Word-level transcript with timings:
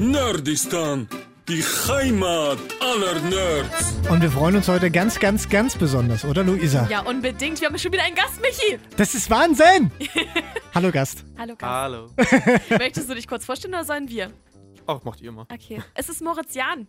Nerdistan, 0.00 1.06
die 1.46 1.62
Heimat 1.62 2.58
aller 2.80 3.20
Nerds. 3.20 3.92
Und 4.08 4.22
wir 4.22 4.30
freuen 4.30 4.56
uns 4.56 4.66
heute 4.66 4.90
ganz, 4.90 5.20
ganz, 5.20 5.50
ganz 5.50 5.76
besonders, 5.76 6.24
oder 6.24 6.42
Luisa? 6.42 6.88
Ja, 6.88 7.00
unbedingt. 7.02 7.60
Wir 7.60 7.68
haben 7.68 7.78
schon 7.78 7.92
wieder 7.92 8.04
einen 8.04 8.16
Gast, 8.16 8.40
Michi. 8.40 8.78
Das 8.96 9.14
ist 9.14 9.28
Wahnsinn! 9.28 9.90
Hallo 10.74 10.90
Gast. 10.90 11.22
Hallo, 11.36 11.54
Gast. 11.54 11.62
Hallo. 11.70 12.08
Möchtest 12.78 13.10
du 13.10 13.14
dich 13.14 13.28
kurz 13.28 13.44
vorstellen 13.44 13.74
oder 13.74 13.84
sollen 13.84 14.08
wir? 14.08 14.30
Ach, 14.86 15.04
macht 15.04 15.20
ihr 15.20 15.32
mal. 15.32 15.44
Okay. 15.52 15.82
Es 15.92 16.08
ist 16.08 16.22
Moritz 16.22 16.54
Jahn. 16.54 16.88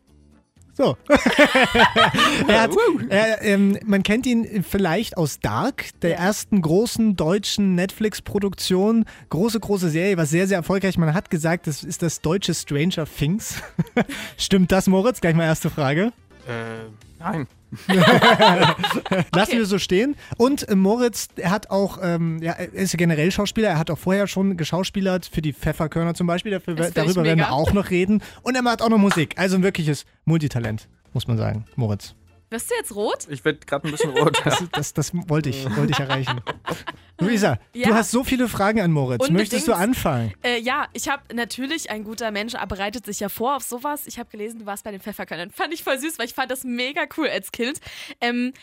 So. 0.74 0.98
er 2.48 2.62
hat, 2.62 2.72
er, 3.10 3.42
ähm, 3.42 3.78
man 3.86 4.04
kennt 4.04 4.26
ihn 4.26 4.64
vielleicht 4.64 5.18
aus 5.18 5.40
Dark, 5.40 5.90
der 6.02 6.18
ersten 6.18 6.62
großen 6.62 7.16
deutschen 7.16 7.76
Netflix-Produktion. 7.76 9.06
Große, 9.30 9.60
große 9.60 9.90
Serie, 9.90 10.18
war 10.18 10.26
sehr, 10.26 10.48
sehr 10.48 10.58
erfolgreich. 10.58 10.98
Man 10.98 11.14
hat 11.14 11.30
gesagt, 11.30 11.68
das 11.68 11.84
ist 11.84 12.02
das 12.02 12.22
deutsche 12.22 12.54
Stranger 12.54 13.06
Things. 13.06 13.62
Stimmt 14.38 14.72
das, 14.72 14.88
Moritz? 14.88 15.22
Gleich 15.22 15.36
mal 15.36 15.46
erste 15.46 15.70
Frage. 15.70 16.14
Äh, 16.48 16.90
nein. 17.20 17.48
Lassen 19.36 19.54
wir 19.54 19.66
so 19.66 19.80
stehen. 19.80 20.16
Und 20.38 20.68
äh, 20.68 20.76
Moritz, 20.76 21.30
er 21.36 21.52
hat 21.52 21.70
auch, 21.70 22.00
ähm, 22.02 22.42
ja, 22.42 22.54
er 22.54 22.72
ist 22.74 22.98
generell 22.98 23.32
Schauspieler, 23.32 23.70
er 23.70 23.80
hat 23.80 23.90
auch 23.90 23.98
vorher 23.98 24.28
schon 24.28 24.58
geschauspielert 24.58 25.26
für 25.26 25.42
die 25.42 25.54
Pfefferkörner 25.54 26.14
zum 26.14 26.28
Beispiel. 26.28 26.52
Dafür, 26.52 26.76
darüber 26.76 27.24
werden 27.24 27.40
wir 27.40 27.52
auch 27.52 27.74
noch 27.74 27.90
reden. 27.90 28.22
Und 28.42 28.56
er 28.56 28.62
macht 28.62 28.82
auch 28.82 28.90
noch 28.90 28.98
Musik. 28.98 29.36
Also 29.38 29.56
ein 29.56 29.64
wirkliches 29.64 30.06
Multitalent, 30.26 30.88
muss 31.14 31.28
man 31.28 31.38
sagen, 31.38 31.66
Moritz. 31.76 32.16
Wirst 32.52 32.70
du 32.70 32.76
jetzt 32.76 32.94
rot? 32.96 33.28
Ich 33.30 33.44
werde 33.46 33.60
gerade 33.66 33.88
ein 33.88 33.92
bisschen 33.92 34.12
rot. 34.12 34.40
Das, 34.44 34.64
das, 34.72 34.94
das 34.94 35.12
wollte 35.30 35.50
ich, 35.50 35.66
wollte 35.78 35.94
ich 35.94 36.00
erreichen. 36.00 36.42
Luisa, 37.20 37.58
Ja. 37.74 37.88
du 37.88 37.94
hast 37.96 38.12
so 38.12 38.24
viele 38.24 38.48
Fragen 38.48 38.82
an 38.82 38.92
Moritz. 38.92 39.22
Unbedingt. 39.22 39.40
Möchtest 39.40 39.68
du 39.68 39.74
anfangen? 39.74 40.34
Äh, 40.44 40.60
ja, 40.60 40.88
ich 40.94 41.08
habe 41.08 41.34
natürlich, 41.34 41.90
ein 41.90 42.04
guter 42.04 42.30
Mensch 42.32 42.54
bereitet 42.68 43.06
sich 43.06 43.20
ja 43.22 43.30
vor 43.30 43.56
auf 43.56 43.64
sowas. 43.64 44.06
Ich 44.06 44.20
habe 44.20 44.30
gelesen, 44.30 44.60
du 44.60 44.66
warst 44.66 44.84
bei 44.84 44.92
den 44.92 45.00
Pfefferkörnern. 45.00 45.52
Fand 45.52 45.74
ich 45.74 45.84
voll 45.84 45.98
süß, 45.98 46.20
weil 46.20 46.26
ich 46.26 46.34
fand 46.34 46.52
das 46.52 46.64
mega 46.64 47.04
cool 47.18 47.30
als 47.30 47.52
Kind. 47.52 47.80
Ähm, 48.20 48.54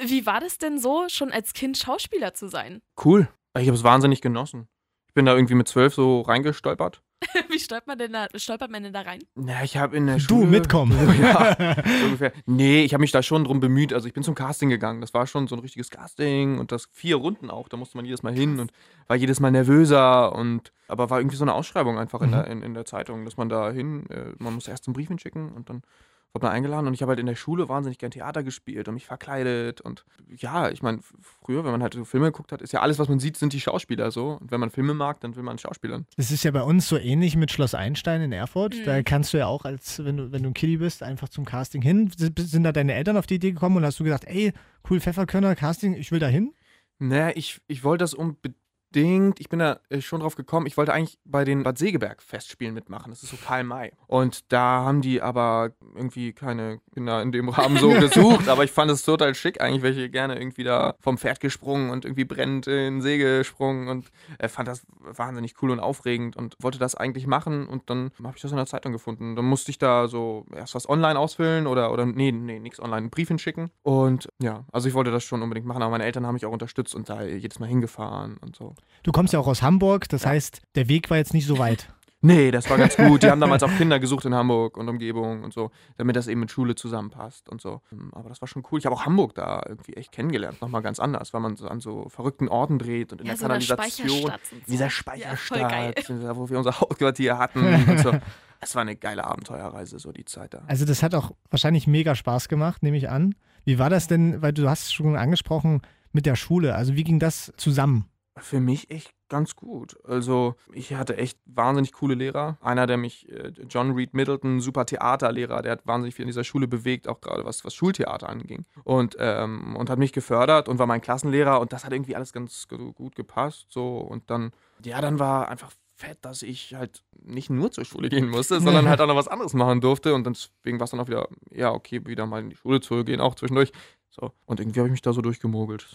wie 0.00 0.26
war 0.26 0.40
das 0.40 0.58
denn 0.58 0.78
so, 0.78 1.06
schon 1.08 1.32
als 1.32 1.52
Kind 1.54 1.78
Schauspieler 1.78 2.34
zu 2.34 2.48
sein? 2.48 2.82
cool. 3.04 3.28
Ich 3.58 3.66
habe 3.66 3.76
es 3.76 3.82
wahnsinnig 3.82 4.20
genossen. 4.20 4.68
Ich 5.08 5.14
bin 5.14 5.24
da 5.24 5.34
irgendwie 5.34 5.54
mit 5.54 5.66
zwölf 5.66 5.92
so 5.94 6.20
reingestolpert. 6.20 7.02
Wie 7.50 7.58
stolpert 7.58 7.86
man 7.88 7.98
denn 7.98 8.12
da, 8.12 8.26
stolpert 8.34 8.70
man 8.70 8.82
denn 8.82 8.92
da 8.92 9.00
rein? 9.00 9.20
Na, 9.34 9.62
ich 9.64 9.76
habe 9.76 9.96
in 9.96 10.06
der 10.06 10.16
Du 10.16 10.20
Schule... 10.20 10.46
mitkommen. 10.46 10.92
Ja, 11.20 11.56
so 11.84 12.04
ungefähr. 12.04 12.32
Nee, 12.46 12.84
ich 12.84 12.94
habe 12.94 13.00
mich 13.00 13.10
da 13.10 13.22
schon 13.22 13.44
drum 13.44 13.60
bemüht. 13.60 13.92
Also 13.92 14.06
ich 14.06 14.14
bin 14.14 14.22
zum 14.22 14.34
Casting 14.34 14.68
gegangen. 14.68 15.00
Das 15.00 15.14
war 15.14 15.26
schon 15.26 15.48
so 15.48 15.56
ein 15.56 15.60
richtiges 15.60 15.90
Casting 15.90 16.58
und 16.58 16.70
das 16.70 16.88
vier 16.92 17.16
Runden 17.16 17.50
auch. 17.50 17.68
Da 17.68 17.76
musste 17.76 17.96
man 17.96 18.04
jedes 18.04 18.22
Mal 18.22 18.34
hin 18.34 18.60
und 18.60 18.72
war 19.08 19.16
jedes 19.16 19.40
Mal 19.40 19.50
nervöser 19.50 20.34
und 20.34 20.72
aber 20.86 21.10
war 21.10 21.18
irgendwie 21.18 21.36
so 21.36 21.44
eine 21.44 21.54
Ausschreibung 21.54 21.98
einfach 21.98 22.22
in, 22.22 22.30
der, 22.30 22.46
in, 22.46 22.62
in 22.62 22.74
der 22.74 22.84
Zeitung, 22.84 23.24
dass 23.24 23.36
man 23.36 23.48
da 23.48 23.70
hin, 23.70 24.08
äh, 24.10 24.32
man 24.38 24.54
muss 24.54 24.68
erst 24.68 24.86
einen 24.86 24.94
Brief 24.94 25.08
hinschicken 25.08 25.52
und 25.52 25.68
dann 25.68 25.82
wurde 26.32 26.46
man 26.46 26.54
eingeladen 26.54 26.86
und 26.86 26.94
ich 26.94 27.02
habe 27.02 27.10
halt 27.10 27.20
in 27.20 27.26
der 27.26 27.34
Schule 27.34 27.68
wahnsinnig 27.68 27.98
gern 27.98 28.10
Theater 28.10 28.42
gespielt 28.42 28.88
und 28.88 28.94
mich 28.94 29.06
verkleidet 29.06 29.80
und 29.80 30.04
ja, 30.36 30.70
ich 30.70 30.82
meine, 30.82 31.00
früher, 31.20 31.64
wenn 31.64 31.72
man 31.72 31.82
halt 31.82 31.94
so 31.94 32.04
Filme 32.04 32.26
geguckt 32.26 32.52
hat, 32.52 32.62
ist 32.62 32.72
ja 32.72 32.80
alles, 32.80 32.98
was 32.98 33.08
man 33.08 33.18
sieht, 33.18 33.36
sind 33.36 33.52
die 33.52 33.60
Schauspieler 33.60 34.10
so 34.10 34.38
und 34.40 34.50
wenn 34.50 34.60
man 34.60 34.70
Filme 34.70 34.94
mag, 34.94 35.20
dann 35.20 35.36
will 35.36 35.42
man 35.42 35.58
Schauspielern. 35.58 36.06
Das 36.16 36.30
ist 36.30 36.44
ja 36.44 36.50
bei 36.50 36.62
uns 36.62 36.88
so 36.88 36.98
ähnlich 36.98 37.36
mit 37.36 37.50
Schloss 37.50 37.74
Einstein 37.74 38.20
in 38.22 38.32
Erfurt. 38.32 38.74
Mhm. 38.74 38.84
Da 38.84 39.02
kannst 39.02 39.32
du 39.32 39.38
ja 39.38 39.46
auch, 39.46 39.64
als 39.64 40.04
wenn 40.04 40.16
du, 40.16 40.32
wenn 40.32 40.42
du 40.42 40.50
ein 40.50 40.54
Kiddie 40.54 40.76
bist, 40.76 41.02
einfach 41.02 41.28
zum 41.28 41.44
Casting 41.44 41.82
hin. 41.82 42.10
Sind 42.16 42.38
sind 42.38 42.62
da 42.62 42.72
deine 42.72 42.94
Eltern 42.94 43.16
auf 43.16 43.26
die 43.26 43.36
Idee 43.36 43.52
gekommen 43.52 43.76
und 43.76 43.84
hast 43.84 43.98
du 43.98 44.04
gesagt, 44.04 44.24
ey, 44.26 44.52
cool, 44.88 45.00
Pfefferkörner, 45.00 45.54
Casting, 45.56 45.94
ich 45.94 46.12
will 46.12 46.18
da 46.18 46.26
hin? 46.26 46.52
Naja, 46.98 47.32
ich, 47.34 47.60
ich 47.68 47.84
wollte 47.84 48.02
das 48.02 48.14
unbedingt, 48.14 48.56
ich 48.94 49.48
bin 49.48 49.58
da 49.58 49.80
äh, 49.90 50.00
schon 50.00 50.20
drauf 50.20 50.34
gekommen, 50.34 50.66
ich 50.66 50.76
wollte 50.76 50.92
eigentlich 50.92 51.18
bei 51.24 51.44
den 51.44 51.62
Bad 51.62 51.78
Segeberg 51.78 52.22
Festspielen 52.22 52.74
mitmachen. 52.74 53.10
Das 53.10 53.22
ist 53.22 53.30
so 53.30 53.36
Karl 53.36 53.64
May. 53.64 53.92
Und 54.06 54.50
da 54.52 54.84
haben 54.84 55.02
die 55.02 55.20
aber 55.20 55.72
irgendwie 55.94 56.32
keine 56.32 56.80
Kinder 56.94 57.20
in 57.22 57.32
dem 57.32 57.48
Rahmen 57.48 57.76
so 57.76 57.88
gesucht. 58.00 58.48
Aber 58.48 58.64
ich 58.64 58.70
fand 58.70 58.90
es 58.90 59.02
total 59.02 59.34
schick 59.34 59.60
eigentlich, 59.60 59.82
welche 59.82 60.08
gerne 60.08 60.38
irgendwie 60.38 60.64
da 60.64 60.94
vom 61.00 61.18
Pferd 61.18 61.40
gesprungen 61.40 61.90
und 61.90 62.04
irgendwie 62.04 62.24
brennend 62.24 62.66
in 62.66 62.74
den 62.74 63.00
See 63.02 63.18
gesprungen 63.18 63.88
und 63.88 64.10
äh, 64.38 64.48
fand 64.48 64.68
das 64.68 64.86
wahnsinnig 65.00 65.54
cool 65.62 65.70
und 65.70 65.80
aufregend 65.80 66.36
und 66.36 66.56
wollte 66.60 66.78
das 66.78 66.94
eigentlich 66.94 67.26
machen. 67.26 67.66
Und 67.66 67.90
dann 67.90 68.10
habe 68.22 68.36
ich 68.36 68.42
das 68.42 68.50
in 68.50 68.56
der 68.56 68.66
Zeitung 68.66 68.92
gefunden. 68.92 69.36
Dann 69.36 69.44
musste 69.44 69.70
ich 69.70 69.78
da 69.78 70.08
so 70.08 70.46
erst 70.54 70.74
was 70.74 70.88
online 70.88 71.18
ausfüllen 71.18 71.66
oder, 71.66 71.92
oder 71.92 72.06
nee, 72.06 72.32
nee, 72.32 72.58
nichts 72.58 72.80
online, 72.80 72.96
einen 72.96 73.10
Brief 73.10 73.28
hinschicken. 73.28 73.70
Und 73.82 74.28
ja, 74.40 74.64
also 74.72 74.88
ich 74.88 74.94
wollte 74.94 75.10
das 75.10 75.24
schon 75.24 75.42
unbedingt 75.42 75.66
machen, 75.66 75.82
aber 75.82 75.90
meine 75.90 76.04
Eltern 76.04 76.26
haben 76.26 76.34
mich 76.34 76.46
auch 76.46 76.52
unterstützt 76.52 76.94
und 76.94 77.08
da 77.08 77.22
jedes 77.22 77.58
Mal 77.58 77.66
hingefahren 77.66 78.38
und 78.38 78.56
so. 78.56 78.74
Du 79.02 79.12
kommst 79.12 79.32
ja 79.32 79.38
auch 79.40 79.46
aus 79.46 79.62
Hamburg, 79.62 80.08
das 80.08 80.26
heißt, 80.26 80.60
der 80.74 80.88
Weg 80.88 81.08
war 81.10 81.16
jetzt 81.16 81.34
nicht 81.34 81.46
so 81.46 81.58
weit. 81.58 81.88
Nee, 82.20 82.50
das 82.50 82.68
war 82.68 82.78
ganz 82.78 82.96
gut. 82.96 83.22
Die 83.22 83.30
haben 83.30 83.40
damals 83.40 83.62
auch 83.62 83.70
Kinder 83.78 84.00
gesucht 84.00 84.24
in 84.24 84.34
Hamburg 84.34 84.76
und 84.76 84.88
Umgebung 84.88 85.44
und 85.44 85.52
so, 85.52 85.70
damit 85.98 86.16
das 86.16 86.26
eben 86.26 86.40
mit 86.40 86.50
Schule 86.50 86.74
zusammenpasst 86.74 87.48
und 87.48 87.60
so. 87.60 87.80
Ähm, 87.92 88.10
Aber 88.12 88.28
das 88.28 88.40
war 88.40 88.48
schon 88.48 88.64
cool. 88.72 88.80
Ich 88.80 88.86
habe 88.86 88.96
auch 88.96 89.06
Hamburg 89.06 89.36
da 89.36 89.62
irgendwie 89.68 89.92
echt 89.92 90.10
kennengelernt. 90.10 90.60
Nochmal 90.60 90.82
ganz 90.82 90.98
anders, 90.98 91.32
weil 91.32 91.40
man 91.40 91.54
so 91.54 91.68
an 91.68 91.78
so 91.78 92.08
verrückten 92.08 92.48
Orten 92.48 92.80
dreht 92.80 93.12
und 93.12 93.20
in 93.20 93.26
Ja, 93.28 93.34
der 93.34 93.38
so 93.38 93.42
Kanalisation. 93.44 94.08
Speicherstadt 94.08 94.40
und 94.50 94.58
In 94.58 94.64
so. 94.66 94.72
dieser 94.72 94.84
Ja, 95.16 95.36
voll 95.36 95.58
geil. 95.60 95.92
Speicherstadt, 95.96 96.24
da, 96.24 96.36
wo 96.36 96.50
wir 96.50 96.58
unser 96.58 96.80
Hauptquartier 96.80 97.38
hatten 97.38 97.60
und 97.88 97.98
so. 98.00 98.12
Es 98.60 98.74
war 98.74 98.82
eine 98.82 98.96
geile 98.96 99.24
Abenteuerreise, 99.24 100.00
so 100.00 100.10
die 100.10 100.24
Zeit 100.24 100.54
da. 100.54 100.62
Also 100.66 100.84
das 100.86 101.04
hat 101.04 101.14
auch 101.14 101.30
wahrscheinlich 101.50 101.86
mega 101.86 102.16
Spaß 102.16 102.48
gemacht, 102.48 102.82
nehme 102.82 102.96
ich 102.96 103.08
an. 103.08 103.36
Wie 103.64 103.78
war 103.78 103.90
das 103.90 104.08
denn, 104.08 104.42
weil 104.42 104.52
du 104.52 104.68
hast 104.68 104.86
es 104.86 104.92
schon 104.92 105.14
angesprochen, 105.14 105.82
mit 106.10 106.26
der 106.26 106.34
Schule? 106.34 106.74
Also 106.74 106.96
wie 106.96 107.04
ging 107.04 107.20
das 107.20 107.52
zusammen? 107.56 108.06
Für 108.40 108.60
mich 108.60 108.90
echt 108.90 109.12
ganz 109.28 109.56
gut. 109.56 109.96
Also 110.04 110.54
ich 110.72 110.94
hatte 110.94 111.16
echt 111.16 111.38
wahnsinnig 111.44 111.92
coole 111.92 112.14
Lehrer. 112.14 112.56
Einer, 112.60 112.86
der 112.86 112.96
mich, 112.96 113.28
äh, 113.30 113.52
John 113.68 113.92
Reed 113.92 114.14
Middleton, 114.14 114.60
super 114.60 114.86
Theaterlehrer, 114.86 115.60
der 115.62 115.72
hat 115.72 115.86
wahnsinnig 115.86 116.14
viel 116.14 116.22
in 116.22 116.28
dieser 116.28 116.44
Schule 116.44 116.66
bewegt, 116.68 117.08
auch 117.08 117.20
gerade 117.20 117.44
was, 117.44 117.64
was 117.64 117.74
Schultheater 117.74 118.28
anging. 118.28 118.64
Und, 118.84 119.16
ähm, 119.18 119.76
und 119.76 119.90
hat 119.90 119.98
mich 119.98 120.12
gefördert 120.12 120.68
und 120.68 120.78
war 120.78 120.86
mein 120.86 121.00
Klassenlehrer 121.02 121.60
und 121.60 121.72
das 121.72 121.84
hat 121.84 121.92
irgendwie 121.92 122.16
alles 122.16 122.32
ganz 122.32 122.68
gu- 122.68 122.92
gut 122.92 123.14
gepasst. 123.16 123.66
So. 123.70 123.98
Und 123.98 124.30
dann, 124.30 124.52
ja, 124.84 125.00
dann 125.00 125.18
war 125.18 125.48
einfach 125.48 125.72
fett, 125.94 126.18
dass 126.22 126.42
ich 126.42 126.74
halt 126.74 127.02
nicht 127.20 127.50
nur 127.50 127.70
zur 127.72 127.84
Schule 127.84 128.08
gehen 128.08 128.28
musste, 128.30 128.60
sondern 128.60 128.88
halt 128.88 129.00
auch 129.00 129.06
noch 129.08 129.16
was 129.16 129.28
anderes 129.28 129.52
machen 129.52 129.80
durfte. 129.80 130.14
Und 130.14 130.26
deswegen 130.26 130.78
war 130.80 130.84
es 130.84 130.90
dann 130.92 131.00
auch 131.00 131.08
wieder, 131.08 131.28
ja, 131.50 131.72
okay, 131.72 132.00
wieder 132.06 132.24
mal 132.26 132.40
in 132.40 132.50
die 132.50 132.56
Schule 132.56 132.80
zu 132.80 133.04
gehen, 133.04 133.20
auch 133.20 133.34
zwischendurch. 133.34 133.72
So. 134.10 134.32
Und 134.46 134.58
irgendwie 134.60 134.78
habe 134.80 134.88
ich 134.88 134.92
mich 134.92 135.02
da 135.02 135.12
so 135.12 135.20
durchgemogelt. 135.20 135.86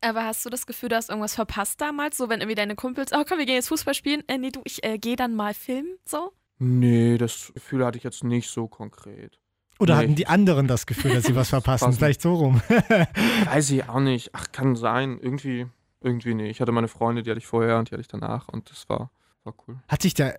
Aber 0.00 0.24
hast 0.24 0.44
du 0.44 0.50
das 0.50 0.66
Gefühl, 0.66 0.88
du 0.88 0.96
hast 0.96 1.10
irgendwas 1.10 1.34
verpasst 1.34 1.80
damals? 1.80 2.16
So, 2.16 2.28
wenn 2.28 2.40
irgendwie 2.40 2.54
deine 2.54 2.74
Kumpels, 2.76 3.12
oh 3.12 3.24
komm, 3.28 3.38
wir 3.38 3.46
gehen 3.46 3.54
jetzt 3.56 3.68
Fußball 3.68 3.94
spielen. 3.94 4.22
Äh, 4.28 4.38
nee, 4.38 4.50
du, 4.50 4.60
ich 4.64 4.84
äh, 4.84 4.98
gehe 4.98 5.16
dann 5.16 5.34
mal 5.34 5.54
filmen, 5.54 5.96
so? 6.04 6.32
Nee, 6.58 7.18
das 7.18 7.52
Gefühl 7.54 7.84
hatte 7.84 7.98
ich 7.98 8.04
jetzt 8.04 8.24
nicht 8.24 8.48
so 8.50 8.66
konkret. 8.68 9.38
Oder 9.78 9.94
Nee. 9.96 10.02
hatten 10.02 10.14
die 10.16 10.26
anderen 10.26 10.66
das 10.66 10.86
Gefühl, 10.86 11.14
dass 11.14 11.24
sie 11.24 11.36
was 11.36 11.48
verpassen? 11.50 11.86
Passen. 11.86 11.98
Vielleicht 11.98 12.20
so 12.22 12.34
rum. 12.34 12.60
Weiß 13.46 13.70
ich 13.70 13.88
auch 13.88 14.00
nicht. 14.00 14.30
Ach, 14.34 14.50
kann 14.50 14.74
sein. 14.74 15.18
Irgendwie, 15.20 15.66
irgendwie 16.00 16.34
nicht. 16.34 16.50
Ich 16.50 16.60
hatte 16.60 16.72
meine 16.72 16.88
Freunde, 16.88 17.22
die 17.22 17.30
hatte 17.30 17.38
ich 17.38 17.46
vorher 17.46 17.78
und 17.78 17.88
die 17.88 17.92
hatte 17.92 18.00
ich 18.00 18.08
danach 18.08 18.48
und 18.48 18.70
das 18.70 18.88
war, 18.88 19.10
war 19.44 19.54
cool. 19.66 19.76
Hat 19.88 20.02
sich 20.02 20.14
da, 20.14 20.32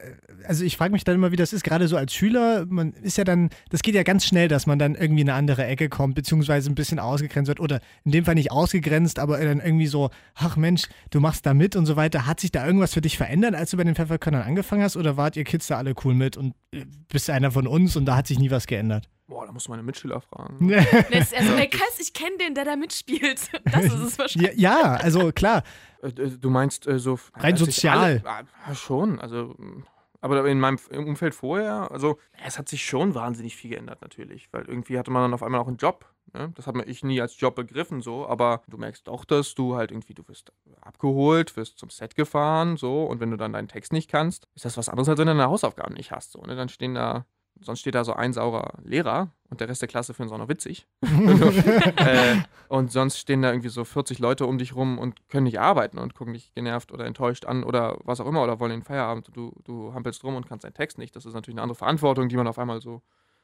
also 0.45 0.63
ich 0.63 0.77
frage 0.77 0.91
mich 0.91 1.03
dann 1.03 1.15
immer, 1.15 1.31
wie 1.31 1.35
das 1.35 1.53
ist, 1.53 1.63
gerade 1.63 1.87
so 1.87 1.97
als 1.97 2.13
Schüler, 2.13 2.65
man 2.67 2.93
ist 2.93 3.17
ja 3.17 3.23
dann, 3.23 3.49
das 3.69 3.81
geht 3.81 3.95
ja 3.95 4.03
ganz 4.03 4.25
schnell, 4.25 4.47
dass 4.47 4.67
man 4.67 4.79
dann 4.79 4.95
irgendwie 4.95 5.21
in 5.21 5.29
eine 5.29 5.37
andere 5.37 5.65
Ecke 5.65 5.89
kommt, 5.89 6.15
beziehungsweise 6.15 6.69
ein 6.69 6.75
bisschen 6.75 6.99
ausgegrenzt 6.99 7.47
wird 7.47 7.59
oder 7.59 7.81
in 8.03 8.11
dem 8.11 8.25
Fall 8.25 8.35
nicht 8.35 8.51
ausgegrenzt, 8.51 9.19
aber 9.19 9.43
dann 9.43 9.59
irgendwie 9.59 9.87
so, 9.87 10.09
ach 10.35 10.57
Mensch, 10.57 10.83
du 11.09 11.19
machst 11.19 11.45
da 11.45 11.53
mit 11.53 11.75
und 11.75 11.85
so 11.85 11.95
weiter. 11.95 12.25
Hat 12.25 12.39
sich 12.39 12.51
da 12.51 12.65
irgendwas 12.65 12.93
für 12.93 13.01
dich 13.01 13.17
verändert, 13.17 13.55
als 13.55 13.71
du 13.71 13.77
bei 13.77 13.83
den 13.83 13.95
Pfefferkörnern 13.95 14.43
angefangen 14.43 14.83
hast 14.83 14.97
oder 14.97 15.17
wart 15.17 15.35
ihr 15.35 15.43
Kids 15.43 15.67
da 15.67 15.77
alle 15.77 15.93
cool 16.03 16.13
mit 16.13 16.37
und 16.37 16.53
äh, 16.71 16.85
bist 17.11 17.29
einer 17.29 17.51
von 17.51 17.67
uns 17.67 17.95
und 17.95 18.05
da 18.05 18.15
hat 18.15 18.27
sich 18.27 18.39
nie 18.39 18.51
was 18.51 18.67
geändert? 18.67 19.09
Boah, 19.29 19.45
da 19.45 19.51
musst 19.51 19.67
du 19.67 19.71
meine 19.71 19.83
Mitschüler 19.83 20.19
fragen. 20.21 20.69
Das 21.11 21.31
ist 21.31 21.35
also, 21.37 21.55
der 21.55 21.67
Kreis, 21.67 21.99
ich 21.99 22.13
kenne 22.13 22.35
den, 22.39 22.55
der 22.55 22.65
da 22.65 22.75
mitspielt. 22.75 23.49
Das 23.71 23.85
ist 23.85 23.93
es 23.93 24.13
Ja, 24.13 24.17
wahrscheinlich. 24.17 24.57
ja, 24.59 24.81
also 24.95 25.31
klar, 25.31 25.63
Äh, 26.01 26.07
äh, 26.07 26.29
du 26.37 26.49
meinst 26.49 26.87
äh, 26.87 26.97
so. 26.99 27.19
Rein 27.35 27.55
sozial. 27.55 28.21
Alle, 28.25 28.45
ah, 28.65 28.73
schon, 28.75 29.19
also. 29.19 29.53
mm, 29.57 29.83
Aber 30.21 30.45
in 30.47 30.59
meinem 30.59 30.77
im 30.89 31.07
Umfeld 31.07 31.35
vorher, 31.35 31.91
also 31.91 32.17
es 32.45 32.57
hat 32.57 32.67
sich 32.67 32.83
schon 32.85 33.13
wahnsinnig 33.15 33.55
viel 33.55 33.69
geändert 33.69 34.01
natürlich, 34.01 34.49
weil 34.51 34.65
irgendwie 34.65 34.97
hatte 34.99 35.11
man 35.11 35.21
dann 35.23 35.33
auf 35.33 35.43
einmal 35.43 35.61
auch 35.61 35.67
einen 35.67 35.77
Job. 35.77 36.05
Ne? 36.33 36.51
Das 36.55 36.67
hat 36.67 36.75
man 36.75 36.87
ich 36.89 37.03
nie 37.03 37.21
als 37.21 37.39
Job 37.39 37.55
begriffen 37.55 38.01
so, 38.01 38.27
aber 38.27 38.61
du 38.67 38.77
merkst 38.77 39.07
auch, 39.09 39.25
dass 39.25 39.55
du 39.55 39.75
halt 39.75 39.91
irgendwie, 39.91 40.13
du 40.13 40.27
wirst 40.27 40.51
abgeholt, 40.81 41.55
wirst 41.55 41.79
zum 41.79 41.89
Set 41.89 42.15
gefahren 42.15 42.77
so 42.77 43.03
und 43.05 43.19
wenn 43.19 43.31
du 43.31 43.37
dann 43.37 43.53
deinen 43.53 43.67
Text 43.67 43.93
nicht 43.93 44.09
kannst, 44.09 44.47
ist 44.55 44.65
das 44.65 44.75
was 44.77 44.89
anderes, 44.89 45.07
als 45.09 45.19
wenn 45.19 45.27
du 45.27 45.33
deine 45.33 45.47
Hausaufgaben 45.49 45.93
nicht 45.95 46.11
hast. 46.11 46.31
So, 46.31 46.41
ne? 46.41 46.55
Dann 46.55 46.69
stehen 46.69 46.95
da, 46.95 47.25
sonst 47.61 47.79
steht 47.79 47.95
da 47.95 48.03
so 48.03 48.13
ein 48.13 48.33
saurer 48.33 48.73
Lehrer 48.83 49.31
und 49.49 49.61
der 49.61 49.69
Rest 49.69 49.81
der 49.81 49.89
Klasse 49.89 50.13
findet 50.13 50.31
es 50.31 50.35
auch 50.35 50.41
noch 50.41 50.49
witzig. 50.49 50.87
äh, 51.03 52.37
und 52.67 52.91
sonst 52.91 53.17
stehen 53.17 53.41
da 53.41 53.49
irgendwie 53.49 53.69
so 53.69 53.83
40 53.83 54.19
Leute 54.19 54.45
um 54.45 54.57
dich 54.57 54.75
rum 54.75 54.97
und 54.99 55.27
können 55.29 55.45
nicht 55.45 55.59
arbeiten 55.59 55.97
und 55.97 56.13
gucken 56.13 56.33
dich 56.33 56.53
genervt 56.53 56.91
oder 56.91 57.05
enttäuscht 57.05 57.45
an 57.45 57.63
oder 57.63 57.97
was 58.03 58.19
auch 58.19 58.27
immer 58.27 58.43
oder 58.43 58.59
wollen 58.59 58.71
den 58.71 58.83
Feierabend. 58.83 59.29
Du, 59.33 59.53
du 59.63 59.93
hampelst 59.93 60.23
rum 60.23 60.35
und 60.35 60.47
kannst 60.47 60.63
deinen 60.65 60.73
Text 60.73 60.97
nicht. 60.97 61.15
Das 61.15 61.25
ist 61.25 61.33
natürlich 61.33 61.55
eine 61.55 61.63
andere 61.63 61.77
Verantwortung, 61.77 62.29
die 62.29 62.35
man 62.37 62.47
auf 62.47 62.59
einmal 62.59 62.79
so, 62.79 63.01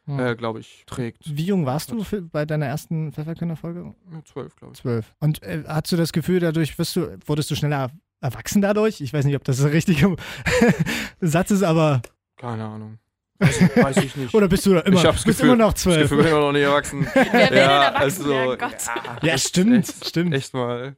äh, 0.08 0.36
glaube 0.36 0.60
ich, 0.60 0.84
trägt. 0.86 1.24
Wie 1.26 1.46
jung 1.46 1.66
warst 1.66 1.92
du 1.92 2.04
für, 2.04 2.22
bei 2.22 2.46
deiner 2.46 2.68
ersten 2.68 3.12
Pfefferkörner-Folge? 3.12 3.96
Ja, 4.12 4.24
Zwölf, 4.26 4.56
glaube 4.56 4.74
ich. 4.74 4.82
Zwölf. 4.82 5.16
Und 5.20 5.42
äh, 5.42 5.64
hast 5.68 5.92
du 5.92 5.98
das 5.98 6.14
Gefühl, 6.14 6.40
dadurch 6.40 6.78
wirst 6.78 6.96
du, 6.96 7.18
wurdest 7.26 7.50
du 7.50 7.56
schneller 7.56 7.90
erwachsen 8.22 8.62
dadurch? 8.62 9.02
Ich 9.02 9.12
weiß 9.12 9.26
nicht, 9.26 9.36
ob 9.36 9.44
das 9.44 9.58
der 9.58 9.72
richtige 9.72 10.16
Satz 11.20 11.50
ist, 11.52 11.64
aber 11.64 12.02
Keine 12.38 12.66
Ahnung. 12.66 13.00
Weiß 13.40 13.98
ich 13.98 14.16
nicht. 14.16 14.34
Oder 14.34 14.48
bist 14.48 14.66
du 14.66 14.74
da 14.74 14.80
immer, 14.82 15.00
ich 15.00 15.06
hab's 15.06 15.24
bist 15.24 15.40
Gefühl, 15.40 15.54
immer 15.54 15.66
noch 15.66 15.74
zwölf? 15.74 16.10
Ich 16.10 16.18
bin 16.18 16.28
immer 16.28 16.40
noch 16.40 16.52
nicht 16.54 16.64
erwachsen. 16.64 17.06
Wer 17.14 17.54
ja, 17.54 17.84
erwachsen 17.84 17.96
also, 18.02 18.30
werden? 18.30 18.58
Gott. 18.58 18.76
ja, 19.22 19.28
Ja, 19.30 19.38
stimmt, 19.38 19.90
echt, 19.90 20.06
stimmt. 20.08 20.34
Echt 20.34 20.54
mal. 20.54 20.96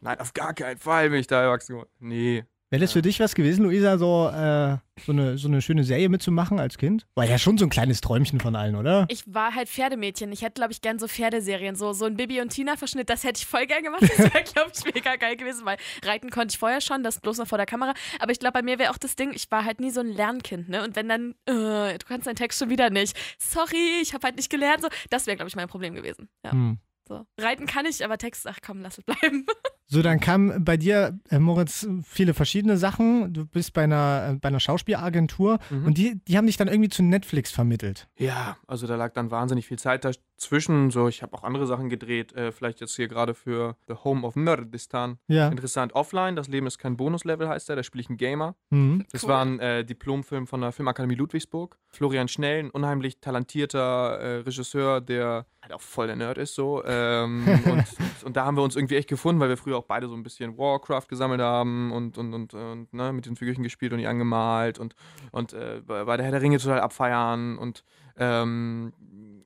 Nein, 0.00 0.20
auf 0.20 0.32
gar 0.32 0.54
keinen 0.54 0.78
Fall 0.78 1.10
bin 1.10 1.20
ich 1.20 1.26
da 1.26 1.42
erwachsen 1.42 1.72
geworden. 1.74 1.90
Nee. 1.98 2.44
Wäre 2.72 2.80
das 2.80 2.92
für 2.94 3.02
dich 3.02 3.20
was 3.20 3.34
gewesen, 3.34 3.64
Luisa, 3.64 3.98
so, 3.98 4.28
äh, 4.28 4.78
so, 5.04 5.12
eine, 5.12 5.36
so 5.36 5.46
eine 5.46 5.60
schöne 5.60 5.84
Serie 5.84 6.08
mitzumachen 6.08 6.58
als 6.58 6.78
Kind? 6.78 7.06
War 7.14 7.26
ja 7.26 7.36
schon 7.36 7.58
so 7.58 7.66
ein 7.66 7.68
kleines 7.68 8.00
Träumchen 8.00 8.40
von 8.40 8.56
allen, 8.56 8.76
oder? 8.76 9.04
Ich 9.10 9.24
war 9.26 9.54
halt 9.54 9.68
Pferdemädchen. 9.68 10.32
Ich 10.32 10.40
hätte, 10.40 10.54
glaube 10.54 10.72
ich, 10.72 10.80
gern 10.80 10.98
so 10.98 11.06
Pferdeserien. 11.06 11.76
So, 11.76 11.92
so 11.92 12.06
ein 12.06 12.16
Bibi 12.16 12.40
und 12.40 12.48
Tina-Verschnitt, 12.48 13.10
das 13.10 13.24
hätte 13.24 13.40
ich 13.40 13.46
voll 13.46 13.66
gern 13.66 13.82
gemacht. 13.82 14.00
Das 14.00 14.18
wäre, 14.18 14.42
glaube 14.54 14.72
ich, 14.74 14.94
mega 14.94 15.16
geil 15.16 15.36
gewesen, 15.36 15.66
weil 15.66 15.76
reiten 16.02 16.30
konnte 16.30 16.52
ich 16.52 16.58
vorher 16.58 16.80
schon, 16.80 17.02
das 17.02 17.20
bloß 17.20 17.36
noch 17.36 17.46
vor 17.46 17.58
der 17.58 17.66
Kamera. 17.66 17.92
Aber 18.20 18.32
ich 18.32 18.38
glaube, 18.38 18.54
bei 18.54 18.62
mir 18.62 18.78
wäre 18.78 18.90
auch 18.90 18.96
das 18.96 19.16
Ding, 19.16 19.32
ich 19.34 19.50
war 19.50 19.66
halt 19.66 19.78
nie 19.78 19.90
so 19.90 20.00
ein 20.00 20.08
Lernkind, 20.08 20.70
ne? 20.70 20.82
Und 20.82 20.96
wenn 20.96 21.10
dann, 21.10 21.34
äh, 21.44 21.98
du 21.98 22.06
kannst 22.08 22.26
deinen 22.26 22.36
Text 22.36 22.58
schon 22.58 22.70
wieder 22.70 22.88
nicht. 22.88 23.14
Sorry, 23.38 24.00
ich 24.00 24.14
habe 24.14 24.24
halt 24.24 24.36
nicht 24.36 24.48
gelernt. 24.48 24.80
So, 24.80 24.88
das 25.10 25.26
wäre, 25.26 25.36
glaube 25.36 25.50
ich, 25.50 25.56
mein 25.56 25.68
Problem 25.68 25.94
gewesen. 25.94 26.30
Ja. 26.42 26.52
Hm. 26.52 26.78
So. 27.06 27.26
Reiten 27.38 27.66
kann 27.66 27.84
ich, 27.84 28.02
aber 28.02 28.16
Text, 28.16 28.46
ach 28.46 28.60
komm, 28.64 28.80
lass 28.80 28.96
es 28.96 29.04
bleiben. 29.04 29.44
So, 29.92 30.00
dann 30.00 30.20
kamen 30.20 30.64
bei 30.64 30.78
dir, 30.78 31.18
äh, 31.28 31.38
Moritz, 31.38 31.86
viele 32.02 32.32
verschiedene 32.32 32.78
Sachen. 32.78 33.34
Du 33.34 33.44
bist 33.44 33.74
bei 33.74 33.84
einer, 33.84 34.30
äh, 34.32 34.34
bei 34.36 34.48
einer 34.48 34.58
Schauspielagentur 34.58 35.58
Mhm. 35.68 35.84
und 35.84 35.98
die, 35.98 36.18
die 36.26 36.38
haben 36.38 36.46
dich 36.46 36.56
dann 36.56 36.68
irgendwie 36.68 36.88
zu 36.88 37.02
Netflix 37.02 37.50
vermittelt. 37.50 38.08
Ja, 38.16 38.56
also 38.66 38.86
da 38.86 38.96
lag 38.96 39.12
dann 39.12 39.30
wahnsinnig 39.30 39.66
viel 39.66 39.78
Zeit 39.78 40.06
dazwischen. 40.06 40.90
So, 40.90 41.08
ich 41.08 41.22
habe 41.22 41.34
auch 41.34 41.42
andere 41.44 41.66
Sachen 41.66 41.90
gedreht. 41.90 42.32
Äh, 42.32 42.52
vielleicht 42.52 42.80
jetzt 42.80 42.96
hier 42.96 43.06
gerade 43.06 43.34
für 43.34 43.76
The 43.86 43.94
Home 44.02 44.26
of 44.26 44.34
Nerdistan. 44.34 45.18
Ja. 45.28 45.48
Interessant. 45.48 45.94
Offline, 45.94 46.36
das 46.36 46.48
Leben 46.48 46.66
ist 46.66 46.78
kein 46.78 46.96
Bonuslevel, 46.96 47.46
heißt 47.48 47.68
der. 47.68 47.76
Da 47.76 47.82
spiele 47.82 48.00
ich 48.00 48.08
einen 48.08 48.16
Gamer. 48.16 48.54
Mhm. 48.70 49.04
Das 49.12 49.24
Cool. 49.24 49.28
war 49.28 49.44
ein 49.44 49.60
äh, 49.60 49.84
Diplomfilm 49.84 50.46
von 50.46 50.62
der 50.62 50.72
Filmakademie 50.72 51.16
Ludwigsburg. 51.16 51.76
Florian 51.88 52.28
Schnell, 52.28 52.60
ein 52.64 52.70
unheimlich 52.70 53.20
talentierter 53.20 54.18
äh, 54.18 54.36
Regisseur, 54.38 55.02
der 55.02 55.44
halt 55.62 55.72
auch 55.72 55.80
voll 55.80 56.08
der 56.08 56.16
Nerd 56.16 56.38
ist 56.38 56.54
so. 56.54 56.82
Ähm, 56.84 57.46
und, 57.70 57.84
und 58.24 58.36
da 58.36 58.44
haben 58.44 58.56
wir 58.56 58.62
uns 58.62 58.76
irgendwie 58.76 58.96
echt 58.96 59.08
gefunden, 59.08 59.40
weil 59.40 59.48
wir 59.48 59.56
früher 59.56 59.76
auch 59.78 59.84
beide 59.84 60.08
so 60.08 60.14
ein 60.14 60.22
bisschen 60.22 60.58
Warcraft 60.58 61.06
gesammelt 61.08 61.40
haben 61.40 61.92
und, 61.92 62.18
und, 62.18 62.34
und, 62.34 62.54
und 62.54 62.92
ne, 62.92 63.12
mit 63.12 63.26
den 63.26 63.36
Figürchen 63.36 63.62
gespielt 63.62 63.92
und 63.92 63.98
die 63.98 64.06
angemalt 64.06 64.78
und, 64.78 64.94
und 65.30 65.52
äh, 65.52 65.80
bei 65.86 66.16
der 66.16 66.24
Herr 66.24 66.32
der 66.32 66.42
Ringe 66.42 66.58
total 66.58 66.80
abfeiern 66.80 67.56
und 67.58 67.84
ähm, 68.16 68.92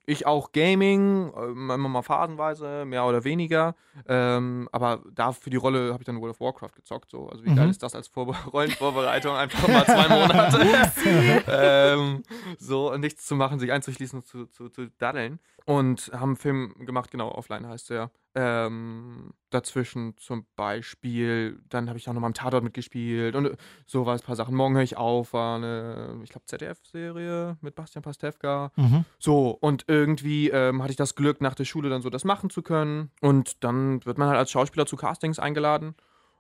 ich 0.09 0.25
auch 0.25 0.53
Gaming, 0.53 1.33
äh, 1.37 1.47
immer 1.51 1.77
mal 1.79 2.03
phasenweise, 2.03 2.85
mehr 2.85 3.05
oder 3.07 3.25
weniger. 3.25 3.75
Ähm, 4.07 4.69
aber 4.71 5.01
da 5.13 5.33
für 5.33 5.51
die 5.51 5.57
Rolle 5.57 5.93
habe 5.93 6.03
ich 6.03 6.07
dann 6.07 6.21
World 6.21 6.31
of 6.37 6.41
Warcraft 6.41 6.77
gezockt. 6.77 7.11
So. 7.11 7.29
Also 7.29 7.45
wie 7.45 7.51
Mhm. 7.51 7.57
geil 7.57 7.71
ist 7.71 7.83
das 7.83 7.95
als 7.97 8.07
Vorbe 8.07 8.33
Rollenvorbereitung? 8.53 9.35
Einfach 9.35 9.67
mal 9.67 9.85
zwei 9.85 10.09
Monate. 10.09 11.45
ähm, 11.49 12.23
so 12.59 12.97
nichts 12.97 13.27
zu 13.27 13.35
machen, 13.35 13.59
sich 13.59 13.73
einzuschließen 13.73 14.21
und 14.21 14.27
zu, 14.27 14.47
zu, 14.47 14.69
zu 14.69 14.87
daddeln. 14.99 15.41
Und 15.67 16.13
haben 16.13 16.31
einen 16.31 16.37
Film 16.37 16.75
gemacht, 16.87 17.11
genau, 17.11 17.33
offline 17.33 17.67
heißt 17.67 17.91
der. 17.91 18.13
Ähm, 18.37 19.33
dazwischen 19.51 20.17
zum 20.17 20.47
Beispiel, 20.55 21.59
dann 21.69 21.89
habe 21.89 21.99
ich 21.99 22.09
auch 22.09 22.13
noch 22.13 22.21
mal 22.21 22.29
im 22.29 22.35
Tatort 22.35 22.63
mitgespielt 22.63 23.35
und 23.35 23.47
äh, 23.47 23.57
so 23.85 24.07
war 24.07 24.15
es 24.15 24.23
ein 24.23 24.27
paar 24.27 24.37
Sachen. 24.37 24.55
Morgen 24.55 24.75
höre 24.75 24.83
ich 24.83 24.97
auf, 24.97 25.33
war 25.33 25.57
eine, 25.57 26.21
ich 26.23 26.31
glaube, 26.31 26.47
ZDF-Serie 26.47 27.57
mit 27.63 27.75
Bastian 27.75 28.03
Pastewka. 28.03 28.71
Mhm. 28.77 29.07
So, 29.19 29.51
und 29.51 29.87
irgendwie 29.89 30.51
ähm, 30.51 30.83
hatte 30.83 30.93
ich 30.93 30.97
das 30.97 31.17
Glück, 31.17 31.41
nach 31.41 31.55
der 31.55 31.65
Schule 31.65 31.89
dann 31.89 32.03
so 32.03 32.11
das 32.11 32.25
machen 32.25 32.49
zu 32.49 32.63
können. 32.63 33.11
Und 33.21 33.65
dann 33.65 34.05
wird 34.05 34.19
man 34.19 34.29
halt 34.29 34.39
als 34.39 34.53
Schauspieler 34.53 34.87
zu 34.87 34.97
Castings 34.97 35.41
eingeladen. 35.41 35.97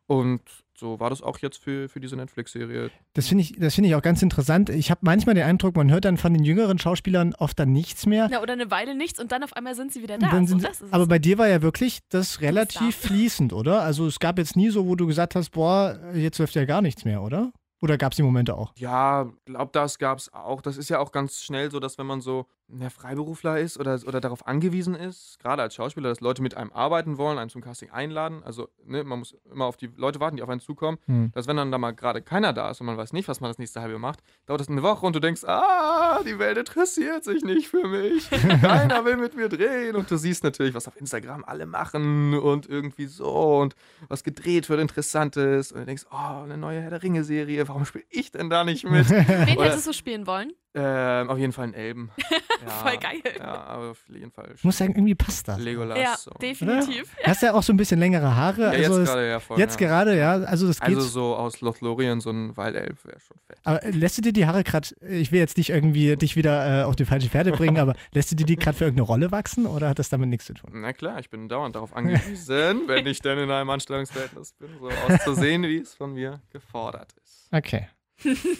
Und 0.07 0.43
so 0.79 1.01
war 1.01 1.11
das 1.11 1.23
auch 1.23 1.39
jetzt 1.39 1.59
für, 1.59 1.89
für 1.89 2.01
diese 2.01 2.17
Netflix-Serie. 2.17 2.91
Das 3.15 3.29
finde 3.29 3.43
ich, 3.43 3.57
das 3.59 3.75
finde 3.75 3.89
ich 3.89 3.97
auch 3.97 4.03
ganz 4.03 4.23
interessant. 4.23 4.69
Ich 4.69 4.91
habe 4.91 5.01
manchmal 5.03 5.35
den 5.35 5.45
Eindruck, 5.45 5.75
man 5.75 5.91
hört 5.91 6.05
dann 6.05 6.17
von 6.17 6.33
den 6.35 6.45
jüngeren 6.45 6.79
Schauspielern 6.79 7.35
oft 7.35 7.59
dann 7.59 7.73
nichts 7.73 8.07
mehr. 8.07 8.29
Na, 8.31 8.43
oder 8.43 8.53
eine 8.53 8.71
Weile 8.71 8.95
nichts 8.95 9.19
und 9.19 9.33
dann 9.33 9.43
auf 9.43 9.55
einmal 9.55 9.75
sind 9.75 9.93
sie 9.93 10.03
wieder 10.03 10.19
da. 10.19 10.29
Dann 10.29 10.47
so, 10.47 10.51
sind 10.51 10.61
sie, 10.61 10.67
das 10.69 10.81
ist 10.83 10.93
aber 10.93 11.05
es. 11.05 11.09
bei 11.09 11.19
dir 11.19 11.39
war 11.39 11.49
ja 11.49 11.63
wirklich 11.63 12.01
das 12.11 12.41
relativ 12.41 12.97
Star. 12.97 13.09
fließend, 13.11 13.53
oder? 13.53 13.83
Also 13.83 14.07
es 14.07 14.21
gab 14.21 14.39
jetzt 14.39 14.55
nie 14.57 14.71
so, 14.71 14.87
wo 14.87 14.95
du 14.95 15.07
gesagt 15.07 15.35
hast, 15.35 15.51
boah, 15.51 15.99
jetzt 16.15 16.39
läuft 16.39 16.55
ja 16.55 16.65
gar 16.67 16.83
nichts 16.83 17.05
mehr, 17.05 17.23
oder? 17.23 17.53
Oder 17.83 17.99
gab 17.99 18.13
es 18.13 18.17
die 18.17 18.23
Momente 18.23 18.57
auch? 18.57 18.73
Ja, 18.77 19.31
glaub, 19.45 19.73
das 19.73 19.99
gab 19.99 20.19
es 20.19 20.33
auch. 20.33 20.63
Das 20.63 20.77
ist 20.77 20.89
ja 20.89 20.99
auch 20.99 21.13
ganz 21.13 21.41
schnell 21.41 21.71
so, 21.71 21.81
dass 21.81 21.99
wenn 21.99 22.07
man 22.07 22.21
so 22.21 22.47
der 22.69 22.91
Freiberufler 22.91 23.61
ist 23.61 23.79
oder, 23.79 23.99
oder 24.07 24.21
darauf 24.21 24.47
angewiesen 24.47 24.95
ist, 24.95 25.39
gerade 25.41 25.63
als 25.63 25.75
Schauspieler, 25.75 26.09
dass 26.09 26.21
Leute 26.21 26.43
mit 26.43 26.57
einem 26.57 26.73
arbeiten 26.73 27.17
wollen, 27.17 27.39
einen 27.39 27.51
zum 27.51 27.61
Casting 27.61 27.91
einladen. 27.91 28.43
Also, 28.45 28.69
ne, 28.85 29.05
man 29.05 29.21
muss 29.21 29.37
immer 29.51 29.67
auf 29.67 29.77
die 29.77 29.91
Leute 29.97 30.21
warten, 30.21 30.37
die 30.37 30.43
auf 30.43 30.49
einen 30.49 30.61
zukommen. 30.61 30.99
Hm. 31.07 31.31
Dass 31.33 31.47
wenn 31.47 31.57
dann 31.57 31.71
da 31.71 31.79
mal 31.79 31.93
gerade 31.93 32.23
keiner 32.23 32.53
da 32.53 32.71
ist 32.71 32.81
und 32.81 32.87
man 32.87 32.97
weiß 32.97 33.13
nicht, 33.13 33.29
was 33.29 33.41
man 33.41 33.51
das 33.51 33.59
nächste 33.59 33.81
halbe 33.81 33.99
macht, 33.99 34.21
dauert 34.47 34.61
das 34.61 34.69
eine 34.69 34.83
Woche 34.83 35.07
und 35.07 35.15
du 35.15 35.21
denkst, 35.21 35.45
ah, 35.45 36.23
die 36.25 36.39
Welt 36.39 36.59
interessiert 36.59 37.25
sich 37.25 37.43
nicht 37.45 37.69
für 37.69 37.87
mich. 37.87 38.29
Keiner 38.61 39.05
will 39.05 39.17
mit 39.17 39.37
mir 39.37 39.49
drehen. 39.49 39.95
Und 39.95 40.11
du 40.11 40.17
siehst 40.17 40.43
natürlich, 40.43 40.75
was 40.75 40.89
auf 40.89 40.97
Instagram 40.97 41.45
alle 41.45 41.67
machen 41.67 42.35
und 42.35 42.69
irgendwie 42.69 43.07
so 43.07 43.59
und 43.61 43.77
was 44.09 44.25
gedreht 44.25 44.69
wird, 44.69 44.81
interessantes. 44.81 45.73
Und 45.73 45.81
du 45.81 45.87
denkst, 45.87 46.07
oh, 46.11 46.43
eine 46.43 46.57
neue 46.57 46.81
Herr 46.81 46.91
der 46.91 47.03
Ringe-Serie, 47.03 47.69
warum 47.69 47.85
spiele 47.85 48.05
ich 48.11 48.33
denn 48.33 48.51
da 48.51 48.65
nicht 48.65 48.85
mit? 48.85 49.09
Wen 49.11 49.61
hättest 49.61 49.87
du 49.87 49.93
spielen 49.93 50.27
wollen? 50.27 50.53
Ähm, 50.77 51.31
auf 51.31 51.39
jeden 51.39 51.53
Fall 51.53 51.69
ein 51.69 51.75
Elben. 51.75 52.11
Ja, 52.65 52.71
Voll 52.71 52.97
geil. 52.97 53.21
Ja, 53.39 53.65
aber 53.65 53.91
auf 53.91 54.03
jeden 54.09 54.31
Fall. 54.31 54.51
Ich 54.55 54.65
muss 54.65 54.79
sagen, 54.79 54.95
irgendwie 54.95 55.15
passt 55.15 55.47
das. 55.47 55.59
Legolas. 55.59 55.99
ja, 55.99 56.17
so. 56.17 56.31
definitiv. 56.41 57.15
Du 57.23 57.31
hast 57.31 57.43
ja 57.43 57.53
auch 57.53 57.63
so 57.63 57.73
ein 57.73 57.77
bisschen 57.77 58.01
längere 58.01 58.35
Haare. 58.35 58.63
Ja, 58.63 58.71
also 58.71 58.99
jetzt 58.99 59.09
gerade, 59.09 59.29
ja, 59.29 59.41
voll. 59.41 59.59
jetzt 59.59 59.81
ja. 59.81 59.87
gerade, 59.87 60.19
ja. 60.19 60.33
Also 60.39 60.67
das 60.67 60.81
geht. 60.81 60.97
Also 60.97 61.07
so 61.07 61.37
aus 61.37 61.61
Lothlorien, 61.61 62.21
so 62.21 62.31
ein 62.31 62.57
Waldelf 62.57 63.05
wäre 63.05 63.21
schon 63.21 63.37
fett. 63.47 63.59
aber 63.63 63.81
lässt 63.91 64.17
du 64.17 64.23
dir 64.23 64.33
die 64.33 64.47
Haare 64.47 64.65
gerade, 64.65 64.89
ich 65.07 65.33
will 65.33 65.39
jetzt 65.39 65.59
nicht 65.59 65.69
irgendwie 65.69 66.17
dich 66.17 66.35
wieder 66.35 66.81
äh, 66.81 66.85
auf 66.85 66.97
die 66.97 67.05
falsche 67.05 67.29
Pferde 67.29 67.53
bringen, 67.53 67.77
aber 67.79 67.95
lässt 68.13 68.33
du 68.33 68.37
dir 68.37 68.47
die 68.47 68.57
gerade 68.57 68.77
für 68.77 68.85
irgendeine 68.85 69.07
Rolle 69.07 69.31
wachsen 69.31 69.67
oder 69.67 69.91
hat 69.91 69.99
das 69.99 70.09
damit 70.09 70.31
nichts 70.31 70.47
zu 70.47 70.55
tun? 70.55 70.71
Na 70.73 70.95
klar, 70.95 71.21
ich 71.21 71.29
bin 71.29 71.49
dauernd 71.49 71.77
darauf 71.77 71.95
angewiesen, 71.95 72.83
wenn 72.87 73.07
ich 73.07 73.21
denn 73.21 73.39
in 73.39 73.51
einem 73.51 73.69
Anstellungsverhältnis 73.69 74.55
bin, 74.55 74.71
so 74.81 74.89
auszusehen, 74.89 75.63
wie 75.65 75.79
es 75.79 75.95
von 75.95 76.15
mir 76.15 76.41
gefordert 76.51 77.13
ist. 77.23 77.49
Okay. 77.53 77.89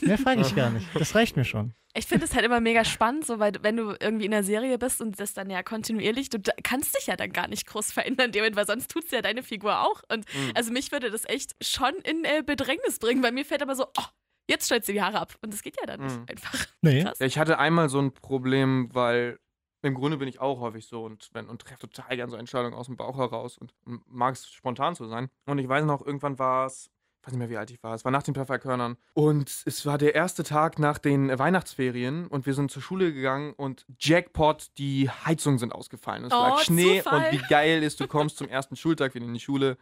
Mehr 0.03 0.19
frage 0.19 0.43
ich 0.43 0.55
gar 0.55 0.69
nicht. 0.71 0.87
Das 0.95 1.15
reicht 1.15 1.37
mir 1.37 1.45
schon. 1.45 1.73
Ich 1.97 2.07
finde 2.07 2.27
es 2.27 2.35
halt 2.35 2.45
immer 2.45 2.61
mega 2.61 2.85
spannend, 2.85 3.27
so 3.27 3.39
weil 3.39 3.53
wenn 3.63 3.77
du 3.77 3.95
irgendwie 4.01 4.27
in 4.27 4.35
einer 4.35 4.43
Serie 4.43 4.79
bist 4.79 5.01
und 5.01 5.19
das 5.19 5.33
dann 5.35 5.49
ja 5.51 5.63
kontinuierlich, 5.63 6.29
du 6.31 6.39
kannst 6.63 6.97
dich 6.97 7.07
ja 7.07 7.17
dann 7.17 7.33
gar 7.33 7.49
nicht 7.49 7.67
groß 7.67 7.93
verändern, 7.93 8.33
dem, 8.33 8.55
weil 8.55 8.67
sonst 8.67 8.91
tut 8.91 9.05
es 9.05 9.11
ja 9.11 9.23
deine 9.23 9.43
Figur 9.43 9.81
auch. 9.81 10.03
Und 10.13 10.25
Mhm. 10.35 10.53
also 10.55 10.73
mich 10.73 10.93
würde 10.93 11.11
das 11.11 11.25
echt 11.25 11.57
schon 11.65 11.95
in 12.05 12.25
äh, 12.25 12.43
Bedrängnis 12.45 12.99
bringen, 12.99 13.23
weil 13.23 13.33
mir 13.33 13.45
fällt 13.45 13.63
aber 13.63 13.75
so, 13.75 13.87
oh, 13.99 14.05
jetzt 14.49 14.67
stellst 14.67 14.89
du 14.89 14.93
die 14.93 15.03
Haare 15.03 15.19
ab. 15.21 15.35
Und 15.43 15.53
das 15.53 15.63
geht 15.63 15.77
ja 15.81 15.87
dann 15.87 16.01
nicht 16.05 16.17
Mhm. 16.17 16.27
einfach. 16.29 16.67
Nee. 16.83 17.03
Krass. 17.03 17.19
Ja, 17.19 17.27
ich 17.27 17.39
hatte 17.39 17.59
einmal 17.59 17.89
so 17.89 17.99
ein 18.01 18.13
Problem, 18.13 18.91
weil 18.93 19.39
im 19.83 19.95
Grunde 19.95 20.17
bin 20.19 20.29
ich 20.29 20.41
auch 20.41 20.61
häufig 20.61 20.87
so 20.87 21.05
und, 21.05 21.29
wenn- 21.33 21.49
und 21.49 21.63
treffe 21.63 21.89
total 21.89 22.17
gerne 22.17 22.31
so 22.31 22.37
Entscheidungen 22.37 22.75
aus 22.75 22.87
dem 22.87 22.97
Bauch 22.97 23.17
heraus 23.19 23.57
und, 23.59 23.73
und 23.85 24.03
mag 24.07 24.35
es 24.35 24.47
spontan 24.49 24.95
zu 24.97 25.07
sein. 25.07 25.29
Und 25.47 25.59
ich 25.59 25.69
weiß 25.69 25.85
noch, 25.85 26.05
irgendwann 26.05 26.39
war 26.39 26.67
es, 26.67 26.91
weiß 27.27 27.33
nicht 27.33 27.39
mehr, 27.41 27.51
wie 27.51 27.57
alt 27.57 27.71
ich 27.71 27.83
war, 27.83 27.95
es 27.95 28.05
war 28.05 28.13
nach 28.13 28.23
den 28.23 28.35
Pfefferkörnern 28.35 28.97
und 29.15 29.51
es 29.67 29.85
war 29.85 29.99
der 29.99 30.15
erste 30.15 30.45
Tag 30.45 30.79
nach 30.79 30.99
den 30.99 31.37
Weihnachtsferien 31.39 32.27
und 32.29 32.47
wir 32.47 32.55
sind 32.55 32.71
zur 32.71 32.83
Schule 32.83 33.13
gegangen 33.13 33.53
und 33.55 33.85
Jackpot, 33.99 34.69
die 34.79 35.11
Heizungen 35.11 35.59
sind 35.59 35.73
ausgefallen. 35.73 36.25
Es 36.25 36.33
Oh, 36.33 36.37
lag 36.37 36.59
Schnee 36.61 36.99
Zufall. 37.03 37.27
und 37.27 37.33
wie 37.33 37.43
geil 37.49 37.83
ist, 37.83 37.99
du 38.01 38.07
kommst 38.07 38.37
zum 38.39 38.49
ersten 38.49 38.77
Schultag 38.77 39.15
wieder 39.15 39.27
in 39.27 39.35
die 39.35 39.41
Schule 39.41 39.77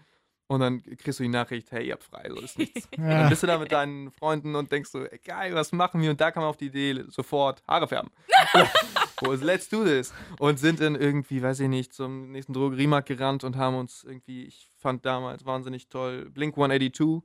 und 0.47 0.61
dann 0.61 0.83
kriegst 0.99 1.19
du 1.19 1.23
die 1.23 1.29
Nachricht, 1.29 1.71
hey, 1.73 1.87
ihr 1.87 1.93
habt 1.95 2.05
frei, 2.05 2.29
so 2.29 2.39
ist 2.41 2.59
nichts. 2.59 2.89
Dann 2.97 3.21
Ja. 3.23 3.29
bist 3.29 3.43
du 3.43 3.47
da 3.47 3.59
mit 3.59 3.73
deinen 3.73 4.11
Freunden 4.11 4.55
und 4.57 4.71
denkst 4.71 4.91
so, 4.91 5.05
ey, 5.05 5.19
geil, 5.19 5.55
was 5.55 5.73
machen 5.73 6.01
wir? 6.03 6.11
Und 6.11 6.21
da 6.21 6.31
kam 6.31 6.43
auf 6.45 6.57
die 6.59 6.67
Idee, 6.67 7.03
sofort 7.09 7.63
Haare 7.67 7.89
färben. 7.89 8.11
Let's 9.41 9.69
do 9.71 9.85
this? 9.85 10.13
Und 10.39 10.59
sind 10.59 10.81
dann 10.81 10.97
irgendwie, 10.97 11.43
weiß 11.43 11.61
ich 11.61 11.69
nicht, 11.69 11.95
zum 11.95 12.31
nächsten 12.31 12.53
Drogeriemarkt 12.53 13.09
gerannt 13.09 13.43
und 13.45 13.57
haben 13.57 13.77
uns 13.77 14.05
irgendwie, 14.05 14.45
ich 14.45 14.71
fand 14.77 15.07
damals 15.07 15.47
wahnsinnig 15.47 15.89
toll, 15.89 16.29
Blink 16.31 16.55
182 16.57 17.23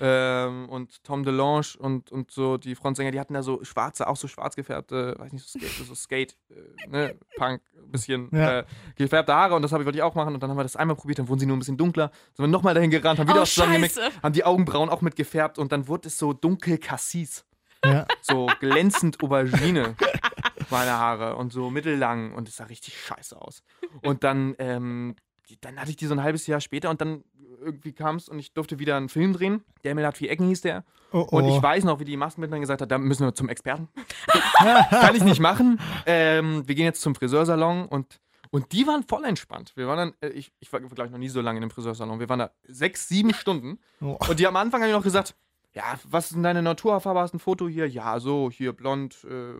ähm, 0.00 0.68
und 0.68 1.02
Tom 1.04 1.24
DeLonge 1.24 1.76
und, 1.78 2.10
und 2.12 2.30
so 2.30 2.56
die 2.56 2.74
Frontsänger, 2.74 3.10
die 3.10 3.20
hatten 3.20 3.34
da 3.34 3.42
so 3.42 3.62
schwarze, 3.64 4.06
auch 4.08 4.16
so 4.16 4.28
schwarz 4.28 4.56
gefärbte, 4.56 5.14
weiß 5.18 5.32
nicht, 5.32 5.46
so 5.46 5.58
Skate, 5.58 5.86
so 5.86 5.94
Skate 5.94 6.36
äh, 6.50 6.88
ne, 6.88 7.14
Punk, 7.36 7.60
bisschen 7.90 8.28
Ja. 8.32 8.60
äh, 8.60 8.64
gefärbte 8.96 9.34
Haare 9.34 9.54
und 9.54 9.62
das 9.62 9.72
habe 9.72 9.82
ich 9.82 9.86
wollte 9.86 9.98
ich 9.98 10.02
auch 10.02 10.14
machen 10.14 10.34
und 10.34 10.42
dann 10.42 10.50
haben 10.50 10.56
wir 10.58 10.62
das 10.62 10.76
einmal 10.76 10.96
probiert, 10.96 11.18
dann 11.18 11.28
wurden 11.28 11.40
sie 11.40 11.46
nur 11.46 11.56
ein 11.56 11.60
bisschen 11.60 11.76
dunkler, 11.76 12.10
sind 12.34 12.44
wir 12.44 12.48
nochmal 12.48 12.74
dahin 12.74 12.90
gerannt, 12.90 13.18
haben 13.18 13.28
wieder 13.28 13.42
Oh, 13.42 13.44
zusammengemixt, 13.44 14.00
haben 14.22 14.32
die 14.32 14.44
Augenbrauen 14.44 14.88
auch 14.88 15.00
mit 15.02 15.16
gefärbt 15.16 15.58
und 15.58 15.72
dann 15.72 15.88
wurde 15.88 16.08
es 16.08 16.18
so 16.18 16.32
dunkel 16.32 16.78
Cassis. 16.78 17.44
Ja. 17.84 18.06
So 18.20 18.46
glänzend 18.58 19.22
Aubergine, 19.22 19.94
meine 20.70 20.92
Haare 20.92 21.36
und 21.36 21.52
so 21.52 21.70
mittellang 21.70 22.32
und 22.32 22.48
es 22.48 22.56
sah 22.56 22.64
richtig 22.64 22.98
scheiße 23.00 23.40
aus. 23.40 23.62
Und 24.02 24.24
dann, 24.24 24.56
ähm, 24.58 25.14
die, 25.48 25.60
dann 25.60 25.78
hatte 25.78 25.90
ich 25.90 25.96
die 25.96 26.06
so 26.06 26.14
ein 26.14 26.22
halbes 26.22 26.46
Jahr 26.46 26.60
später 26.60 26.90
und 26.90 27.00
dann 27.00 27.24
irgendwie 27.60 27.92
kam 27.92 28.16
es 28.16 28.28
und 28.28 28.38
ich 28.38 28.52
durfte 28.52 28.78
wieder 28.78 28.96
einen 28.96 29.08
Film 29.08 29.32
drehen. 29.32 29.64
Der 29.84 29.96
hat 30.06 30.16
vier 30.16 30.30
Ecken 30.30 30.48
hieß 30.48 30.60
der. 30.60 30.84
Oh, 31.12 31.20
Und 31.20 31.44
oh. 31.44 31.56
ich 31.56 31.62
weiß 31.62 31.84
noch, 31.84 32.00
wie 32.00 32.04
die 32.04 32.16
Maskenbildnerin 32.16 32.60
gesagt 32.60 32.82
hat, 32.82 32.90
da 32.90 32.98
müssen 32.98 33.24
wir 33.24 33.34
zum 33.34 33.48
Experten. 33.48 33.88
Kann 34.90 35.14
ich 35.16 35.24
nicht 35.24 35.40
machen. 35.40 35.80
Ähm, 36.04 36.66
wir 36.66 36.74
gehen 36.74 36.84
jetzt 36.84 37.00
zum 37.00 37.14
Friseursalon 37.14 37.86
und 37.86 38.20
und 38.50 38.72
die 38.72 38.86
waren 38.86 39.02
voll 39.02 39.24
entspannt. 39.24 39.72
Wir 39.74 39.86
waren 39.88 39.98
dann, 39.98 40.14
äh, 40.20 40.32
ich, 40.32 40.52
ich 40.60 40.72
war, 40.72 40.80
glaube 40.80 41.06
ich, 41.06 41.10
noch 41.10 41.18
nie 41.18 41.28
so 41.28 41.40
lange 41.40 41.58
in 41.58 41.64
einem 41.64 41.70
Friseursalon. 41.70 42.20
Wir 42.20 42.28
waren 42.28 42.38
da 42.38 42.50
sechs, 42.66 43.08
sieben 43.08 43.34
Stunden. 43.34 43.80
Oh. 44.00 44.16
Und 44.28 44.38
die 44.38 44.46
am 44.46 44.56
Anfang 44.56 44.80
haben 44.80 44.88
die 44.88 44.94
noch 44.94 45.02
gesagt, 45.02 45.34
ja, 45.76 45.98
was 46.04 46.26
ist 46.28 46.34
denn 46.36 46.42
deine 46.42 46.62
Naturfarbe? 46.62 47.20
Hast 47.20 47.34
du 47.34 47.36
ein 47.36 47.40
Foto 47.40 47.68
hier? 47.68 47.86
Ja, 47.86 48.18
so, 48.18 48.50
hier 48.50 48.72
blond, 48.72 49.14
äh, 49.24 49.52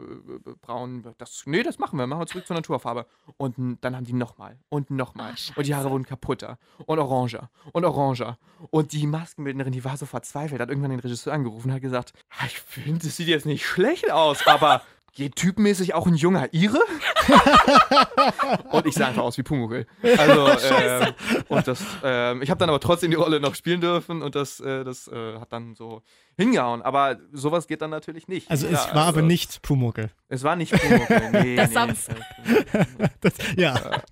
braun. 0.62 1.04
Das, 1.18 1.42
nee, 1.44 1.62
das 1.62 1.78
machen 1.78 1.98
wir. 1.98 2.06
Machen 2.06 2.20
wir 2.20 2.26
zurück 2.26 2.46
zur 2.46 2.56
Naturfarbe. 2.56 3.04
Und 3.36 3.58
n- 3.58 3.76
dann 3.82 3.94
haben 3.94 4.04
die 4.06 4.14
nochmal 4.14 4.58
und 4.70 4.90
nochmal. 4.90 5.34
Und 5.56 5.66
die 5.66 5.74
Haare 5.74 5.90
wurden 5.90 6.06
kaputter 6.06 6.56
und 6.86 6.98
oranger 6.98 7.50
und 7.72 7.84
oranger. 7.84 8.38
Und 8.70 8.92
die 8.92 9.06
Maskenbildnerin, 9.06 9.72
die 9.74 9.84
war 9.84 9.98
so 9.98 10.06
verzweifelt, 10.06 10.58
hat 10.60 10.70
irgendwann 10.70 10.90
den 10.90 11.00
Regisseur 11.00 11.34
angerufen 11.34 11.68
und 11.68 11.74
hat 11.74 11.82
gesagt, 11.82 12.14
"Ah, 12.30 12.46
ich 12.46 12.58
finde, 12.60 13.04
das 13.04 13.16
sieht 13.16 13.28
jetzt 13.28 13.44
nicht 13.44 13.66
schlecht 13.66 14.10
aus, 14.10 14.46
aber 14.46 14.80
geht 15.16 15.34
typmäßig 15.36 15.94
auch 15.94 16.06
ein 16.06 16.14
junger 16.14 16.52
Ire? 16.52 16.78
und 18.70 18.86
ich 18.86 18.94
sah 18.94 19.08
einfach 19.08 19.22
aus 19.22 19.38
wie 19.38 19.42
Pumuckl. 19.42 19.86
Also, 20.02 20.48
ähm, 20.74 21.14
und 21.48 21.66
das, 21.66 21.82
ähm, 22.04 22.42
ich 22.42 22.50
habe 22.50 22.58
dann 22.58 22.68
aber 22.68 22.78
trotzdem 22.80 23.10
die 23.10 23.16
Rolle 23.16 23.40
noch 23.40 23.54
spielen 23.54 23.80
dürfen 23.80 24.22
und 24.22 24.34
das, 24.34 24.60
äh, 24.60 24.84
das 24.84 25.08
äh, 25.08 25.38
hat 25.40 25.52
dann 25.52 25.74
so 25.74 26.02
hingehauen. 26.36 26.82
Aber 26.82 27.16
sowas 27.32 27.66
geht 27.66 27.82
dann 27.82 27.90
natürlich 27.90 28.28
nicht. 28.28 28.50
Also 28.50 28.66
Ja, 28.66 28.74
es 28.74 28.94
war 28.94 29.06
aber 29.06 29.16
also, 29.18 29.22
nicht 29.22 29.62
Pumuckel. 29.62 30.10
Es 30.28 30.44
war 30.44 30.54
nicht 30.54 30.72
Pumuckl. 30.72 31.30
Nee, 31.32 31.56
Der 31.56 31.68
nee. 31.86 33.08
Das, 33.20 33.34
ja. 33.56 34.02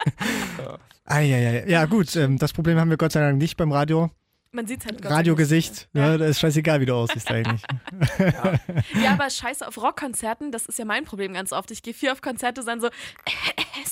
Eieiei. 1.05 1.65
Ja, 1.69 1.85
gut, 1.85 2.17
ähm, 2.17 2.39
das 2.39 2.55
Problem 2.55 2.79
haben 2.81 2.89
wir 2.89 2.97
Gott 2.97 3.13
sei 3.13 3.21
Dank 3.21 3.39
nicht 3.39 3.57
beim 3.57 3.73
Radio. 3.73 4.11
Man 4.55 4.69
sieht 4.69 4.85
halt 4.85 4.99
sei 4.99 5.01
Dank 5.03 5.15
Radiogesicht, 5.17 5.89
ne, 5.95 6.17
da 6.17 6.27
ist 6.27 6.39
scheißegal, 6.39 6.81
wie 6.81 6.87
du 6.87 6.95
aussiehst 6.95 7.29
eigentlich. 7.31 7.63
Ja, 9.03 9.13
aber 9.13 9.29
scheiße 9.29 9.67
auf 9.67 9.77
Rockkonzerten, 9.79 10.53
das 10.53 10.67
ist 10.67 10.79
ja 10.79 10.85
mein 10.85 11.05
Problem 11.05 11.33
ganz 11.33 11.53
oft. 11.53 11.71
Ich 11.73 11.83
gehe 11.83 11.93
viel 11.93 12.11
auf 12.11 12.23
Konzerte, 12.23 12.65
dann 12.65 12.81
so, 12.81 12.89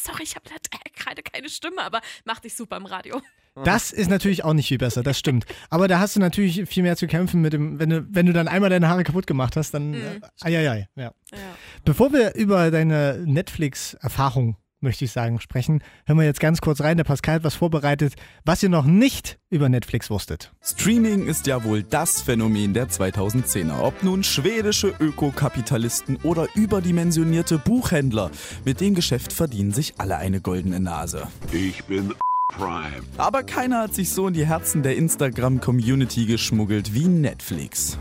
sorry, 0.04 0.23
ich 0.23 0.37
habe 0.37 0.49
gerade 0.97 1.23
keine 1.23 1.49
Stimme, 1.49 1.83
aber 1.83 2.00
mach 2.25 2.38
dich 2.38 2.54
super 2.54 2.76
im 2.76 2.87
Radio. 2.87 3.21
Das 3.64 3.92
ist 3.92 4.09
natürlich 4.09 4.45
auch 4.45 4.54
nicht 4.54 4.69
viel 4.69 4.78
besser, 4.78 5.02
das 5.02 5.19
stimmt. 5.19 5.45
Aber 5.69 5.88
da 5.88 5.99
hast 5.99 6.16
du 6.16 6.21
natürlich 6.21 6.66
viel 6.69 6.83
mehr 6.83 6.97
zu 6.97 7.07
kämpfen 7.07 7.42
mit 7.42 7.52
dem, 7.52 7.78
wenn 7.78 7.90
du, 7.90 8.07
wenn 8.09 8.26
du 8.26 8.33
dann 8.33 8.49
einmal 8.49 8.71
deine 8.71 8.88
Haare 8.88 9.04
kaputt 9.04 9.26
gemacht 9.26 9.57
hast, 9.57 9.73
dann. 9.75 9.92
Äh, 9.95 10.21
eieiei, 10.40 10.88
ja. 10.97 11.12
Ja. 11.33 11.38
Bevor 11.85 12.12
wir 12.12 12.35
über 12.35 12.71
deine 12.71 13.23
Netflix-Erfahrung, 13.26 14.57
möchte 14.82 15.04
ich 15.04 15.12
sagen, 15.12 15.40
sprechen, 15.40 15.82
hören 16.06 16.18
wir 16.18 16.24
jetzt 16.24 16.40
ganz 16.40 16.60
kurz 16.60 16.80
rein. 16.80 16.96
Der 16.96 17.04
Pascal 17.04 17.36
hat 17.36 17.44
was 17.44 17.54
vorbereitet, 17.54 18.14
was 18.44 18.62
ihr 18.62 18.68
noch 18.68 18.84
nicht 18.84 19.38
über 19.50 19.68
Netflix 19.68 20.10
wusstet. 20.10 20.52
Streaming 20.62 21.26
ist 21.26 21.46
ja 21.46 21.64
wohl 21.64 21.82
das 21.82 22.20
Phänomen 22.20 22.74
der 22.74 22.88
2010er. 22.88 23.80
Ob 23.80 24.02
nun 24.02 24.22
schwedische 24.24 24.94
Ökokapitalisten 24.98 26.16
oder 26.22 26.48
überdimensionierte 26.54 27.58
Buchhändler. 27.58 28.30
Mit 28.64 28.80
dem 28.80 28.94
Geschäft 28.94 29.32
verdienen 29.32 29.72
sich 29.72 29.94
alle 29.98 30.16
eine 30.16 30.40
goldene 30.40 30.80
Nase. 30.80 31.28
Ich 31.52 31.84
bin 31.84 32.14
Prime. 32.48 33.02
Aber 33.16 33.42
keiner 33.42 33.80
hat 33.80 33.94
sich 33.94 34.10
so 34.10 34.28
in 34.28 34.34
die 34.34 34.46
Herzen 34.46 34.82
der 34.82 34.96
Instagram-Community 34.96 36.26
geschmuggelt 36.26 36.94
wie 36.94 37.06
Netflix. 37.06 37.98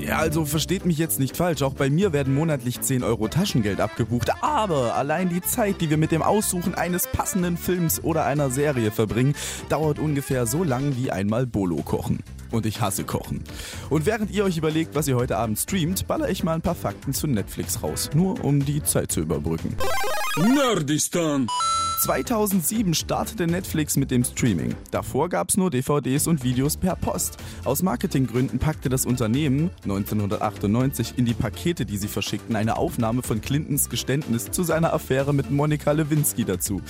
Ja, 0.00 0.18
also 0.18 0.44
versteht 0.44 0.86
mich 0.86 0.96
jetzt 0.96 1.18
nicht 1.18 1.36
falsch, 1.36 1.62
auch 1.62 1.74
bei 1.74 1.90
mir 1.90 2.12
werden 2.12 2.34
monatlich 2.34 2.80
10 2.80 3.02
Euro 3.02 3.26
Taschengeld 3.28 3.80
abgebucht, 3.80 4.30
aber 4.42 4.94
allein 4.94 5.28
die 5.28 5.40
Zeit, 5.40 5.80
die 5.80 5.90
wir 5.90 5.96
mit 5.96 6.12
dem 6.12 6.22
Aussuchen 6.22 6.74
eines 6.74 7.08
passenden 7.08 7.56
Films 7.56 8.02
oder 8.02 8.24
einer 8.24 8.50
Serie 8.50 8.92
verbringen, 8.92 9.34
dauert 9.68 9.98
ungefähr 9.98 10.46
so 10.46 10.62
lang 10.62 10.96
wie 10.96 11.10
einmal 11.10 11.46
Bolo 11.46 11.76
kochen. 11.76 12.20
Und 12.50 12.64
ich 12.64 12.80
hasse 12.80 13.04
Kochen. 13.04 13.42
Und 13.90 14.06
während 14.06 14.30
ihr 14.30 14.44
euch 14.44 14.56
überlegt, 14.56 14.94
was 14.94 15.08
ihr 15.08 15.16
heute 15.16 15.36
Abend 15.36 15.58
streamt, 15.58 16.06
baller 16.06 16.30
ich 16.30 16.44
mal 16.44 16.54
ein 16.54 16.62
paar 16.62 16.74
Fakten 16.74 17.12
zu 17.12 17.26
Netflix 17.26 17.82
raus, 17.82 18.08
nur 18.14 18.42
um 18.42 18.64
die 18.64 18.82
Zeit 18.82 19.12
zu 19.12 19.20
überbrücken. 19.20 19.76
Nerdistan. 20.36 21.48
2007 21.98 22.94
startete 22.94 23.48
Netflix 23.48 23.96
mit 23.96 24.12
dem 24.12 24.22
Streaming. 24.22 24.74
Davor 24.92 25.28
gab 25.28 25.48
es 25.48 25.56
nur 25.56 25.70
DVDs 25.70 26.28
und 26.28 26.44
Videos 26.44 26.76
per 26.76 26.94
Post. 26.94 27.38
Aus 27.64 27.82
Marketinggründen 27.82 28.60
packte 28.60 28.88
das 28.88 29.04
Unternehmen 29.04 29.70
1998 29.82 31.14
in 31.16 31.24
die 31.24 31.34
Pakete, 31.34 31.84
die 31.84 31.96
sie 31.96 32.06
verschickten, 32.06 32.54
eine 32.54 32.76
Aufnahme 32.76 33.22
von 33.22 33.40
Clintons 33.40 33.90
Geständnis 33.90 34.50
zu 34.52 34.62
seiner 34.62 34.92
Affäre 34.92 35.34
mit 35.34 35.50
Monika 35.50 35.90
Lewinsky 35.90 36.44
dazu. 36.44 36.80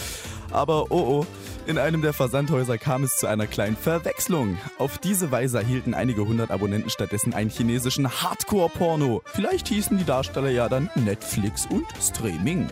Aber 0.51 0.91
oh 0.91 1.21
oh, 1.21 1.27
in 1.67 1.79
einem 1.79 2.03
der 2.03 2.13
Versandhäuser 2.13 2.77
kam 2.77 3.03
es 3.03 3.17
zu 3.17 3.27
einer 3.27 3.47
kleinen 3.47 3.77
Verwechslung. 3.77 4.59
Auf 4.79 4.99
diese 4.99 5.31
Weise 5.31 5.59
erhielten 5.59 5.95
einige 5.95 6.27
hundert 6.27 6.51
Abonnenten 6.51 6.91
stattdessen 6.91 7.33
einen 7.33 7.51
chinesischen 7.51 8.09
Hardcore-Porno. 8.23 9.23
Vielleicht 9.25 9.69
hießen 9.69 9.97
die 9.97 10.05
Darsteller 10.05 10.51
ja 10.51 10.69
dann 10.69 10.91
Netflix 10.97 11.67
und 11.67 11.87
Streaming. 11.99 12.69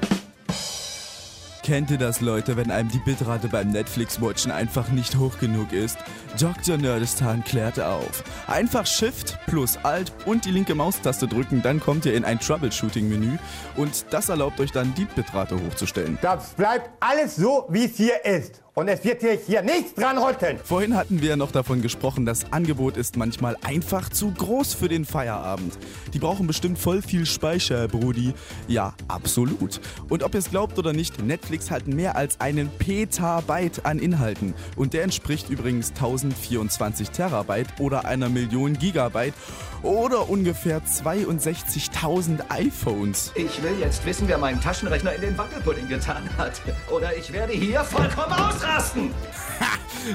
Kennt 1.66 1.90
ihr 1.90 1.98
das, 1.98 2.20
Leute, 2.20 2.56
wenn 2.56 2.70
einem 2.70 2.88
die 2.88 3.00
Bitrate 3.00 3.48
beim 3.48 3.70
Netflix-Watchen 3.70 4.52
einfach 4.52 4.88
nicht 4.90 5.16
hoch 5.16 5.36
genug 5.40 5.72
ist? 5.72 5.98
Dr. 6.38 6.76
Nerdistan 6.76 7.42
klärt 7.42 7.80
auf. 7.80 8.22
Einfach 8.46 8.86
Shift 8.86 9.36
plus 9.48 9.76
Alt 9.82 10.12
und 10.26 10.44
die 10.44 10.52
linke 10.52 10.76
Maustaste 10.76 11.26
drücken, 11.26 11.62
dann 11.62 11.80
kommt 11.80 12.06
ihr 12.06 12.14
in 12.14 12.24
ein 12.24 12.38
Troubleshooting-Menü 12.38 13.36
und 13.74 14.06
das 14.10 14.28
erlaubt 14.28 14.60
euch 14.60 14.70
dann, 14.70 14.94
die 14.94 15.06
Bitrate 15.06 15.56
hochzustellen. 15.56 16.20
Das 16.22 16.50
bleibt 16.50 16.88
alles 17.00 17.34
so, 17.34 17.66
wie 17.68 17.86
es 17.86 17.96
hier 17.96 18.24
ist. 18.24 18.62
Und 18.78 18.88
es 18.88 19.02
wird 19.04 19.22
hier, 19.22 19.38
hier 19.46 19.62
nichts 19.62 19.94
dran 19.94 20.18
rütteln. 20.18 20.58
Vorhin 20.62 20.94
hatten 20.96 21.22
wir 21.22 21.36
noch 21.36 21.50
davon 21.50 21.80
gesprochen, 21.80 22.26
das 22.26 22.52
Angebot 22.52 22.98
ist 22.98 23.16
manchmal 23.16 23.56
einfach 23.62 24.10
zu 24.10 24.30
groß 24.32 24.74
für 24.74 24.88
den 24.88 25.06
Feierabend. 25.06 25.78
Die 26.12 26.18
brauchen 26.18 26.46
bestimmt 26.46 26.78
voll 26.78 27.00
viel 27.00 27.24
Speicher, 27.24 27.88
Brudi. 27.88 28.34
Ja, 28.68 28.92
absolut. 29.08 29.80
Und 30.10 30.22
ob 30.22 30.34
ihr 30.34 30.40
es 30.40 30.50
glaubt 30.50 30.78
oder 30.78 30.92
nicht, 30.92 31.24
Netflix 31.24 31.70
hat 31.70 31.86
mehr 31.86 32.16
als 32.16 32.38
einen 32.38 32.68
Petabyte 32.68 33.86
an 33.86 33.98
Inhalten. 33.98 34.52
Und 34.76 34.92
der 34.92 35.04
entspricht 35.04 35.48
übrigens 35.48 35.92
1024 35.92 37.08
Terabyte 37.08 37.80
oder 37.80 38.04
einer 38.04 38.28
Million 38.28 38.74
Gigabyte 38.74 39.32
oder 39.82 40.28
ungefähr 40.28 40.82
62.000 40.82 42.50
iPhones. 42.50 43.32
Ich 43.34 43.62
will 43.62 43.78
jetzt 43.80 44.04
wissen, 44.04 44.28
wer 44.28 44.36
meinen 44.36 44.60
Taschenrechner 44.60 45.14
in 45.14 45.20
den 45.20 45.38
Wackelpudding 45.38 45.88
getan 45.88 46.28
hat. 46.36 46.60
Oder 46.90 47.16
ich 47.16 47.32
werde 47.32 47.52
hier 47.52 47.80
vollkommen 47.80 48.32
ausrasten. 48.66 49.10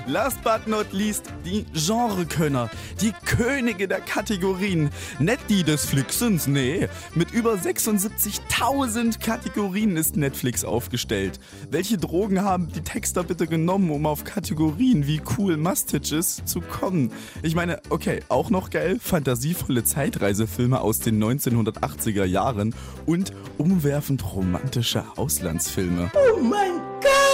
Last 0.08 0.41
but 0.41 0.67
not 0.67 0.93
least, 0.93 1.25
die 1.43 1.65
Genrekönner, 1.74 2.70
die 3.01 3.12
Könige 3.25 3.89
der 3.89 4.00
Kategorien. 4.00 4.89
Nicht 5.20 5.50
die 5.50 5.63
des 5.63 5.86
Flixens, 5.86 6.48
nee. 6.48 6.88
Mit 7.13 7.31
über 7.31 7.55
76.000 7.55 9.20
Kategorien 9.20 9.98
ist 9.98 10.15
Netflix 10.15 10.63
aufgestellt. 10.63 11.41
Welche 11.70 11.98
Drogen 11.98 12.41
haben 12.41 12.72
die 12.72 12.81
Texter 12.81 13.24
bitte 13.24 13.48
genommen, 13.48 13.91
um 13.91 14.05
auf 14.05 14.24
Kategorien 14.24 15.08
wie 15.08 15.22
Cool 15.38 15.58
Mustaches 15.58 16.41
zu 16.46 16.62
kommen? 16.62 17.12
Ich 17.41 17.55
meine, 17.55 17.81
okay, 17.89 18.22
auch 18.29 18.50
noch 18.50 18.70
geil, 18.70 18.98
fantasievolle 18.98 19.84
Zeitreisefilme 19.84 20.79
aus 20.79 21.00
den 21.00 21.22
1980er 21.22 22.24
Jahren 22.24 22.74
und 23.05 23.34
umwerfend 23.58 24.24
romantische 24.34 25.03
Auslandsfilme. 25.17 26.12
Oh 26.15 26.41
mein 26.41 26.79
Gott! 27.01 27.31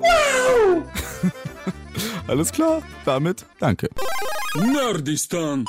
Wow! 0.00 0.84
Alles 2.28 2.52
klar, 2.52 2.82
damit 3.04 3.46
danke. 3.58 3.88
Nerdistan. 4.54 5.64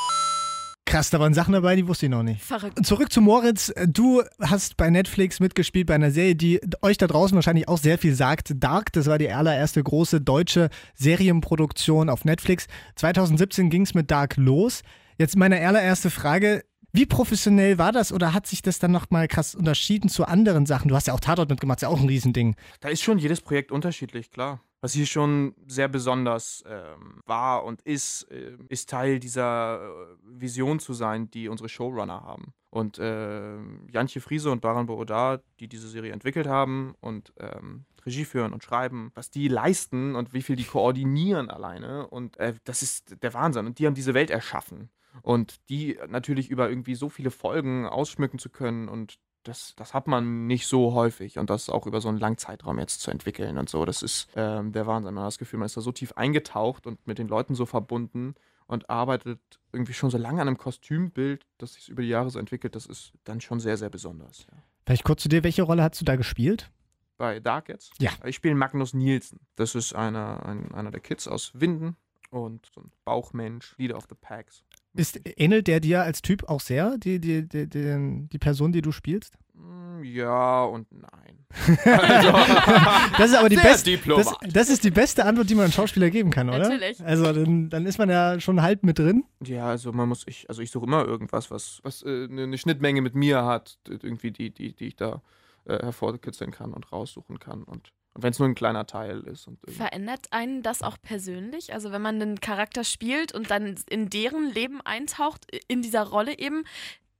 Krass, 0.88 1.10
da 1.10 1.20
waren 1.20 1.34
Sachen 1.34 1.52
dabei, 1.52 1.76
die 1.76 1.86
wusste 1.86 2.06
ich 2.06 2.10
noch 2.10 2.24
nicht. 2.24 2.42
Verrückt. 2.42 2.86
Zurück 2.86 3.12
zu 3.12 3.20
Moritz. 3.20 3.74
Du 3.88 4.24
hast 4.40 4.78
bei 4.78 4.90
Netflix 4.90 5.42
mitgespielt 5.42 5.88
bei 5.88 5.96
einer 5.96 6.12
Serie, 6.12 6.36
die 6.36 6.62
euch 6.82 6.98
da 6.98 7.08
draußen 7.08 7.36
wahrscheinlich 7.36 7.68
auch 7.68 7.78
sehr 7.78 7.98
viel 7.98 8.16
sagt. 8.16 8.54
Dark, 8.56 8.94
das 8.94 9.08
war 9.08 9.18
die 9.18 9.30
allererste 9.30 9.84
große 9.84 10.22
deutsche 10.22 10.70
Serienproduktion 10.96 12.10
auf 12.10 12.24
Netflix. 12.24 12.68
2017 12.96 13.70
ging 13.70 13.82
es 13.82 13.96
mit 13.96 14.10
Dark 14.12 14.38
los. 14.38 14.82
Jetzt 15.18 15.36
meine 15.36 15.60
allererste 15.68 16.10
Frage. 16.10 16.64
Wie 16.98 17.06
professionell 17.06 17.77
war 17.77 17.92
das 17.92 18.12
oder 18.12 18.34
hat 18.34 18.48
sich 18.48 18.63
das 18.63 18.80
dann 18.80 18.92
nochmal 18.92 19.27
krass 19.27 19.54
unterschieden 19.54 20.10
zu 20.10 20.25
anderen 20.25 20.66
Sachen? 20.66 20.88
Du 20.88 20.96
hast 20.96 21.06
ja 21.06 21.13
auch 21.13 21.20
Tatort 21.20 21.48
mitgemacht, 21.48 21.77
ist 21.77 21.82
ja 21.84 21.89
auch 21.89 22.00
ein 22.00 22.08
Riesending. 22.08 22.56
Da 22.80 22.89
ist 22.89 23.04
schon 23.04 23.20
jedes 23.20 23.39
Projekt 23.39 23.72
unterschiedlich, 23.72 24.32
klar. 24.32 24.62
Was 24.82 24.94
hier 24.94 25.06
schon 25.06 25.54
sehr 25.68 25.89
besonders 25.89 26.63
ähm, 26.68 27.22
war 27.27 27.66
und 27.66 27.84
ist, 27.84 28.24
äh, 28.32 28.58
ist 28.70 28.89
Teil 28.89 29.20
dieser 29.20 29.80
äh, 29.80 30.16
Vision 30.24 30.80
zu 30.80 30.94
sein, 30.94 31.30
die 31.30 31.50
unsere 31.50 31.70
Showrunner 31.70 32.24
haben. 32.24 32.54
Und 32.72 32.98
äh, 32.98 33.58
Jantje 33.92 34.20
Friese 34.20 34.50
und 34.50 34.62
Baran 34.62 34.88
Boodar, 34.88 35.42
die 35.60 35.68
diese 35.68 35.89
Serie 35.89 36.13
entwickelt 36.13 36.48
haben 36.48 36.96
und 37.00 37.32
ähm, 37.39 37.86
Regie 38.08 38.25
führen 38.25 38.54
und 38.54 38.63
schreiben, 38.63 39.12
was 39.13 39.30
die 39.30 39.50
leisten 39.50 40.16
und 40.16 40.34
wie 40.34 40.42
viel 40.42 40.56
die 40.56 40.63
koordinieren 40.63 41.51
alleine. 41.51 42.08
Und 42.08 42.38
äh, 42.38 42.56
das 42.63 42.82
ist 42.82 43.22
der 43.22 43.36
Wahnsinn. 43.36 43.68
Und 43.68 43.77
die 43.77 43.86
haben 43.86 43.94
diese 43.94 44.16
Welt 44.16 44.32
erschaffen. 44.32 44.89
Und 45.22 45.70
die 45.70 46.00
natürlich 46.08 46.50
über 46.50 46.70
irgendwie 46.70 46.96
so 46.96 47.10
viele 47.10 47.32
Folgen 47.32 47.86
ausschmücken 47.86 48.40
zu 48.40 48.50
können 48.50 48.88
und 48.88 49.20
das, 49.44 49.74
das 49.76 49.94
hat 49.94 50.08
man 50.08 50.46
nicht 50.48 50.68
so 50.68 50.94
häufig 50.94 51.40
und 51.40 51.50
das 51.50 51.70
auch 51.70 51.88
über 51.88 52.02
so 52.02 52.10
einen 52.10 52.18
langen 52.18 52.38
Zeitraum 52.38 52.80
jetzt 52.80 53.02
zu 53.02 53.12
entwickeln 53.12 53.58
und 53.58 53.70
so, 53.70 53.86
das 53.86 54.04
ist 54.04 54.28
ähm, 54.36 54.74
der 54.74 54.88
Wahnsinn. 54.88 55.14
Man 55.14 55.24
hat 55.24 55.30
das 55.30 55.38
Gefühl, 55.38 55.60
man 55.60 55.68
ist 55.68 55.78
da 55.78 55.82
so 55.82 55.92
tief 55.92 56.14
eingetaucht 56.14 56.86
und 56.86 57.06
mit 57.08 57.18
den 57.18 57.28
Leuten 57.28 57.56
so 57.56 57.66
verbunden 57.66 58.36
und 58.68 58.90
arbeitet 58.90 59.40
irgendwie 59.72 59.94
schon 59.94 60.10
so 60.10 60.18
lange 60.18 60.42
an 60.42 60.48
einem 60.48 60.58
Kostümbild, 60.58 61.46
das 61.58 61.74
sich 61.74 61.90
über 61.90 62.02
die 62.02 62.10
Jahre 62.10 62.30
so 62.30 62.40
entwickelt, 62.40 62.76
das 62.76 62.86
ist 62.86 63.14
dann 63.24 63.42
schon 63.42 63.60
sehr, 63.60 63.78
sehr 63.78 63.90
besonders. 63.90 64.46
Ja. 64.52 64.58
Vielleicht 64.86 65.04
kurz 65.04 65.24
zu 65.24 65.30
dir, 65.30 65.44
welche 65.44 65.64
Rolle 65.64 65.84
hast 65.84 66.00
du 66.02 66.06
da 66.06 66.16
gespielt? 66.16 66.70
Bei 67.18 67.40
Dark 67.40 67.70
jetzt? 67.70 67.94
Ja. 68.00 68.12
Ich 68.26 68.36
spiele 68.36 68.56
Magnus 68.56 68.94
Nielsen. 68.94 69.40
Das 69.56 69.74
ist 69.74 69.96
einer, 69.96 70.46
ein, 70.46 70.72
einer 70.74 70.92
der 70.92 71.00
Kids 71.00 71.28
aus 71.28 71.52
Winden 71.56 71.96
und 72.30 72.70
so 72.74 72.82
ein 72.82 72.92
Bauchmensch, 73.06 73.76
Leader 73.78 73.98
of 73.98 74.06
the 74.10 74.16
Packs. 74.20 74.64
Ist, 74.98 75.20
ähnelt 75.38 75.68
der 75.68 75.80
dir 75.80 76.01
als 76.01 76.22
Typ 76.22 76.50
auch 76.50 76.60
sehr, 76.60 76.98
die, 76.98 77.20
die, 77.20 77.48
die, 77.48 77.68
die, 77.68 78.27
die 78.32 78.38
Person, 78.39 78.72
die 78.72 78.82
du 78.82 78.92
spielst? 78.92 79.38
Mm, 79.54 80.04
Ja 80.04 80.63
und 80.63 80.88
nein. 80.92 81.46
Das 83.18 83.30
ist 83.30 83.36
aber 83.36 83.50
die 83.50 83.56
beste. 83.56 83.98
Das, 83.98 84.36
das 84.51 84.70
ist 84.70 84.84
die 84.84 84.92
beste 84.92 85.25
Antwort, 85.25 85.50
die 85.50 85.56
man 85.56 85.66
einem 85.66 85.72
Schauspieler 85.72 86.10
geben 86.10 86.30
kann, 86.32 86.50
oder? 86.50 86.60
Natürlich. 86.60 87.04
Also 87.04 87.32
dann, 87.32 87.70
dann 87.70 87.86
ist 87.86 87.98
man 87.98 88.10
ja 88.10 88.39
schon 88.39 88.62
halb 88.62 88.84
mit 88.84 89.00
drin. 89.00 89.24
Ja, 89.44 89.68
also 89.68 89.92
man 89.94 90.10
muss, 90.10 90.24
ich, 90.27 90.50
also 90.50 90.62
ich 90.62 90.72
suche 90.72 90.86
immer 90.86 91.06
irgendwas, 91.06 91.50
was, 91.51 91.80
was 91.84 92.04
äh, 92.04 92.25
eine 92.25 92.44
eine 92.44 92.58
Schnittmenge 92.58 93.01
mit 93.01 93.16
mir 93.16 93.46
hat, 93.46 93.77
irgendwie 93.88 94.32
die, 94.32 94.51
die, 94.51 94.74
die 94.74 94.88
ich 94.88 94.96
da 94.96 95.22
äh, 95.66 95.77
hervorkitzeln 95.80 96.51
kann 96.51 96.74
und 96.74 96.92
raussuchen 96.92 97.39
kann. 97.39 97.63
Und, 97.63 97.92
und 98.18 98.24
wenn 98.24 98.32
es 98.32 98.40
nur 98.40 98.48
ein 98.48 98.56
kleiner 98.56 98.88
Teil 98.88 99.22
ist. 99.28 99.48
Verändert 99.68 100.26
einen 100.32 100.64
das 100.64 100.82
auch 100.82 100.98
persönlich? 101.00 101.72
Also 101.72 101.92
wenn 101.92 102.02
man 102.02 102.20
einen 102.20 102.42
Charakter 102.42 102.84
spielt 102.84 103.32
und 103.32 103.52
dann 103.52 103.76
in 103.92 104.10
deren 104.10 104.50
Leben 104.50 104.82
eintaucht, 104.82 105.46
in 105.68 105.84
dieser 105.84 106.02
Rolle 106.02 106.36
eben, 106.40 106.64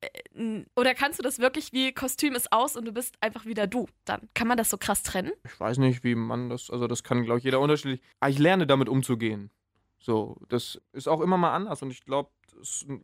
äh, 0.02 0.64
oder 0.76 0.96
kannst 0.96 1.20
du 1.20 1.24
das 1.24 1.38
wirklich 1.38 1.72
wie 1.72 1.94
Kostüm 1.94 2.34
ist 2.34 2.52
aus 2.52 2.76
und 2.76 2.86
du 2.86 2.92
bist 2.92 3.14
einfach 3.22 3.46
wieder 3.46 3.68
du? 3.68 3.86
Dann 4.06 4.28
kann 4.34 4.48
man 4.48 4.58
das 4.58 4.72
so 4.72 4.78
krass 4.80 5.04
trennen? 5.04 5.34
ich 5.44 5.60
weiß 5.60 5.78
nicht, 5.78 6.04
wie 6.04 6.16
man 6.16 6.50
das, 6.50 6.72
also 6.72 6.88
das 6.88 7.04
kann, 7.04 7.24
glaube 7.24 7.38
ich, 7.38 7.44
jeder 7.44 7.60
unterschiedlich. 7.60 8.02
Aber 8.20 8.32
ich 8.32 8.40
lerne 8.40 8.66
damit 8.66 8.90
umzugehen. 8.90 9.52
So, 10.00 10.38
das 10.50 10.82
ist 10.94 11.08
auch 11.08 11.22
immer 11.22 11.38
mal 11.38 11.54
anders 11.54 11.84
und 11.84 11.92
ich 11.92 12.06
glaube, 12.06 12.32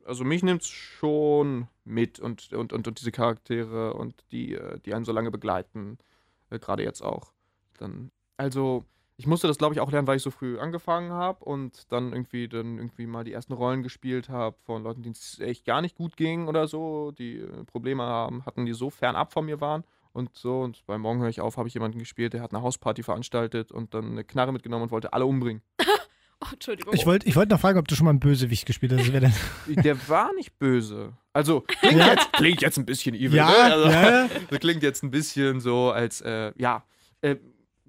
also 0.06 0.24
mich 0.24 0.42
nimmt 0.42 0.64
es 0.64 0.68
schon 0.68 1.68
mit 1.84 2.20
und, 2.20 2.52
und, 2.54 2.74
und, 2.74 2.88
und 2.88 3.00
diese 3.00 3.12
Charaktere 3.12 3.94
und 3.94 4.16
die, 4.32 4.56
äh, 4.56 4.80
die 4.80 4.96
einen 4.96 5.06
so 5.06 5.12
lange 5.12 5.30
begleiten, 5.30 6.00
äh, 6.50 6.58
gerade 6.58 6.82
jetzt 6.82 7.04
auch. 7.04 7.34
Dann, 7.84 8.12
also, 8.38 8.86
ich 9.18 9.28
musste 9.28 9.48
das, 9.48 9.58
glaube 9.60 9.76
ich, 9.76 9.80
auch 9.80 9.92
lernen, 9.92 10.08
weil 10.08 10.18
ich 10.18 10.24
so 10.24 10.32
früh 10.32 10.58
angefangen 10.58 11.12
habe 11.12 11.46
und 11.46 11.92
dann 11.92 12.14
irgendwie 12.14 12.48
dann 12.48 12.78
irgendwie 12.78 13.06
mal 13.06 13.24
die 13.24 13.34
ersten 13.34 13.54
Rollen 13.54 13.84
gespielt 13.84 14.30
habe 14.30 14.56
von 14.66 14.82
Leuten, 14.84 15.04
denen 15.04 15.14
es 15.14 15.40
echt 15.40 15.66
gar 15.66 15.82
nicht 15.82 15.96
gut 15.96 16.18
ging 16.18 16.48
oder 16.48 16.68
so, 16.68 17.12
die 17.12 17.38
äh, 17.40 17.64
Probleme 17.66 18.04
haben, 18.04 18.44
hatten, 18.46 18.66
die 18.66 18.74
so 18.74 18.90
fernab 18.90 19.32
von 19.32 19.46
mir 19.46 19.62
waren 19.62 19.84
und 20.14 20.36
so. 20.36 20.62
Und 20.62 20.84
bei 20.88 20.98
Morgen 20.98 21.20
höre 21.22 21.30
ich 21.30 21.42
auf, 21.42 21.58
habe 21.58 21.68
ich 21.68 21.74
jemanden 21.76 22.00
gespielt, 22.00 22.34
der 22.34 22.42
hat 22.42 22.54
eine 22.54 22.64
Hausparty 22.64 23.04
veranstaltet 23.04 23.72
und 23.72 23.94
dann 23.94 24.12
eine 24.14 24.24
Knarre 24.24 24.52
mitgenommen 24.52 24.84
und 24.84 24.92
wollte 24.92 25.14
alle 25.14 25.26
umbringen. 25.26 25.62
Oh, 26.46 26.50
Entschuldigung. 26.52 26.94
Ich 26.94 27.06
wollte 27.06 27.26
ich 27.26 27.38
wollt 27.38 27.50
noch 27.50 27.60
fragen, 27.62 27.80
ob 27.80 27.88
du 27.88 27.96
schon 27.96 28.04
mal 28.04 28.10
einen 28.10 28.20
Bösewicht 28.20 28.66
gespielt 28.66 28.92
hast. 28.92 29.10
Der 29.86 30.10
war 30.10 30.34
nicht 30.34 30.60
böse. 30.60 31.14
Also, 31.32 31.62
klingt, 31.80 32.00
Ja. 32.00 32.08
jetzt, 32.08 32.34
klingt 32.34 32.62
jetzt 32.62 32.78
ein 32.78 32.86
bisschen 32.86 33.16
evil, 33.16 33.36
Ja, 33.38 33.48
ne? 33.48 33.56
Also, 33.64 33.90
ja. 33.90 34.30
Das 34.50 34.60
klingt 34.60 34.84
jetzt 34.84 35.04
ein 35.04 35.12
bisschen 35.12 35.62
so, 35.62 35.92
als, 35.92 36.20
äh, 36.20 36.52
ja. 36.58 36.84
Äh, 37.22 37.38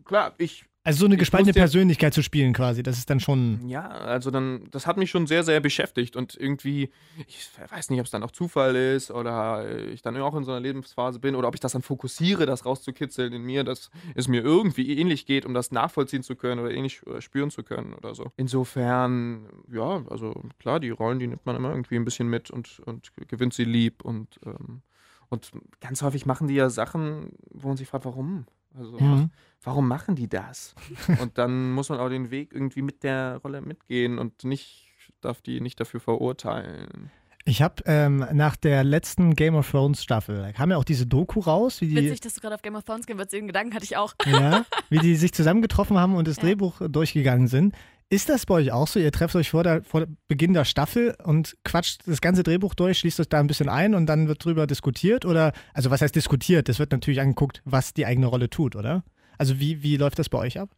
klar, 0.05 0.35
ich, 0.39 0.65
Also 0.87 1.01
so 1.01 1.07
eine 1.07 1.17
gespaltene 1.17 1.55
Persönlichkeit 1.55 2.13
zu 2.13 2.23
spielen 2.23 2.53
quasi, 2.53 2.83
das 2.83 2.99
ist 2.99 3.09
dann 3.09 3.19
schon. 3.21 3.67
ja, 3.69 3.89
also 3.89 4.31
dann, 4.31 4.69
das 4.71 4.87
hat 4.87 4.99
mich 4.99 5.11
schon 5.11 5.27
sehr, 5.27 5.43
sehr 5.43 5.61
beschäftigt 5.61 6.15
und 6.15 6.37
irgendwie, 6.37 6.91
ich 7.27 7.49
weiß 7.71 7.89
nicht, 7.89 8.01
ob 8.01 8.05
es 8.05 8.11
dann 8.11 8.23
auch 8.23 8.33
Zufall 8.33 8.77
ist 8.77 9.11
oder 9.11 9.67
ich 9.89 10.03
dann 10.03 10.15
auch 10.19 10.35
in 10.35 10.45
so 10.45 10.51
einer 10.51 10.61
Lebensphase 10.61 11.21
bin 11.21 11.37
oder 11.37 11.49
ob 11.49 11.55
ich 11.55 11.61
das 11.61 11.73
dann 11.73 11.81
fokussiere, 11.81 12.45
das 12.45 12.67
rauszukitzeln 12.67 13.33
in 13.33 13.43
mir, 13.45 13.65
dass 13.65 13.91
es 14.15 14.29
mir 14.29 14.43
irgendwie 14.43 14.99
ähnlich 14.99 15.25
geht, 15.25 15.47
um 15.47 15.55
das 15.55 15.71
nachvollziehen 15.73 16.23
zu 16.23 16.37
können 16.37 16.61
oder 16.61 16.71
ähnlich 16.71 17.01
äh, 17.07 17.23
spüren 17.23 17.51
zu 17.51 17.63
können 17.63 17.95
oder 17.95 18.15
so. 18.15 18.31
Insofern, 18.37 19.49
ja, 19.73 20.05
also 20.11 20.35
klar, 20.59 20.81
die 20.81 20.91
Rollen, 20.91 21.19
die 21.19 21.29
nimmt 21.29 21.47
man 21.47 21.57
immer 21.57 21.71
irgendwie 21.71 21.97
ein 21.97 22.05
bisschen 22.05 22.29
mit 22.29 22.51
und, 22.51 22.81
und 22.81 23.11
gewinnt 23.29 23.55
sie 23.55 23.65
lieb 23.65 24.05
und, 24.05 24.39
ähm, 24.45 24.83
und 25.31 25.51
ganz 25.81 26.03
häufig 26.03 26.27
machen 26.27 26.47
die 26.47 26.55
ja 26.55 26.69
Sachen, 26.69 27.33
wo 27.51 27.69
man 27.69 27.79
sich 27.79 27.89
fragt, 27.89 28.05
warum? 28.05 28.45
Also, 28.77 28.99
Mhm. 28.99 29.31
warum 29.63 29.87
machen 29.89 30.15
die 30.17 30.29
das? 30.29 30.75
und 31.21 31.39
dann 31.39 31.73
muss 31.73 31.89
man 31.89 31.99
auch 32.01 32.09
den 32.09 32.31
Weg 32.31 32.53
irgendwie 32.53 32.83
mit 32.83 33.03
der 33.03 33.37
Rolle 33.45 33.61
mitgehen 33.63 34.19
und 34.19 34.45
nicht 34.45 34.89
darf 35.21 35.41
die 35.43 35.61
nicht 35.61 35.79
dafür 35.81 36.01
verurteilen. 36.01 37.11
Ich 37.47 37.61
habe 37.61 37.83
ähm, 37.85 38.25
nach 38.33 38.57
der 38.57 38.85
letzten 38.85 39.35
Game 39.37 39.55
of 39.55 39.71
Thrones 39.71 40.03
Staffel, 40.03 40.41
da 40.41 40.53
kam 40.53 40.71
ja 40.71 40.79
auch 40.79 40.85
diese 40.85 41.07
Doku 41.07 41.41
raus, 41.41 41.83
wie 41.83 41.89
die, 41.89 41.97
Witzig, 41.97 42.21
dass 42.23 42.35
du 42.35 42.41
gerade 42.41 42.55
auf 42.55 42.63
Game 42.63 42.75
of 42.75 42.85
Thrones 42.85 43.05
gehst, 43.07 43.33
den 43.35 43.47
Gedanken 43.47 43.75
hatte 43.75 43.85
ich 43.85 43.99
auch. 43.99 44.15
ja, 44.25 44.65
wie 44.89 44.99
die 44.99 45.15
sich 45.15 45.33
zusammengetroffen 45.35 45.99
haben 45.99 46.15
und 46.17 46.27
das 46.27 46.37
Ja. 46.39 46.43
Drehbuch 46.45 46.81
durchgegangen 46.89 47.47
sind. 47.49 47.75
Ist 48.15 48.29
das 48.29 48.47
bei 48.47 48.55
euch 48.55 48.71
auch 48.71 48.87
so? 48.87 49.01
Ihr 49.01 49.11
trefft 49.11 49.35
euch 49.35 49.51
vor, 49.51 49.65
der, 49.65 49.83
vor 49.83 50.07
Beginn 50.29 50.53
der 50.53 50.65
Staffel 50.65 51.17
und 51.25 51.57
quatscht 51.65 52.03
das 52.07 52.21
ganze 52.21 52.45
Drehbuch 52.45 52.75
durch, 52.75 53.01
schließt 53.01 53.19
euch 53.19 53.29
da 53.29 53.41
ein 53.41 53.49
bisschen 53.49 53.69
ein 53.69 53.93
und 53.93 54.07
dann 54.07 54.29
wird 54.29 54.45
drüber 54.45 54.69
diskutiert? 54.69 55.25
Oder, 55.25 55.53
also 55.73 55.91
was 55.91 56.01
heißt 56.01 56.15
diskutiert? 56.15 56.69
Das 56.69 56.79
wird 56.79 56.93
natürlich 56.93 57.21
angeguckt, 57.21 57.61
was 57.65 57.93
die 57.93 58.07
eigene 58.07 58.29
Rolle 58.29 58.49
tut, 58.49 58.77
oder? 58.77 59.03
Also 59.37 59.59
wie, 59.59 59.83
wie 59.83 59.97
läuft 59.97 60.21
das 60.21 60.29
bei 60.29 60.39
euch 60.39 60.61
ab? 60.61 60.71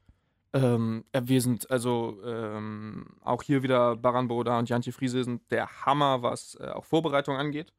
Ähm, 0.55 1.05
äh, 1.13 1.21
wir 1.25 1.43
sind 1.43 1.71
also 1.71 2.17
ähm, 2.25 3.05
auch 3.21 3.43
hier 3.43 3.63
wieder 3.63 3.97
Baran 3.97 4.29
Boda 4.29 4.59
und 4.59 4.71
Jantje 4.71 4.95
Friese 4.95 5.23
sind 5.23 5.43
der 5.51 5.69
Hammer, 5.85 6.23
was 6.23 6.57
äh, 6.59 6.69
auch 6.69 6.87
Vorbereitung 6.87 7.37
angeht 7.37 7.71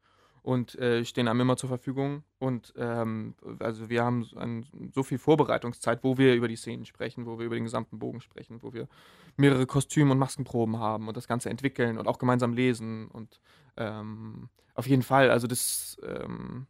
und 0.48 0.76
äh, 0.76 1.04
stehen 1.04 1.28
einem 1.28 1.42
immer 1.42 1.58
zur 1.58 1.68
Verfügung. 1.68 2.22
Und 2.38 2.72
ähm, 2.78 3.34
also 3.58 3.90
wir 3.90 4.02
haben 4.02 4.24
so 4.24 4.38
ein, 4.38 4.64
so 4.94 5.02
viel 5.02 5.18
Vorbereitungszeit, 5.18 6.02
wo 6.02 6.16
wir 6.16 6.34
über 6.34 6.48
die 6.48 6.56
Szenen 6.56 6.86
sprechen, 6.86 7.26
wo 7.26 7.38
wir 7.38 7.44
über 7.44 7.54
den 7.54 7.64
gesamten 7.64 7.98
Bogen 7.98 8.22
sprechen, 8.22 8.62
wo 8.62 8.72
wir 8.72 8.88
mehrere 9.36 9.66
Kostüm- 9.66 10.10
und 10.10 10.16
Maskenproben 10.16 10.78
haben 10.78 11.06
und 11.06 11.18
das 11.18 11.28
Ganze 11.28 11.50
entwickeln 11.50 11.98
und 11.98 12.08
auch 12.08 12.18
gemeinsam 12.18 12.54
lesen. 12.54 13.08
Und 13.08 13.42
ähm, 13.76 14.48
auf 14.72 14.86
jeden 14.86 15.02
Fall, 15.02 15.30
also 15.30 15.46
das, 15.46 15.98
ähm, 16.02 16.66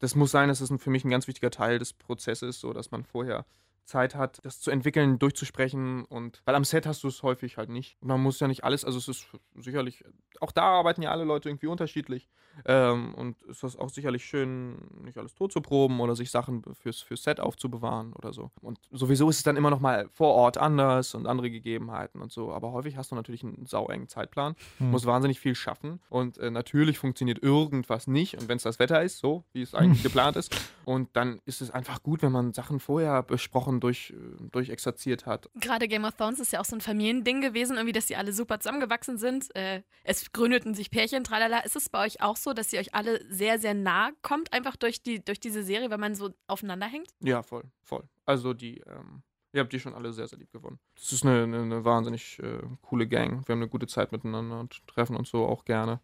das 0.00 0.16
muss 0.16 0.32
sein, 0.32 0.48
das 0.48 0.60
ist 0.60 0.72
für 0.82 0.90
mich 0.90 1.04
ein 1.04 1.10
ganz 1.10 1.28
wichtiger 1.28 1.52
Teil 1.52 1.78
des 1.78 1.92
Prozesses, 1.92 2.58
so 2.58 2.72
dass 2.72 2.90
man 2.90 3.04
vorher 3.04 3.46
Zeit 3.84 4.14
hat, 4.14 4.38
das 4.44 4.60
zu 4.60 4.70
entwickeln, 4.70 5.18
durchzusprechen 5.18 6.04
und 6.04 6.42
weil 6.44 6.54
am 6.54 6.64
Set 6.64 6.86
hast 6.86 7.02
du 7.02 7.08
es 7.08 7.22
häufig 7.22 7.56
halt 7.56 7.68
nicht. 7.70 7.96
Man 8.02 8.20
muss 8.22 8.38
ja 8.40 8.46
nicht 8.48 8.64
alles, 8.64 8.84
also 8.84 8.98
es 8.98 9.08
ist 9.08 9.26
sicherlich, 9.56 10.04
auch 10.40 10.52
da 10.52 10.62
arbeiten 10.62 11.02
ja 11.02 11.10
alle 11.10 11.24
Leute 11.24 11.48
irgendwie 11.48 11.66
unterschiedlich 11.66 12.28
ähm, 12.66 13.14
und 13.14 13.42
es 13.44 13.62
ist 13.62 13.78
auch 13.78 13.88
sicherlich 13.90 14.24
schön, 14.24 14.76
nicht 15.02 15.18
alles 15.18 15.34
tot 15.34 15.52
zu 15.52 15.60
proben 15.60 16.00
oder 16.00 16.14
sich 16.16 16.30
Sachen 16.30 16.62
fürs, 16.74 17.00
fürs 17.00 17.22
Set 17.22 17.40
aufzubewahren 17.40 18.12
oder 18.12 18.32
so. 18.32 18.50
Und 18.60 18.78
sowieso 18.90 19.28
ist 19.30 19.38
es 19.38 19.42
dann 19.44 19.56
immer 19.56 19.70
noch 19.70 19.80
mal 19.80 20.08
vor 20.10 20.34
Ort 20.34 20.58
anders 20.58 21.14
und 21.14 21.26
andere 21.26 21.50
Gegebenheiten 21.50 22.20
und 22.20 22.32
so, 22.32 22.52
aber 22.52 22.72
häufig 22.72 22.96
hast 22.96 23.10
du 23.12 23.14
natürlich 23.14 23.42
einen 23.44 23.66
sauengen 23.66 24.08
Zeitplan, 24.08 24.54
Hm. 24.78 24.90
musst 24.90 25.06
wahnsinnig 25.06 25.40
viel 25.40 25.54
schaffen 25.54 26.00
und 26.08 26.38
äh, 26.38 26.50
natürlich 26.50 26.98
funktioniert 26.98 27.42
irgendwas 27.42 28.06
nicht 28.06 28.34
und 28.38 28.48
wenn 28.48 28.56
es 28.56 28.62
das 28.64 28.78
Wetter 28.78 29.02
ist, 29.02 29.18
so 29.18 29.44
wie 29.52 29.62
es 29.62 29.74
eigentlich 29.74 30.02
geplant 30.02 30.36
ist 30.36 30.54
und 30.84 31.08
dann 31.14 31.40
ist 31.44 31.60
es 31.60 31.70
einfach 31.70 32.02
gut, 32.02 32.22
wenn 32.22 32.32
man 32.32 32.52
Sachen 32.52 32.80
vorher 32.80 33.22
besprochen, 33.22 33.69
durch, 33.78 34.10
äh, 34.10 34.48
durchexerziert 34.50 35.26
hat. 35.26 35.48
Gerade 35.54 35.86
Game 35.86 36.04
of 36.04 36.16
Thrones 36.16 36.40
ist 36.40 36.52
ja 36.52 36.60
auch 36.60 36.64
so 36.64 36.74
ein 36.74 36.80
Familiending 36.80 37.40
gewesen, 37.40 37.76
irgendwie, 37.76 37.92
dass 37.92 38.06
die 38.06 38.16
alle 38.16 38.32
super 38.32 38.58
zusammengewachsen 38.58 39.18
sind. 39.18 39.54
Äh, 39.54 39.82
es 40.02 40.32
gründeten 40.32 40.74
sich 40.74 40.90
Pärchen, 40.90 41.22
tralala. 41.22 41.60
Ist 41.60 41.76
es 41.76 41.88
bei 41.88 42.04
euch 42.04 42.20
auch 42.20 42.36
so, 42.36 42.52
dass 42.52 42.72
ihr 42.72 42.80
euch 42.80 42.94
alle 42.94 43.24
sehr, 43.30 43.58
sehr 43.58 43.74
nah 43.74 44.10
kommt, 44.22 44.52
einfach 44.52 44.76
durch, 44.76 45.02
die, 45.02 45.24
durch 45.24 45.38
diese 45.38 45.62
Serie, 45.62 45.90
weil 45.90 45.98
man 45.98 46.14
so 46.14 46.30
aufeinander 46.46 46.86
hängt? 46.86 47.10
Ja, 47.20 47.42
voll, 47.42 47.64
voll. 47.82 48.02
Also 48.24 48.54
die, 48.54 48.78
ähm, 48.86 49.22
ihr 49.52 49.60
habt 49.60 49.72
die 49.72 49.80
schon 49.80 49.94
alle 49.94 50.12
sehr, 50.12 50.26
sehr 50.26 50.38
lieb 50.38 50.50
gewonnen. 50.52 50.78
Das 50.94 51.12
ist 51.12 51.24
eine, 51.24 51.42
eine, 51.44 51.62
eine 51.62 51.84
wahnsinnig 51.84 52.38
äh, 52.40 52.60
coole 52.82 53.06
Gang. 53.06 53.46
Wir 53.46 53.52
haben 53.52 53.60
eine 53.60 53.68
gute 53.68 53.86
Zeit 53.86 54.12
miteinander 54.12 54.58
und 54.58 54.86
treffen 54.86 55.16
uns 55.16 55.30
so 55.30 55.46
auch 55.46 55.64
gerne. 55.64 56.00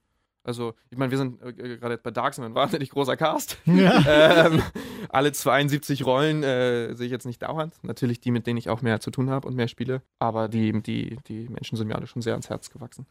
Also, 0.46 0.74
ich 0.90 0.96
meine, 0.96 1.10
wir 1.10 1.18
sind 1.18 1.42
äh, 1.42 1.48
äh, 1.48 1.76
gerade 1.76 1.94
jetzt 1.94 2.04
bei 2.04 2.12
Dark 2.12 2.32
sind 2.32 2.44
wir 2.44 2.48
ein 2.48 2.54
wahnsinnig 2.54 2.90
großer 2.90 3.16
Cast. 3.16 3.58
Ja. 3.66 4.46
ähm, 4.46 4.62
alle 5.10 5.32
72 5.32 6.06
Rollen 6.06 6.42
äh, 6.42 6.94
sehe 6.94 7.06
ich 7.06 7.12
jetzt 7.12 7.26
nicht 7.26 7.42
dauernd. 7.42 7.74
Natürlich 7.82 8.20
die, 8.20 8.30
mit 8.30 8.46
denen 8.46 8.56
ich 8.56 8.70
auch 8.70 8.80
mehr 8.80 9.00
zu 9.00 9.10
tun 9.10 9.28
habe 9.28 9.46
und 9.48 9.56
mehr 9.56 9.68
spiele. 9.68 10.02
Aber 10.18 10.48
die, 10.48 10.80
die, 10.82 11.18
die 11.26 11.48
Menschen 11.48 11.76
sind 11.76 11.88
mir 11.88 11.96
alle 11.96 12.06
schon 12.06 12.22
sehr 12.22 12.34
ans 12.34 12.48
Herz 12.48 12.70
gewachsen. 12.70 13.06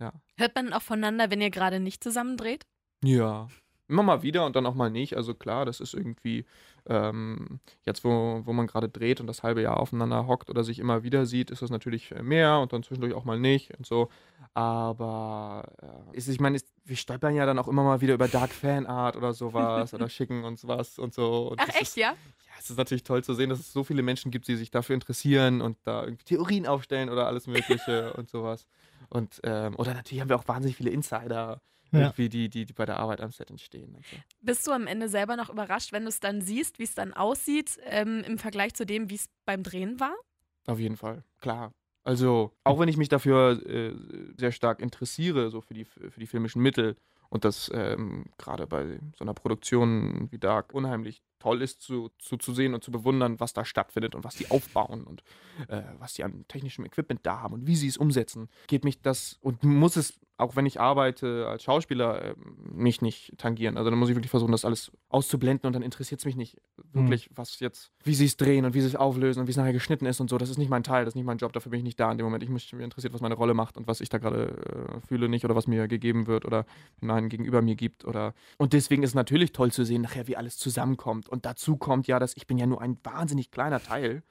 Ja. 0.00 0.12
Hört 0.36 0.54
man 0.54 0.72
auch 0.72 0.82
voneinander, 0.82 1.30
wenn 1.30 1.40
ihr 1.40 1.50
gerade 1.50 1.78
nicht 1.78 2.02
zusammendreht? 2.02 2.66
Ja. 3.04 3.48
Immer 3.86 4.02
mal 4.02 4.22
wieder 4.22 4.44
und 4.46 4.56
dann 4.56 4.66
auch 4.66 4.74
mal 4.74 4.90
nicht. 4.90 5.16
Also 5.16 5.34
klar, 5.34 5.66
das 5.66 5.80
ist 5.80 5.94
irgendwie 5.94 6.46
ähm, 6.88 7.60
jetzt, 7.84 8.02
wo, 8.04 8.40
wo 8.44 8.52
man 8.52 8.66
gerade 8.66 8.88
dreht 8.88 9.20
und 9.20 9.26
das 9.26 9.42
halbe 9.42 9.62
Jahr 9.62 9.78
aufeinander 9.78 10.26
hockt 10.26 10.50
oder 10.50 10.64
sich 10.64 10.78
immer 10.78 11.02
wieder 11.02 11.26
sieht, 11.26 11.50
ist 11.50 11.62
das 11.62 11.70
natürlich 11.70 12.10
äh, 12.12 12.22
mehr 12.22 12.58
und 12.60 12.72
dann 12.72 12.82
zwischendurch 12.82 13.14
auch 13.14 13.24
mal 13.24 13.38
nicht 13.38 13.76
und 13.76 13.86
so. 13.86 14.08
Aber 14.54 15.64
äh, 16.12 16.16
ist, 16.16 16.28
ich 16.28 16.40
meine, 16.40 16.56
ist- 16.56 16.68
wir 16.84 16.96
stolpern 16.96 17.34
ja 17.34 17.46
dann 17.46 17.58
auch 17.58 17.68
immer 17.68 17.84
mal 17.84 18.00
wieder 18.00 18.14
über 18.14 18.28
Dark 18.28 18.50
Fanart 18.50 19.16
oder 19.16 19.32
sowas 19.32 19.92
oder 19.94 20.08
schicken 20.08 20.44
uns 20.44 20.66
was 20.66 20.98
und 20.98 21.14
so. 21.14 21.48
Und 21.48 21.60
Ach 21.60 21.68
echt, 21.68 21.82
ist, 21.82 21.96
ja? 21.96 22.10
ja, 22.12 22.52
es 22.58 22.70
ist 22.70 22.76
natürlich 22.78 23.04
toll 23.04 23.22
zu 23.22 23.34
sehen, 23.34 23.50
dass 23.50 23.58
es 23.60 23.72
so 23.72 23.84
viele 23.84 24.02
Menschen 24.02 24.30
gibt, 24.30 24.48
die 24.48 24.56
sich 24.56 24.70
dafür 24.70 24.94
interessieren 24.94 25.60
und 25.60 25.76
da 25.84 26.02
irgendwie 26.04 26.24
Theorien 26.24 26.66
aufstellen 26.66 27.08
oder 27.10 27.26
alles 27.26 27.46
Mögliche 27.46 28.12
und 28.16 28.28
sowas. 28.30 28.66
Und, 29.10 29.40
ähm, 29.44 29.74
oder 29.76 29.94
natürlich 29.94 30.20
haben 30.20 30.28
wir 30.28 30.36
auch 30.36 30.48
wahnsinnig 30.48 30.76
viele 30.76 30.90
Insider, 30.90 31.60
Ja. 31.92 32.00
irgendwie, 32.00 32.28
die, 32.28 32.48
die, 32.48 32.66
die 32.66 32.72
bei 32.72 32.84
der 32.84 32.98
Arbeit 32.98 33.20
am 33.20 33.30
Set 33.30 33.50
entstehen. 33.50 33.94
Und 33.94 34.04
so. 34.06 34.16
Bist 34.40 34.66
du 34.66 34.72
am 34.72 34.86
Ende 34.86 35.08
selber 35.08 35.36
noch 35.36 35.48
überrascht, 35.48 35.92
wenn 35.92 36.02
du 36.02 36.08
es 36.08 36.20
dann 36.20 36.42
siehst, 36.42 36.78
wie 36.78 36.84
es 36.84 36.94
dann 36.94 37.14
aussieht, 37.14 37.78
ähm, 37.84 38.22
im 38.26 38.38
Vergleich 38.38 38.74
zu 38.74 38.84
dem, 38.84 39.10
wie 39.10 39.14
es 39.14 39.28
beim 39.46 39.62
Drehen 39.62 39.98
war? 39.98 40.14
Auf 40.66 40.78
jeden 40.78 40.96
Fall, 40.96 41.24
klar. 41.40 41.72
Also, 42.04 42.52
auch 42.64 42.78
wenn 42.78 42.88
ich 42.88 42.96
mich 42.96 43.08
dafür 43.08 43.60
äh, 43.66 43.94
sehr 44.36 44.52
stark 44.52 44.80
interessiere, 44.80 45.50
so 45.50 45.60
für 45.60 45.74
die, 45.74 45.84
für 45.84 46.20
die 46.20 46.26
filmischen 46.26 46.62
Mittel 46.62 46.96
und 47.28 47.44
das 47.44 47.70
ähm, 47.74 48.26
gerade 48.38 48.66
bei 48.66 48.98
so 49.16 49.24
einer 49.24 49.34
Produktion 49.34 50.28
wie 50.30 50.38
Dark 50.38 50.72
unheimlich 50.72 51.22
toll 51.38 51.62
ist 51.62 51.80
zu, 51.80 52.10
zu, 52.18 52.36
zu 52.36 52.52
sehen 52.52 52.74
und 52.74 52.84
zu 52.84 52.90
bewundern, 52.90 53.40
was 53.40 53.52
da 53.52 53.64
stattfindet 53.64 54.14
und 54.14 54.24
was 54.24 54.36
die 54.36 54.50
aufbauen 54.50 55.04
und 55.04 55.22
äh, 55.68 55.82
was 55.98 56.14
die 56.14 56.24
an 56.24 56.44
technischem 56.48 56.84
Equipment 56.84 57.20
da 57.24 57.40
haben 57.40 57.54
und 57.54 57.66
wie 57.66 57.76
sie 57.76 57.88
es 57.88 57.96
umsetzen, 57.96 58.48
geht 58.66 58.84
mich 58.84 59.00
das 59.02 59.38
und 59.42 59.62
muss 59.64 59.96
es 59.96 60.18
auch 60.38 60.54
wenn 60.54 60.66
ich 60.66 60.80
arbeite 60.80 61.48
als 61.48 61.64
Schauspieler, 61.64 62.22
äh, 62.22 62.34
mich 62.72 63.02
nicht 63.02 63.36
tangieren. 63.38 63.76
Also 63.76 63.90
dann 63.90 63.98
muss 63.98 64.08
ich 64.08 64.14
wirklich 64.14 64.30
versuchen, 64.30 64.52
das 64.52 64.64
alles 64.64 64.92
auszublenden 65.08 65.66
und 65.66 65.72
dann 65.72 65.82
interessiert 65.82 66.20
es 66.20 66.24
mich 66.24 66.36
nicht 66.36 66.56
wirklich, 66.92 67.28
was 67.34 67.58
jetzt, 67.58 67.90
wie 68.04 68.14
sie 68.14 68.26
es 68.26 68.36
drehen 68.36 68.64
und 68.64 68.72
wie 68.72 68.80
sie 68.80 68.86
es 68.86 68.94
auflösen 68.94 69.40
und 69.40 69.46
wie 69.48 69.50
es 69.50 69.56
nachher 69.56 69.72
geschnitten 69.72 70.06
ist 70.06 70.20
und 70.20 70.30
so. 70.30 70.38
Das 70.38 70.48
ist 70.48 70.56
nicht 70.56 70.70
mein 70.70 70.84
Teil, 70.84 71.04
das 71.04 71.12
ist 71.12 71.16
nicht 71.16 71.24
mein 71.24 71.38
Job, 71.38 71.52
dafür 71.52 71.70
bin 71.70 71.78
ich 71.78 71.84
nicht 71.84 71.98
da 71.98 72.10
in 72.12 72.18
dem 72.18 72.24
Moment. 72.24 72.44
Ich 72.44 72.50
mich, 72.50 72.72
mich 72.72 72.84
interessiert, 72.84 73.12
was 73.12 73.20
meine 73.20 73.34
Rolle 73.34 73.52
macht 73.52 73.76
und 73.76 73.88
was 73.88 74.00
ich 74.00 74.10
da 74.10 74.18
gerade 74.18 74.98
äh, 75.00 75.06
fühle, 75.06 75.28
nicht 75.28 75.44
oder 75.44 75.56
was 75.56 75.66
mir 75.66 75.88
gegeben 75.88 76.28
wird 76.28 76.44
oder 76.44 76.66
mein 77.00 77.28
Gegenüber 77.28 77.60
mir 77.60 77.74
gibt. 77.74 78.04
Oder 78.04 78.32
und 78.58 78.72
deswegen 78.72 79.02
ist 79.02 79.10
es 79.10 79.14
natürlich 79.14 79.52
toll 79.52 79.72
zu 79.72 79.84
sehen, 79.84 80.02
nachher, 80.02 80.28
wie 80.28 80.36
alles 80.36 80.56
zusammenkommt. 80.56 81.27
Und 81.28 81.46
dazu 81.46 81.76
kommt 81.76 82.06
ja, 82.06 82.18
dass 82.18 82.36
ich 82.36 82.46
bin 82.46 82.58
ja 82.58 82.66
nur 82.66 82.80
ein 82.80 82.98
wahnsinnig 83.02 83.50
kleiner 83.50 83.82
Teil. 83.82 84.22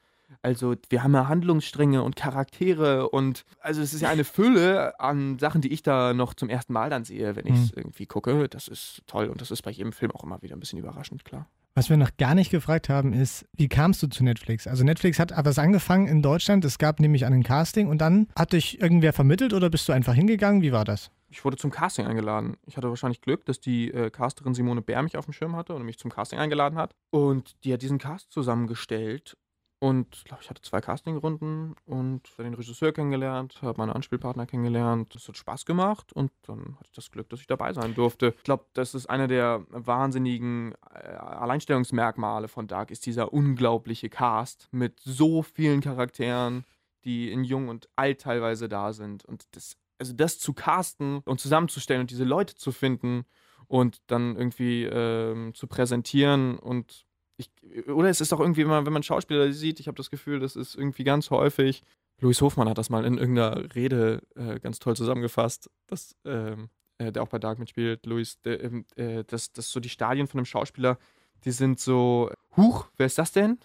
Also 0.42 0.76
wir 0.90 1.04
haben 1.04 1.14
ja 1.14 1.28
Handlungsstränge 1.28 2.04
und 2.04 2.16
Charaktere 2.16 3.10
und 3.10 3.46
also 3.62 3.82
es 3.82 3.94
ist 3.94 4.02
ja 4.02 4.10
eine 4.10 4.24
Fülle 4.26 5.00
an 5.00 5.40
Sachen, 5.40 5.62
die 5.62 5.72
ich 5.72 5.84
da 5.84 6.14
noch 6.14 6.34
zum 6.34 6.50
ersten 6.50 6.74
Mal 6.74 6.90
dann 6.90 7.06
sehe, 7.06 7.36
wenn 7.36 7.48
ich 7.48 7.56
es 7.56 7.72
irgendwie 7.72 8.06
gucke. 8.06 8.50
Das 8.50 8.68
ist 8.68 9.04
toll 9.08 9.28
und 9.28 9.40
das 9.40 9.52
ist 9.52 9.62
bei 9.62 9.72
jedem 9.72 9.94
Film 9.94 10.12
auch 10.12 10.24
immer 10.24 10.42
wieder 10.42 10.56
ein 10.56 10.60
bisschen 10.60 10.80
überraschend, 10.80 11.24
klar. 11.24 11.48
Was 11.76 11.92
wir 11.92 11.98
noch 11.98 12.18
gar 12.18 12.34
nicht 12.34 12.50
gefragt 12.50 12.90
haben, 12.90 13.14
ist, 13.14 13.46
wie 13.54 13.68
kamst 13.68 14.02
du 14.02 14.08
zu 14.08 14.24
Netflix? 14.24 14.66
Also 14.66 14.84
Netflix 14.84 15.20
hat 15.20 15.32
was 15.36 15.60
angefangen 15.60 16.08
in 16.08 16.24
Deutschland. 16.24 16.66
Es 16.66 16.80
gab 16.80 17.00
nämlich 17.00 17.26
einen 17.26 17.44
Casting 17.44 17.88
und 17.88 18.00
dann 18.00 18.28
hat 18.36 18.54
dich 18.54 18.82
irgendwer 18.82 19.14
vermittelt 19.14 19.54
oder 19.54 19.70
bist 19.70 19.88
du 19.88 19.94
einfach 19.94 20.16
hingegangen? 20.16 20.64
Wie 20.64 20.72
war 20.72 20.86
das? 20.86 21.12
Ich 21.30 21.44
wurde 21.44 21.58
zum 21.58 21.72
Casting 21.72 22.06
eingeladen. 22.06 22.58
Ich 22.66 22.78
hatte 22.78 22.90
wahrscheinlich 22.90 23.22
Glück, 23.22 23.46
dass 23.46 23.60
die 23.60 23.92
äh, 23.92 24.10
Casterin 24.10 24.54
Simone 24.54 24.82
Bär 24.82 25.02
mich 25.04 25.18
auf 25.18 25.26
dem 25.26 25.34
Schirm 25.34 25.56
hatte 25.56 25.74
und 25.76 25.84
mich 25.84 26.00
zum 26.00 26.12
Casting 26.12 26.40
eingeladen 26.40 26.78
hat. 26.78 26.96
Und 27.10 27.63
die 27.63 27.74
hat 27.74 27.82
diesen 27.82 27.98
Cast 27.98 28.32
zusammengestellt 28.32 29.38
und 29.80 30.16
ich 30.16 30.24
glaube, 30.24 30.42
ich 30.42 30.50
hatte 30.50 30.62
zwei 30.63 30.82
Castingrunden 30.82 31.76
und 31.86 32.24
den 32.40 32.56
Regisseur 32.56 32.92
kennengelernt, 32.92 33.62
habe 33.62 33.80
meine 33.80 33.94
Anspielpartner 33.94 34.48
kennengelernt. 34.48 35.13
Das 35.13 35.28
hat 35.28 35.38
Spaß 35.38 35.66
gemacht 35.66 36.12
und 36.13 36.32
dann 36.44 36.76
hatte 36.78 36.88
ich 36.88 36.96
das 36.96 37.12
Glück, 37.12 37.30
dass 37.30 37.42
ich 37.42 37.48
dabei 37.48 37.74
sein 37.74 37.94
durfte. 37.94 38.34
Ich 38.38 38.44
glaube, 38.44 38.66
das 38.74 38.96
ist 38.96 39.08
einer 39.08 39.28
der 39.28 39.66
wahnsinnigen 39.70 40.74
äh, 40.92 41.10
Alleinstellungsmerkmale 41.10 42.48
von 42.48 42.68
Dark, 42.68 42.90
ist 42.90 43.06
dieser 43.06 43.32
unglaubliche 43.34 44.10
Cast 44.10 44.68
mit 44.72 45.00
so 45.00 45.44
vielen 45.44 45.82
Charakteren, 45.82 46.66
die 47.04 47.32
in 47.32 47.44
Jung 47.44 47.70
und 47.70 47.88
Alt 47.96 48.22
teilweise 48.22 48.68
da 48.68 48.94
sind. 48.94 49.26
Und 49.26 49.46
das, 49.52 49.76
also 50.00 50.14
das 50.14 50.40
zu 50.40 50.54
casten 50.54 51.20
und 51.26 51.40
zusammenzustellen 51.40 52.02
und 52.02 52.12
diese 52.12 52.24
Leute 52.24 52.56
zu 52.56 52.72
finden 52.72 53.26
und 53.68 54.02
dann 54.08 54.36
irgendwie 54.36 54.84
ähm, 54.84 55.54
zu 55.54 55.68
präsentieren 55.68 56.58
und 56.58 57.06
ich, 57.38 57.52
oder 57.88 58.10
es 58.10 58.20
ist 58.20 58.34
auch 58.34 58.40
irgendwie, 58.40 58.62
wenn 58.62 58.72
man, 58.72 58.86
wenn 58.86 58.94
man 58.94 59.04
Schauspieler 59.04 59.52
sieht, 59.54 59.80
ich 59.80 59.88
habe 59.88 59.98
das 59.98 60.10
Gefühl, 60.10 60.40
das 60.40 60.56
ist 60.56 60.76
irgendwie 60.76 61.04
ganz 61.04 61.30
häufig. 61.30 61.84
Louis 62.20 62.42
Hofmann 62.42 62.68
hat 62.68 62.80
das 62.80 62.90
mal 62.90 63.06
in 63.06 63.18
irgendeiner 63.18 63.76
Rede 63.76 64.24
äh, 64.36 64.60
ganz 64.60 64.80
toll 64.80 64.96
zusammengefasst, 64.96 65.70
dass, 65.86 66.16
ähm, 66.26 66.70
äh, 66.98 67.12
der 67.12 67.22
auch 67.22 67.28
bei 67.28 67.38
Dark 67.38 67.60
mitspielt, 67.60 68.08
Louis, 68.08 68.42
der, 68.42 68.64
ähm, 68.64 68.86
äh, 68.96 69.24
dass, 69.24 69.54
dass 69.54 69.70
so 69.70 69.80
die 69.80 69.90
Stadien 69.90 70.28
von 70.28 70.40
einem 70.40 70.46
Schauspieler, 70.46 70.98
die 71.46 71.52
sind 71.52 71.80
so, 71.80 72.32
huch, 72.56 72.88
wer 72.98 73.06
ist 73.06 73.20
das 73.20 73.32
denn? 73.32 73.60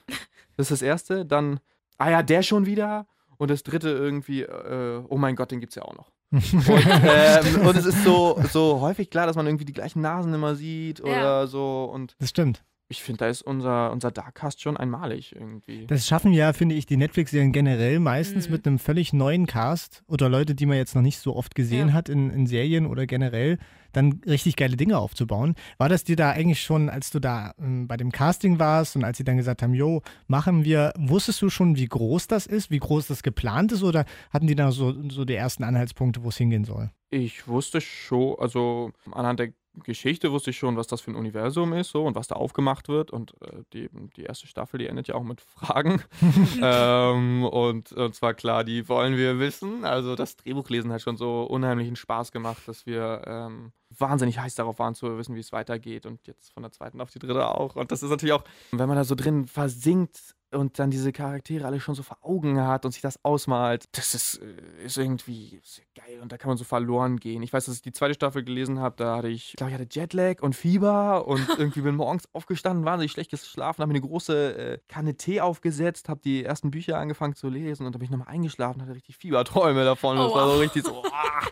Das 0.58 0.70
ist 0.70 0.82
das 0.82 0.82
Erste. 0.82 1.24
Dann, 1.24 1.60
ah 1.96 2.10
ja, 2.10 2.22
der 2.22 2.42
schon 2.42 2.66
wieder. 2.66 3.06
Und 3.38 3.50
das 3.50 3.62
Dritte 3.62 3.88
irgendwie, 3.88 4.42
äh, 4.42 5.02
oh 5.08 5.16
mein 5.16 5.34
Gott, 5.34 5.50
den 5.50 5.60
gibt's 5.60 5.76
ja 5.76 5.82
auch 5.82 5.96
noch. 5.96 6.11
Und, 6.32 6.42
ähm, 6.68 7.66
und 7.66 7.76
es 7.76 7.84
ist 7.86 8.02
so, 8.04 8.40
so 8.50 8.80
häufig 8.80 9.10
klar, 9.10 9.26
dass 9.26 9.36
man 9.36 9.46
irgendwie 9.46 9.64
die 9.66 9.72
gleichen 9.74 10.00
Nasen 10.00 10.32
immer 10.32 10.54
sieht 10.54 11.00
oder 11.02 11.12
Ja. 11.42 11.46
so. 11.46 11.84
Und 11.92 12.16
Das 12.18 12.30
stimmt. 12.30 12.62
Ich 12.92 13.02
finde, 13.02 13.18
da 13.20 13.28
ist 13.28 13.42
unser, 13.42 13.90
unser 13.90 14.10
Darkcast 14.10 14.60
schon 14.62 14.76
einmalig 14.76 15.34
irgendwie. 15.34 15.86
Das 15.86 16.06
schaffen 16.06 16.32
ja, 16.32 16.52
finde 16.52 16.74
ich, 16.74 16.86
die 16.86 16.96
Netflix-Serien 16.96 17.50
generell 17.52 17.98
meistens 17.98 18.46
Mhm. 18.48 18.52
mit 18.54 18.66
einem 18.66 18.78
völlig 18.78 19.12
neuen 19.12 19.46
Cast 19.46 20.02
oder 20.06 20.28
Leute, 20.28 20.54
die 20.54 20.66
man 20.66 20.76
jetzt 20.76 20.94
noch 20.94 21.02
nicht 21.02 21.18
so 21.18 21.34
oft 21.34 21.54
gesehen 21.54 21.88
Ja. 21.88 21.94
hat 21.94 22.08
in, 22.08 22.30
in 22.30 22.46
Serien 22.46 22.86
oder 22.86 23.06
generell, 23.06 23.58
dann 23.92 24.20
richtig 24.26 24.56
geile 24.56 24.76
Dinge 24.76 24.98
aufzubauen. 24.98 25.54
War 25.78 25.88
das 25.88 26.04
dir 26.04 26.16
da 26.16 26.30
eigentlich 26.30 26.62
schon, 26.62 26.88
als 26.88 27.10
du 27.10 27.18
da 27.18 27.54
ähm, 27.58 27.88
bei 27.88 27.96
dem 27.96 28.12
Casting 28.12 28.58
warst 28.58 28.94
und 28.96 29.04
als 29.04 29.18
sie 29.18 29.24
dann 29.24 29.36
gesagt 29.36 29.62
haben, 29.62 29.74
jo, 29.74 30.02
machen 30.28 30.64
wir, 30.64 30.92
wusstest 30.98 31.42
du 31.42 31.50
schon, 31.50 31.76
wie 31.76 31.86
groß 31.88 32.26
das 32.26 32.46
ist, 32.46 32.70
wie 32.70 32.78
groß 32.78 33.06
das 33.08 33.22
geplant 33.22 33.72
ist 33.72 33.82
oder 33.82 34.04
hatten 34.30 34.46
die 34.46 34.54
da 34.54 34.70
so, 34.72 34.94
so 35.10 35.24
die 35.24 35.34
ersten 35.34 35.64
Anhaltspunkte, 35.64 36.22
wo 36.24 36.28
es 36.28 36.36
hingehen 36.36 36.64
soll? 36.64 36.90
Ich 37.10 37.46
wusste 37.48 37.80
schon, 37.82 38.36
also 38.38 38.92
anhand 39.10 39.40
der 39.40 39.52
Geschichte 39.84 40.32
wusste 40.32 40.50
ich 40.50 40.58
schon, 40.58 40.76
was 40.76 40.86
das 40.86 41.00
für 41.00 41.10
ein 41.10 41.16
Universum 41.16 41.72
ist 41.72 41.90
so 41.90 42.04
und 42.04 42.14
was 42.14 42.28
da 42.28 42.34
aufgemacht 42.36 42.88
wird. 42.88 43.10
Und 43.10 43.34
äh, 43.42 43.62
die, 43.72 43.88
die 44.16 44.24
erste 44.24 44.46
Staffel, 44.46 44.78
die 44.78 44.86
endet 44.86 45.08
ja 45.08 45.14
auch 45.14 45.22
mit 45.22 45.40
Fragen. 45.56 46.02
ähm, 46.62 47.44
und, 47.44 47.92
und 47.92 48.14
zwar 48.14 48.34
klar, 48.34 48.64
die 48.64 48.88
wollen 48.88 49.16
wir 49.16 49.38
wissen. 49.38 49.84
Also 49.84 50.14
das 50.14 50.36
Drehbuchlesen 50.36 50.92
hat 50.92 51.02
schon 51.02 51.16
so 51.16 51.42
unheimlichen 51.44 51.96
Spaß 51.96 52.32
gemacht, 52.32 52.62
dass 52.66 52.86
wir 52.86 53.22
ähm, 53.26 53.72
wahnsinnig 53.96 54.38
heiß 54.38 54.54
darauf 54.54 54.78
waren 54.78 54.94
zu 54.94 55.16
wissen, 55.18 55.34
wie 55.34 55.40
es 55.40 55.52
weitergeht. 55.52 56.06
Und 56.06 56.26
jetzt 56.26 56.52
von 56.52 56.62
der 56.62 56.72
zweiten 56.72 57.00
auf 57.00 57.10
die 57.10 57.18
dritte 57.18 57.48
auch. 57.48 57.76
Und 57.76 57.92
das 57.92 58.02
ist 58.02 58.10
natürlich 58.10 58.34
auch, 58.34 58.44
wenn 58.72 58.88
man 58.88 58.96
da 58.96 59.04
so 59.04 59.14
drin 59.14 59.46
versinkt 59.46 60.34
und 60.52 60.78
dann 60.78 60.90
diese 60.90 61.12
Charaktere 61.12 61.66
alle 61.66 61.80
schon 61.80 61.94
so 61.94 62.02
vor 62.02 62.18
Augen 62.22 62.60
hat 62.60 62.84
und 62.84 62.92
sich 62.92 63.02
das 63.02 63.24
ausmalt, 63.24 63.84
das 63.92 64.14
ist, 64.14 64.40
äh, 64.42 64.84
ist 64.84 64.96
irgendwie 64.96 65.60
ist 65.62 65.82
geil 65.94 66.20
und 66.20 66.32
da 66.32 66.38
kann 66.38 66.48
man 66.48 66.56
so 66.56 66.64
verloren 66.64 67.18
gehen. 67.18 67.42
Ich 67.42 67.52
weiß, 67.52 67.66
dass 67.66 67.76
ich 67.76 67.82
die 67.82 67.92
zweite 67.92 68.14
Staffel 68.14 68.44
gelesen 68.44 68.78
habe, 68.78 68.96
da 68.96 69.16
hatte 69.16 69.28
ich, 69.28 69.50
ich 69.50 69.56
glaube, 69.56 69.72
ich 69.72 69.78
hatte 69.78 69.88
Jetlag 69.90 70.42
und 70.42 70.54
Fieber 70.54 71.26
und 71.26 71.46
irgendwie 71.58 71.80
bin 71.80 71.96
morgens 71.96 72.28
aufgestanden, 72.32 72.84
wahnsinnig 72.84 73.12
schlecht 73.12 73.30
geschlafen, 73.30 73.82
habe 73.82 73.92
mir 73.92 73.98
eine 73.98 74.06
große 74.06 74.56
äh, 74.56 74.78
Kanne 74.88 75.16
Tee 75.16 75.40
aufgesetzt, 75.40 76.08
habe 76.08 76.20
die 76.22 76.44
ersten 76.44 76.70
Bücher 76.70 76.98
angefangen 76.98 77.34
zu 77.34 77.48
lesen 77.48 77.86
und 77.86 77.94
dann 77.94 78.00
bin 78.00 78.06
ich 78.06 78.10
nochmal 78.10 78.28
eingeschlafen, 78.28 78.82
hatte 78.82 78.94
richtig 78.94 79.16
Fieberträume 79.16 79.84
davon. 79.84 80.18
Oh, 80.18 80.24
das 80.24 80.34
war 80.34 80.48
so 80.48 80.58
richtig 80.58 80.84
so, 80.84 81.02
ah, 81.12 81.46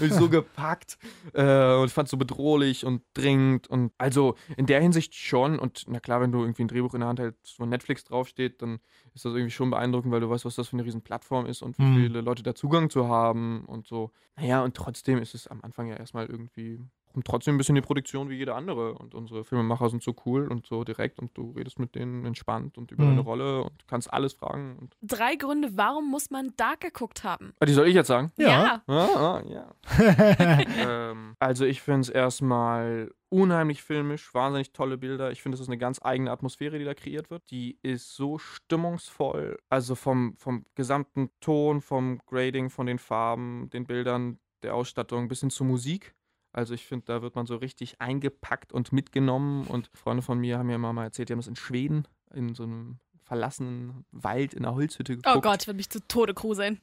ich 0.00 0.12
so 0.12 0.28
gepackt 0.28 0.98
äh, 1.34 1.74
und 1.74 1.90
fand 1.90 2.06
es 2.06 2.10
so 2.10 2.16
bedrohlich 2.16 2.84
und 2.84 3.02
dringend 3.14 3.68
und 3.68 3.92
also 3.98 4.34
in 4.56 4.66
der 4.66 4.80
Hinsicht 4.80 5.14
schon 5.14 5.58
und 5.58 5.84
na 5.88 6.00
klar, 6.00 6.20
wenn 6.20 6.32
du 6.32 6.40
irgendwie 6.40 6.64
ein 6.64 6.68
Drehbuch 6.68 6.94
in 6.94 7.00
der 7.00 7.08
Hand 7.08 7.20
hältst, 7.20 7.58
wo 7.58 7.66
Netflix 7.66 8.04
draufsteht, 8.04 8.39
dann 8.48 8.80
ist 9.14 9.24
das 9.24 9.32
irgendwie 9.34 9.50
schon 9.50 9.70
beeindruckend, 9.70 10.12
weil 10.12 10.20
du 10.20 10.30
weißt, 10.30 10.44
was 10.44 10.54
das 10.56 10.68
für 10.68 10.76
eine 10.76 10.84
riesen 10.84 11.02
Plattform 11.02 11.46
ist 11.46 11.62
und 11.62 11.78
wie 11.78 11.82
Mhm. 11.82 12.06
viele 12.08 12.20
Leute 12.22 12.42
da 12.42 12.54
Zugang 12.54 12.88
zu 12.90 13.08
haben 13.08 13.64
und 13.66 13.86
so. 13.86 14.12
Naja, 14.36 14.62
und 14.64 14.76
trotzdem 14.76 15.18
ist 15.18 15.34
es 15.34 15.46
am 15.48 15.60
Anfang 15.62 15.86
ja 15.88 15.96
erstmal 15.96 16.26
irgendwie 16.26 16.80
kommt 17.12 17.26
trotzdem 17.26 17.54
ein 17.54 17.58
bisschen 17.58 17.74
die 17.74 17.80
Produktion 17.80 18.28
wie 18.30 18.36
jede 18.36 18.54
andere 18.54 18.94
und 18.94 19.14
unsere 19.14 19.44
Filmemacher 19.44 19.90
sind 19.90 20.02
so 20.02 20.14
cool 20.26 20.48
und 20.48 20.66
so 20.66 20.84
direkt 20.84 21.18
und 21.18 21.36
du 21.36 21.50
redest 21.52 21.78
mit 21.78 21.94
denen 21.94 22.24
entspannt 22.24 22.78
und 22.78 22.90
über 22.92 23.04
Mhm. 23.04 23.08
deine 23.08 23.20
Rolle 23.20 23.62
und 23.62 23.86
kannst 23.88 24.12
alles 24.12 24.32
fragen 24.34 24.76
und 24.80 24.96
Drei 25.02 25.36
Gründe, 25.36 25.70
warum 25.76 26.10
muss 26.10 26.30
man 26.30 26.52
Dark 26.56 26.80
geguckt 26.80 27.24
haben? 27.24 27.52
Ah, 27.60 27.66
die 27.66 27.72
soll 27.72 27.88
ich 27.88 27.94
jetzt 27.94 28.08
sagen? 28.08 28.30
Ja. 28.36 28.82
Ah, 28.86 28.92
ah, 29.16 29.42
ja. 29.48 29.74
ähm, 31.10 31.34
also 31.38 31.64
ich 31.64 31.80
finde 31.82 32.00
es 32.02 32.08
erstmal 32.08 33.10
unheimlich 33.28 33.82
filmisch, 33.82 34.32
wahnsinnig 34.34 34.72
tolle 34.72 34.98
Bilder. 34.98 35.30
Ich 35.30 35.40
finde, 35.42 35.54
es 35.54 35.60
ist 35.60 35.68
eine 35.68 35.78
ganz 35.78 36.00
eigene 36.02 36.30
Atmosphäre, 36.30 36.78
die 36.78 36.84
da 36.84 36.94
kreiert 36.94 37.30
wird. 37.30 37.48
Die 37.50 37.78
ist 37.82 38.14
so 38.14 38.38
stimmungsvoll, 38.38 39.58
also 39.68 39.94
vom, 39.94 40.34
vom 40.36 40.64
gesamten 40.74 41.30
Ton, 41.40 41.80
vom 41.80 42.18
Grading, 42.26 42.70
von 42.70 42.86
den 42.86 42.98
Farben, 42.98 43.70
den 43.70 43.86
Bildern, 43.86 44.38
der 44.62 44.74
Ausstattung 44.74 45.28
bis 45.28 45.40
hin 45.40 45.50
zur 45.50 45.66
Musik. 45.66 46.14
Also 46.52 46.74
ich 46.74 46.84
finde, 46.84 47.06
da 47.06 47.22
wird 47.22 47.34
man 47.36 47.46
so 47.46 47.56
richtig 47.56 48.00
eingepackt 48.00 48.72
und 48.72 48.92
mitgenommen. 48.92 49.66
Und 49.66 49.90
Freunde 49.94 50.22
von 50.22 50.38
mir 50.38 50.58
haben 50.58 50.66
mir 50.66 50.74
immer 50.74 50.92
mal 50.92 51.04
erzählt, 51.04 51.28
die 51.28 51.32
haben 51.32 51.40
das 51.40 51.46
in 51.46 51.56
Schweden 51.56 52.06
in 52.34 52.54
so 52.54 52.64
einem 52.64 52.98
verlassenen 53.24 54.04
Wald 54.10 54.54
in 54.54 54.64
einer 54.64 54.74
Holzhütte 54.74 55.16
geguckt. 55.16 55.36
Oh 55.36 55.40
Gott, 55.40 55.62
ich 55.62 55.68
würde 55.68 55.76
mich 55.76 55.90
zu 55.90 56.06
Tode 56.06 56.34
gruseln. 56.34 56.80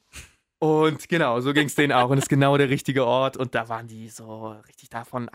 Und 0.60 1.08
genau, 1.08 1.40
so 1.40 1.52
ging 1.52 1.66
es 1.66 1.74
denen 1.74 1.92
auch. 1.92 2.10
Und 2.10 2.18
es 2.18 2.24
ist 2.24 2.28
genau 2.28 2.56
der 2.56 2.68
richtige 2.68 3.04
Ort. 3.04 3.36
Und 3.36 3.54
da 3.54 3.68
waren 3.68 3.86
die 3.86 4.08
so 4.08 4.48
richtig 4.66 4.88
davon 4.88 5.28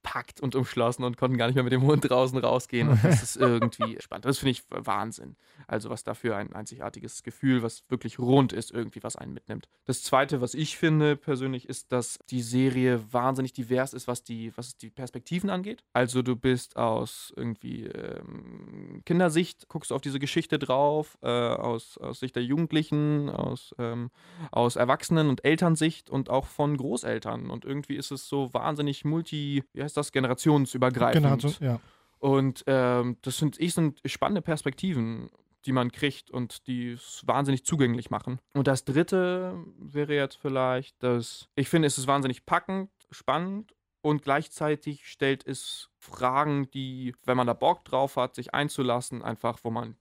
eingepackt 0.00 0.40
und 0.40 0.54
umschlossen 0.54 1.04
und 1.04 1.16
konnten 1.16 1.36
gar 1.36 1.46
nicht 1.46 1.54
mehr 1.54 1.64
mit 1.64 1.72
dem 1.72 1.82
Hund 1.82 2.08
draußen 2.08 2.38
rausgehen. 2.38 2.88
Und 2.88 3.04
das 3.04 3.22
ist 3.22 3.36
irgendwie 3.36 3.98
spannend. 4.00 4.24
Das 4.24 4.38
finde 4.38 4.50
ich 4.52 4.62
Wahnsinn. 4.70 5.36
Also, 5.66 5.90
was 5.90 6.04
dafür 6.04 6.36
ein 6.36 6.52
einzigartiges 6.52 7.22
Gefühl, 7.22 7.62
was 7.62 7.84
wirklich 7.88 8.18
rund 8.18 8.52
ist, 8.52 8.70
irgendwie, 8.70 9.02
was 9.02 9.16
einen 9.16 9.32
mitnimmt. 9.32 9.68
Das 9.84 10.02
Zweite, 10.02 10.40
was 10.40 10.54
ich 10.54 10.76
finde 10.76 11.16
persönlich, 11.16 11.68
ist, 11.68 11.92
dass 11.92 12.18
die 12.30 12.42
Serie 12.42 13.00
wahnsinnig 13.12 13.52
divers 13.52 13.92
ist, 13.92 14.08
was 14.08 14.24
die, 14.24 14.52
was 14.56 14.76
die 14.76 14.90
Perspektiven 14.90 15.50
angeht. 15.50 15.84
Also, 15.92 16.22
du 16.22 16.36
bist 16.36 16.76
aus 16.76 17.32
irgendwie 17.36 17.84
ähm, 17.86 19.02
Kindersicht, 19.04 19.68
guckst 19.68 19.90
du 19.90 19.94
auf 19.94 20.00
diese 20.00 20.18
Geschichte 20.18 20.58
drauf, 20.58 21.18
äh, 21.22 21.28
aus, 21.28 21.98
aus 21.98 22.20
Sicht 22.20 22.36
der 22.36 22.44
Jugendlichen, 22.44 23.28
aus. 23.28 23.74
Ähm, 23.78 24.10
aus 24.50 24.76
Erwachsenen- 24.76 25.28
und 25.28 25.44
Elternsicht 25.44 26.10
und 26.10 26.30
auch 26.30 26.46
von 26.46 26.76
Großeltern. 26.76 27.50
Und 27.50 27.64
irgendwie 27.64 27.96
ist 27.96 28.10
es 28.10 28.28
so 28.28 28.52
wahnsinnig 28.52 29.04
multi, 29.04 29.64
wie 29.72 29.82
heißt 29.82 29.89
das, 29.96 30.12
generationsübergreifend. 30.12 31.24
Generation, 31.24 31.54
ja. 31.60 31.80
Und 32.18 32.64
ähm, 32.66 33.16
das 33.22 33.38
finde 33.38 33.58
ich 33.60 33.72
sind 33.74 34.00
spannende 34.04 34.42
Perspektiven, 34.42 35.30
die 35.64 35.72
man 35.72 35.90
kriegt 35.90 36.30
und 36.30 36.66
die 36.66 36.92
es 36.92 37.22
wahnsinnig 37.26 37.64
zugänglich 37.64 38.10
machen. 38.10 38.40
Und 38.54 38.66
das 38.66 38.84
dritte 38.84 39.54
wäre 39.78 40.14
jetzt 40.14 40.36
vielleicht, 40.36 41.02
dass 41.02 41.48
ich 41.54 41.68
finde, 41.68 41.86
es 41.86 41.98
ist 41.98 42.06
wahnsinnig 42.06 42.46
packend, 42.46 42.90
spannend 43.10 43.74
und 44.02 44.22
gleichzeitig 44.22 45.06
stellt 45.08 45.46
es 45.46 45.90
Fragen, 45.98 46.70
die, 46.70 47.14
wenn 47.24 47.36
man 47.36 47.46
da 47.46 47.52
Bock 47.52 47.84
drauf 47.84 48.16
hat, 48.16 48.34
sich 48.34 48.54
einzulassen, 48.54 49.22
einfach, 49.22 49.58
wo 49.62 49.70
man 49.70 49.96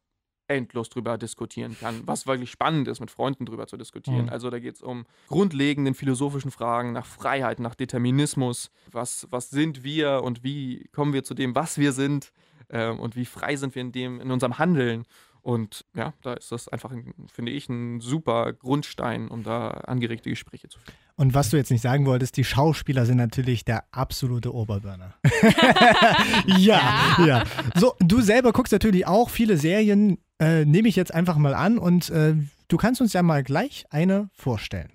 endlos 0.50 0.90
drüber 0.90 1.18
diskutieren 1.18 1.78
kann, 1.80 2.02
was 2.06 2.28
wirklich 2.28 2.52
spannend 2.52 2.88
ist, 2.88 3.00
mit 3.00 3.12
Freunden 3.12 3.46
drüber 3.46 3.68
zu 3.68 3.78
diskutieren. 3.78 4.24
Mhm. 4.24 4.30
Also 4.30 4.50
da 4.50 4.60
geht 4.60 4.76
es 4.76 4.82
um 4.82 5.06
grundlegenden 5.28 5.94
philosophischen 5.94 6.52
Fragen 6.52 6.92
nach 6.92 7.06
Freiheit, 7.06 7.60
nach 7.60 7.76
Determinismus. 7.76 8.72
Was, 8.92 9.28
was 9.30 9.50
sind 9.50 9.84
wir 9.84 10.22
und 10.24 10.44
wie 10.44 10.90
kommen 10.92 11.14
wir 11.14 11.24
zu 11.24 11.34
dem, 11.34 11.56
was 11.56 11.78
wir 11.78 11.92
sind 11.92 12.32
ähm, 12.70 13.00
und 13.00 13.16
wie 13.16 13.26
frei 13.26 13.56
sind 13.56 13.76
wir 13.76 13.82
in 13.82 13.92
dem, 13.92 14.20
in 14.20 14.32
unserem 14.32 14.58
Handeln. 14.58 15.06
Und 15.42 15.86
ja, 15.96 16.14
da 16.22 16.34
ist 16.34 16.52
das 16.52 16.68
einfach, 16.68 16.92
ein, 16.92 17.14
finde 17.32 17.52
ich, 17.52 17.70
ein 17.70 18.02
super 18.02 18.52
Grundstein, 18.54 19.30
um 19.30 19.44
da 19.44 19.70
angeregte 19.70 20.30
Gespräche 20.30 20.68
zu 20.68 20.80
führen. 20.80 20.96
Und 21.16 21.34
was 21.34 21.50
du 21.50 21.58
jetzt 21.58 21.72
nicht 21.72 21.82
sagen 21.82 22.06
wolltest, 22.06 22.38
die 22.38 22.44
Schauspieler 22.44 23.06
sind 23.06 23.18
natürlich 23.18 23.66
der 23.66 23.86
absolute 23.92 24.54
Oberburner. 24.54 25.16
ja, 26.46 27.18
ja. 27.26 27.44
So, 27.76 27.96
du 28.00 28.22
selber 28.22 28.52
guckst 28.52 28.74
natürlich 28.74 29.08
auch 29.08 29.30
viele 29.30 29.58
Serien, 29.58 30.18
äh, 30.40 30.66
nehme 30.66 30.88
ich 30.88 30.96
jetzt 30.96 31.14
einfach 31.14 31.38
mal 31.38 31.54
an 31.54 31.78
und 31.78 32.10
äh, 32.10 32.36
du 32.68 32.78
kannst 32.78 33.02
uns 33.02 33.14
ja 33.14 33.22
mal 33.24 33.44
gleich 33.44 33.86
eine 33.90 34.30
vorstellen. 34.34 34.92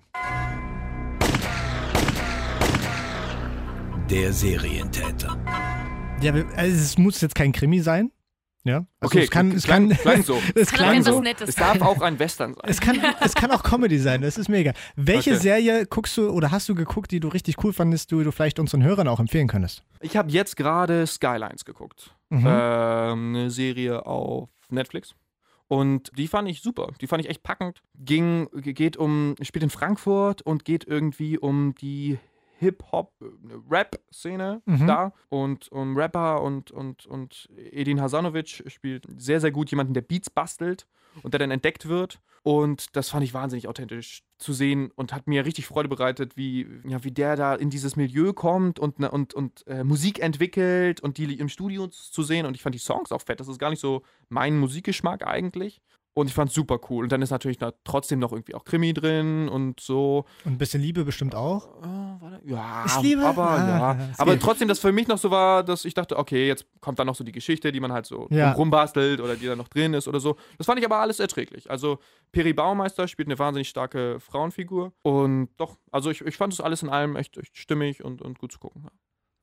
Der 4.09 4.33
Serientäter. 4.33 5.37
Ja, 6.21 6.33
also 6.33 6.75
es 6.75 6.97
muss 6.97 7.21
jetzt 7.21 7.35
kein 7.35 7.51
Krimi 7.51 7.79
sein. 7.79 8.11
Ja. 8.63 8.77
Also 8.99 9.17
Okay, 9.17 9.23
es 9.25 9.29
kann, 9.31 9.51
es 9.51 9.63
klang- 9.65 9.89
kann, 9.89 9.97
klang 9.99 10.23
so. 10.23 10.39
es 10.55 10.71
Kann 10.71 11.03
so. 11.03 11.21
Es 11.23 11.55
darf 11.55 11.81
auch 11.81 12.01
ein 12.01 12.17
Western 12.17 12.53
sein. 12.55 12.63
Es 12.67 12.81
kann, 12.81 12.97
es 13.21 13.35
kann 13.35 13.51
auch 13.51 13.61
Comedy 13.61 13.99
sein, 13.99 14.21
das 14.21 14.37
ist 14.39 14.49
mega. 14.49 14.73
Welche 14.95 15.31
Okay. 15.33 15.39
Serie 15.39 15.85
guckst 15.85 16.17
du 16.17 16.29
oder 16.29 16.49
hast 16.51 16.67
du 16.69 16.73
geguckt, 16.75 17.11
die 17.11 17.19
du 17.19 17.27
richtig 17.27 17.63
cool 17.63 17.73
fandest, 17.73 18.09
die 18.11 18.23
du 18.23 18.31
vielleicht 18.31 18.59
unseren 18.59 18.81
Hörern 18.83 19.07
auch 19.07 19.19
empfehlen 19.19 19.47
könntest? 19.47 19.83
Ich 20.01 20.17
habe 20.17 20.31
jetzt 20.31 20.55
gerade 20.57 21.05
Skylines 21.05 21.63
geguckt. 21.65 22.15
Mhm. 22.29 22.45
Ähm, 22.47 23.35
eine 23.35 23.51
Serie 23.51 24.05
auf 24.07 24.49
Netflix. 24.71 25.13
Und 25.67 26.11
die 26.17 26.27
fand 26.27 26.47
ich 26.47 26.61
super. 26.61 26.91
Die 27.01 27.07
fand 27.07 27.23
ich 27.23 27.29
echt 27.29 27.43
packend. 27.43 27.81
Ging, 27.97 28.47
geht 28.53 28.97
um, 28.97 29.35
spielt 29.41 29.63
in 29.63 29.69
Frankfurt 29.69 30.41
und 30.43 30.63
geht 30.65 30.85
irgendwie 30.85 31.37
um 31.37 31.73
die 31.75 32.19
Hip-Hop-Rap-Szene 32.59 34.61
Mhm. 34.65 34.87
da 34.87 35.13
und 35.29 35.71
um 35.71 35.97
Rapper 35.97 36.41
und, 36.41 36.71
und, 36.71 37.05
und 37.05 37.49
Edin 37.57 38.01
Hasanovic 38.01 38.63
spielt 38.67 39.05
sehr, 39.17 39.41
sehr 39.41 39.51
gut 39.51 39.69
jemanden, 39.71 39.93
der 39.93 40.01
Beats 40.01 40.29
bastelt 40.29 40.87
und 41.23 41.33
der 41.33 41.39
dann 41.39 41.51
entdeckt 41.51 41.87
wird. 41.87 42.19
Und 42.43 42.95
das 42.95 43.09
fand 43.09 43.23
ich 43.23 43.33
wahnsinnig 43.33 43.67
authentisch 43.67 44.21
zu 44.37 44.53
sehen 44.53 44.91
und 44.95 45.13
hat 45.13 45.25
mir 45.25 45.45
richtig 45.45 45.65
Freude 45.65 45.89
bereitet, 45.89 46.37
wie, 46.37 46.67
ja, 46.87 47.03
wie 47.03 47.09
der 47.09 47.35
da 47.35 47.55
in 47.55 47.71
dieses 47.71 47.95
Milieu 47.95 48.33
kommt 48.33 48.77
und, 48.77 48.99
ne- 48.99 49.09
und, 49.09 49.33
und 49.33 49.65
äh, 49.65 49.83
Musik 49.83 50.19
entwickelt 50.19 51.01
und 51.01 51.17
die 51.17 51.39
im 51.39 51.49
Studio 51.49 51.87
zu 51.87 52.21
sehen. 52.21 52.45
Und 52.45 52.55
ich 52.55 52.61
fand 52.61 52.75
die 52.75 52.79
Songs 52.79 53.11
auch 53.11 53.23
fett. 53.23 53.39
Das 53.39 53.47
ist 53.47 53.57
gar 53.57 53.71
nicht 53.71 53.79
so 53.79 54.03
mein 54.29 54.59
Musikgeschmack 54.59 55.25
eigentlich. 55.25 55.81
Und 56.17 56.27
ich 56.27 56.33
fand 56.33 56.47
es 56.49 56.55
super 56.55 56.79
cool. 56.89 57.03
Und 57.03 57.11
dann 57.11 57.21
ist 57.21 57.29
natürlich 57.29 57.57
da 57.57 57.73
trotzdem 57.83 58.19
noch 58.19 58.31
irgendwie 58.31 58.55
auch 58.55 58.63
Krimi 58.63 58.93
drin 58.93 59.49
und 59.49 59.81
so. 59.81 60.23
Und 60.45 60.53
ein 60.53 60.57
bisschen 60.57 60.81
Liebe 60.81 61.03
bestimmt 61.03 61.35
auch. 61.35 61.83
Äh, 61.83 62.51
ja, 62.51 62.85
Ist 62.85 63.01
Liebe? 63.01 63.25
aber 63.25 63.49
Ah, 63.49 63.57
ja. 63.67 63.77
ja, 63.97 64.09
es 64.13 64.19
Aber 64.19 64.31
geht. 64.31 64.41
trotzdem, 64.41 64.69
das 64.69 64.79
für 64.79 64.93
mich 64.93 65.09
noch 65.09 65.17
so 65.17 65.29
war, 65.29 65.61
dass 65.63 65.83
ich 65.83 65.93
dachte, 65.93 66.17
okay, 66.17 66.47
jetzt 66.47 66.65
kommt 66.79 66.99
da 66.99 67.03
noch 67.03 67.15
so 67.15 67.25
die 67.25 67.33
Geschichte, 67.33 67.73
die 67.73 67.81
man 67.81 67.91
halt 67.91 68.05
so 68.05 68.27
Ja. 68.31 68.53
rumbastelt 68.53 69.19
oder 69.19 69.35
die 69.35 69.45
da 69.45 69.57
noch 69.57 69.67
drin 69.67 69.93
ist 69.93 70.07
oder 70.07 70.21
so. 70.21 70.37
Das 70.57 70.67
fand 70.67 70.79
ich 70.79 70.85
aber 70.85 70.99
alles 70.99 71.19
erträglich. 71.19 71.69
Also 71.69 71.99
Peri 72.31 72.53
Baumeister 72.53 73.09
spielt 73.09 73.27
eine 73.27 73.37
wahnsinnig 73.37 73.67
starke 73.67 74.21
Frauenfigur. 74.21 74.93
Und 75.01 75.49
doch, 75.57 75.75
also 75.91 76.11
ich, 76.11 76.21
ich 76.21 76.37
fand 76.37 76.53
es 76.53 76.61
alles 76.61 76.81
in 76.81 76.87
allem 76.87 77.17
echt, 77.17 77.35
echt 77.37 77.57
stimmig 77.57 78.05
und, 78.05 78.21
und 78.21 78.39
gut 78.39 78.53
zu 78.53 78.59
gucken. 78.59 78.83
Ja. 78.85 78.89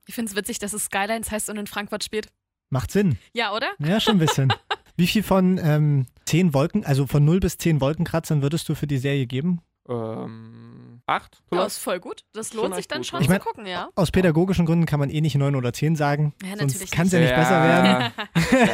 Ich 0.07 0.15
finde 0.15 0.31
es 0.31 0.37
witzig, 0.37 0.59
dass 0.59 0.73
es 0.73 0.87
Skylines 0.87 1.31
heißt 1.31 1.51
und 1.51 1.59
in 1.59 1.67
Frankfurt 1.67 2.03
spielt. 2.03 2.29
Macht 2.71 2.91
Sinn. 2.91 3.19
Ja, 3.35 3.55
oder? 3.55 3.69
Ja, 3.79 4.01
schon 4.01 4.17
ein 4.17 4.19
bisschen. 4.21 4.51
Wie 5.03 5.09
viel 5.09 5.25
von 5.25 5.59
ähm, 5.61 6.07
10 6.27 6.55
Wolken, 6.55 6.85
also 6.87 7.09
von 7.09 7.25
0 7.25 7.41
bis 7.41 7.59
10 7.59 7.81
Wolkenkratzern 7.81 8.41
würdest 8.41 8.69
du 8.69 8.77
für 8.77 8.87
die 8.87 8.99
Serie 8.99 9.27
geben? 9.27 9.61
Ähm, 9.89 11.03
acht? 11.07 11.39
Ja, 11.41 11.43
vielleicht? 11.49 11.67
ist 11.71 11.79
voll 11.79 11.99
gut. 11.99 12.23
Das 12.33 12.51
Schon 12.51 12.59
lohnt 12.61 12.77
sich 12.77 12.87
dann 12.87 12.99
gut, 12.99 13.07
schon? 13.09 13.21
Ich 13.21 13.29
mein- 13.29 13.41
zu 13.41 13.45
gucken, 13.49 13.67
ja. 13.67 13.89
Aus 13.97 14.13
pädagogischen 14.13 14.65
Gründen 14.65 14.87
kann 14.87 15.01
man 15.01 15.11
eh 15.11 15.21
nicht 15.21 15.35
9 15.35 15.57
oder 15.57 15.73
10 15.73 15.97
sagen. 15.97 16.35
Ja, 16.45 16.57
sonst 16.57 16.93
kann 16.93 17.09
es 17.09 17.13
ja 17.15 17.19
nicht 17.19 17.31
Ja. 17.31 17.37
besser 17.37 17.63
werden. 17.65 18.13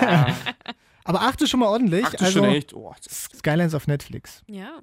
ja. 0.02 0.36
Aber 1.04 1.22
8 1.22 1.40
ist 1.40 1.48
schon 1.48 1.60
mal 1.60 1.68
ordentlich. 1.68 2.04
Acht 2.04 2.12
ist 2.16 2.20
also 2.22 2.40
schon 2.40 2.50
echt. 2.50 2.74
Oh, 2.74 2.92
ist- 3.00 3.34
Skylines 3.38 3.72
auf 3.72 3.86
Netflix. 3.86 4.42
Ja. 4.48 4.80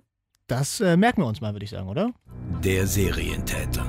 Das 0.48 0.82
äh, 0.82 0.98
merken 0.98 1.22
wir 1.22 1.28
uns 1.28 1.42
mal, 1.42 1.54
würde 1.54 1.66
ich 1.66 1.70
sagen, 1.70 1.88
oder? 1.90 2.10
Der 2.64 2.88
Serientäter. 2.88 3.86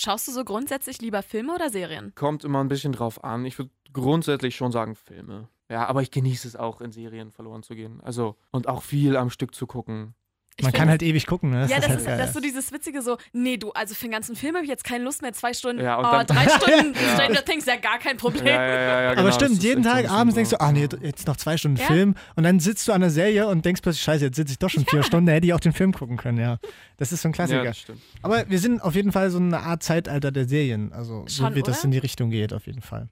Schaust 0.00 0.28
du 0.28 0.32
so 0.32 0.44
grundsätzlich 0.44 1.00
lieber 1.00 1.22
Filme 1.24 1.54
oder 1.54 1.70
Serien? 1.70 2.12
kommt 2.14 2.44
immer 2.44 2.60
ein 2.62 2.68
bisschen 2.68 2.92
drauf 2.92 3.24
an. 3.24 3.44
Ich 3.44 3.58
würde 3.58 3.72
grundsätzlich 4.00 4.56
schon 4.56 4.72
sagen 4.72 4.94
Filme. 4.94 5.48
Ja, 5.70 5.86
aber 5.86 6.00
ich 6.02 6.10
genieße 6.10 6.48
es 6.48 6.56
auch, 6.56 6.80
in 6.80 6.92
Serien 6.92 7.30
verloren 7.30 7.62
zu 7.62 7.74
gehen. 7.74 8.00
Also, 8.02 8.36
und 8.52 8.68
auch 8.68 8.82
viel 8.82 9.16
am 9.16 9.28
Stück 9.30 9.54
zu 9.54 9.66
gucken. 9.66 10.14
Ich 10.60 10.64
Man 10.64 10.72
find- 10.72 10.78
kann 10.80 10.88
halt 10.88 11.02
ewig 11.04 11.24
gucken, 11.28 11.50
ne? 11.50 11.68
ja, 11.70 11.76
das 11.78 11.88
halt 11.88 12.00
ist, 12.00 12.06
geil. 12.06 12.18
das 12.18 12.28
ist 12.30 12.34
so 12.34 12.40
dieses 12.40 12.72
Witzige, 12.72 13.00
so, 13.00 13.16
nee, 13.32 13.58
du, 13.58 13.70
also 13.74 13.94
für 13.94 14.06
den 14.06 14.10
ganzen 14.10 14.34
Film 14.34 14.56
habe 14.56 14.64
ich 14.64 14.68
jetzt 14.70 14.82
keine 14.82 15.04
Lust 15.04 15.22
mehr, 15.22 15.32
zwei 15.32 15.52
Stunden, 15.54 15.80
Ja, 15.84 15.94
und 15.98 16.04
oh, 16.04 16.10
dann- 16.10 16.26
drei 16.26 16.48
Stunden 16.48 16.94
Ja. 16.94 17.14
Stranger 17.14 17.44
Things, 17.44 17.64
ja 17.66 17.76
gar 17.76 17.98
kein 18.00 18.16
Problem. 18.16 18.44
Ja, 18.44 18.54
ja, 18.54 18.66
ja, 18.66 19.02
ja, 19.02 19.10
genau, 19.10 19.20
Aber 19.20 19.28
das 19.28 19.36
stimmt, 19.36 19.52
ist 19.52 19.62
jeden 19.62 19.84
so 19.84 19.90
Tag 19.90 20.10
abends 20.10 20.34
so. 20.34 20.38
denkst 20.38 20.50
du, 20.50 20.60
ach 20.60 20.72
nee, 20.72 20.88
jetzt 21.02 21.28
noch 21.28 21.36
zwei 21.36 21.56
Stunden 21.56 21.76
Ja. 21.76 21.86
Film 21.86 22.16
und 22.34 22.42
dann 22.42 22.58
sitzt 22.58 22.88
du 22.88 22.92
an 22.92 23.02
der 23.02 23.10
Serie 23.10 23.46
und 23.46 23.64
denkst 23.64 23.82
plötzlich, 23.82 24.02
scheiße, 24.02 24.24
jetzt 24.24 24.34
sitze 24.34 24.50
ich 24.50 24.58
doch 24.58 24.68
schon 24.70 24.84
vier 24.84 25.04
Stunden, 25.04 25.26
da 25.26 25.32
hätte 25.34 25.46
ich 25.46 25.52
auch 25.52 25.60
den 25.60 25.72
Film 25.74 25.92
gucken 25.92 26.16
können, 26.16 26.38
ja. 26.38 26.58
Das 26.96 27.12
ist 27.12 27.22
so 27.22 27.28
ein 27.28 27.32
Ja, 27.32 27.36
Klassiker. 27.36 27.62
das 27.64 27.78
stimmt. 27.78 28.00
Aber 28.22 28.50
wir 28.50 28.58
sind 28.58 28.82
auf 28.82 28.96
jeden 28.96 29.12
Fall 29.12 29.30
so 29.30 29.38
eine 29.38 29.60
Art 29.60 29.84
Zeitalter 29.84 30.32
der 30.32 30.48
Serien, 30.48 30.92
also 30.92 31.24
so 31.28 31.44
Schon, 31.44 31.54
wie 31.54 31.62
das 31.62 31.76
oder? 31.78 31.84
in 31.84 31.90
die 31.92 31.98
Richtung 31.98 32.30
geht, 32.30 32.52
auf 32.52 32.66
jeden 32.66 32.82
Fall. 32.82 33.08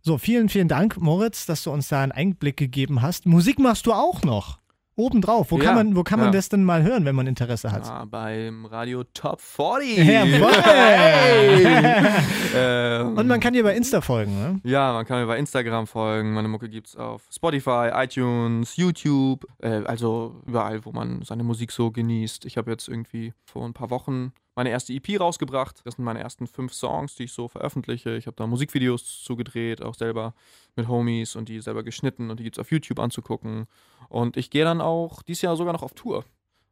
So, 0.00 0.16
vielen, 0.16 0.48
vielen 0.48 0.68
Dank, 0.68 1.00
Moritz, 1.00 1.44
dass 1.46 1.64
du 1.64 1.72
uns 1.72 1.88
da 1.88 2.02
einen 2.02 2.12
Einblick 2.12 2.56
gegeben 2.56 3.02
hast. 3.02 3.26
Musik 3.26 3.58
machst 3.58 3.86
du 3.86 3.92
auch 3.92 4.22
noch. 4.22 4.58
Obendrauf. 4.98 5.52
Wo 5.52 5.58
Ja, 5.58 5.64
kann 5.64 5.74
man, 5.76 5.96
wo 5.96 6.02
kann 6.02 6.18
man 6.18 6.28
ja. 6.28 6.32
das 6.32 6.48
denn 6.48 6.64
mal 6.64 6.82
hören, 6.82 7.04
wenn 7.04 7.14
man 7.14 7.28
Interesse 7.28 7.70
hat? 7.70 7.88
Ah, 7.88 8.04
beim 8.04 8.66
Radio 8.66 9.04
Top 9.14 9.40
40. 9.40 9.96
Jawohl. 10.04 10.52
ähm, 12.56 13.16
Und 13.16 13.28
man 13.28 13.38
kann 13.38 13.52
dir 13.52 13.62
bei 13.62 13.76
Insta 13.76 14.00
folgen, 14.00 14.36
ne? 14.36 14.60
Ja, 14.64 14.92
man 14.92 15.06
kann 15.06 15.20
mir 15.20 15.26
bei 15.26 15.38
Instagram 15.38 15.86
folgen. 15.86 16.32
Meine 16.32 16.48
Mucke 16.48 16.68
gibt's 16.68 16.96
auf 16.96 17.22
Spotify, 17.32 17.90
iTunes, 17.92 18.76
YouTube, 18.76 19.46
äh, 19.62 19.84
also 19.84 20.42
überall, 20.46 20.84
wo 20.84 20.90
man 20.90 21.22
seine 21.22 21.44
Musik 21.44 21.70
so 21.70 21.92
genießt. 21.92 22.44
Ich 22.44 22.56
habe 22.56 22.72
jetzt 22.72 22.88
irgendwie 22.88 23.34
vor 23.44 23.64
ein 23.66 23.74
paar 23.74 23.90
Wochen 23.90 24.32
meine 24.58 24.70
erste 24.70 24.92
EP 24.92 25.20
rausgebracht. 25.20 25.82
Das 25.84 25.94
sind 25.94 26.04
meine 26.04 26.18
ersten 26.18 26.48
fünf 26.48 26.74
Songs, 26.74 27.14
die 27.14 27.24
ich 27.24 27.32
so 27.32 27.46
veröffentliche. 27.46 28.16
Ich 28.16 28.26
habe 28.26 28.34
da 28.34 28.44
Musikvideos 28.44 29.22
zugedreht, 29.22 29.82
auch 29.82 29.94
selber 29.94 30.34
mit 30.74 30.88
Homies 30.88 31.36
und 31.36 31.48
die 31.48 31.60
selber 31.60 31.84
geschnitten 31.84 32.28
und 32.28 32.40
die 32.40 32.42
gibt's 32.42 32.58
auf 32.58 32.72
YouTube 32.72 32.98
anzugucken. 32.98 33.68
Und 34.08 34.36
ich 34.36 34.50
gehe 34.50 34.64
dann 34.64 34.80
auch 34.80 35.22
dieses 35.22 35.42
Jahr 35.42 35.56
sogar 35.56 35.72
noch 35.72 35.84
auf 35.84 35.92
Tour. 35.92 36.24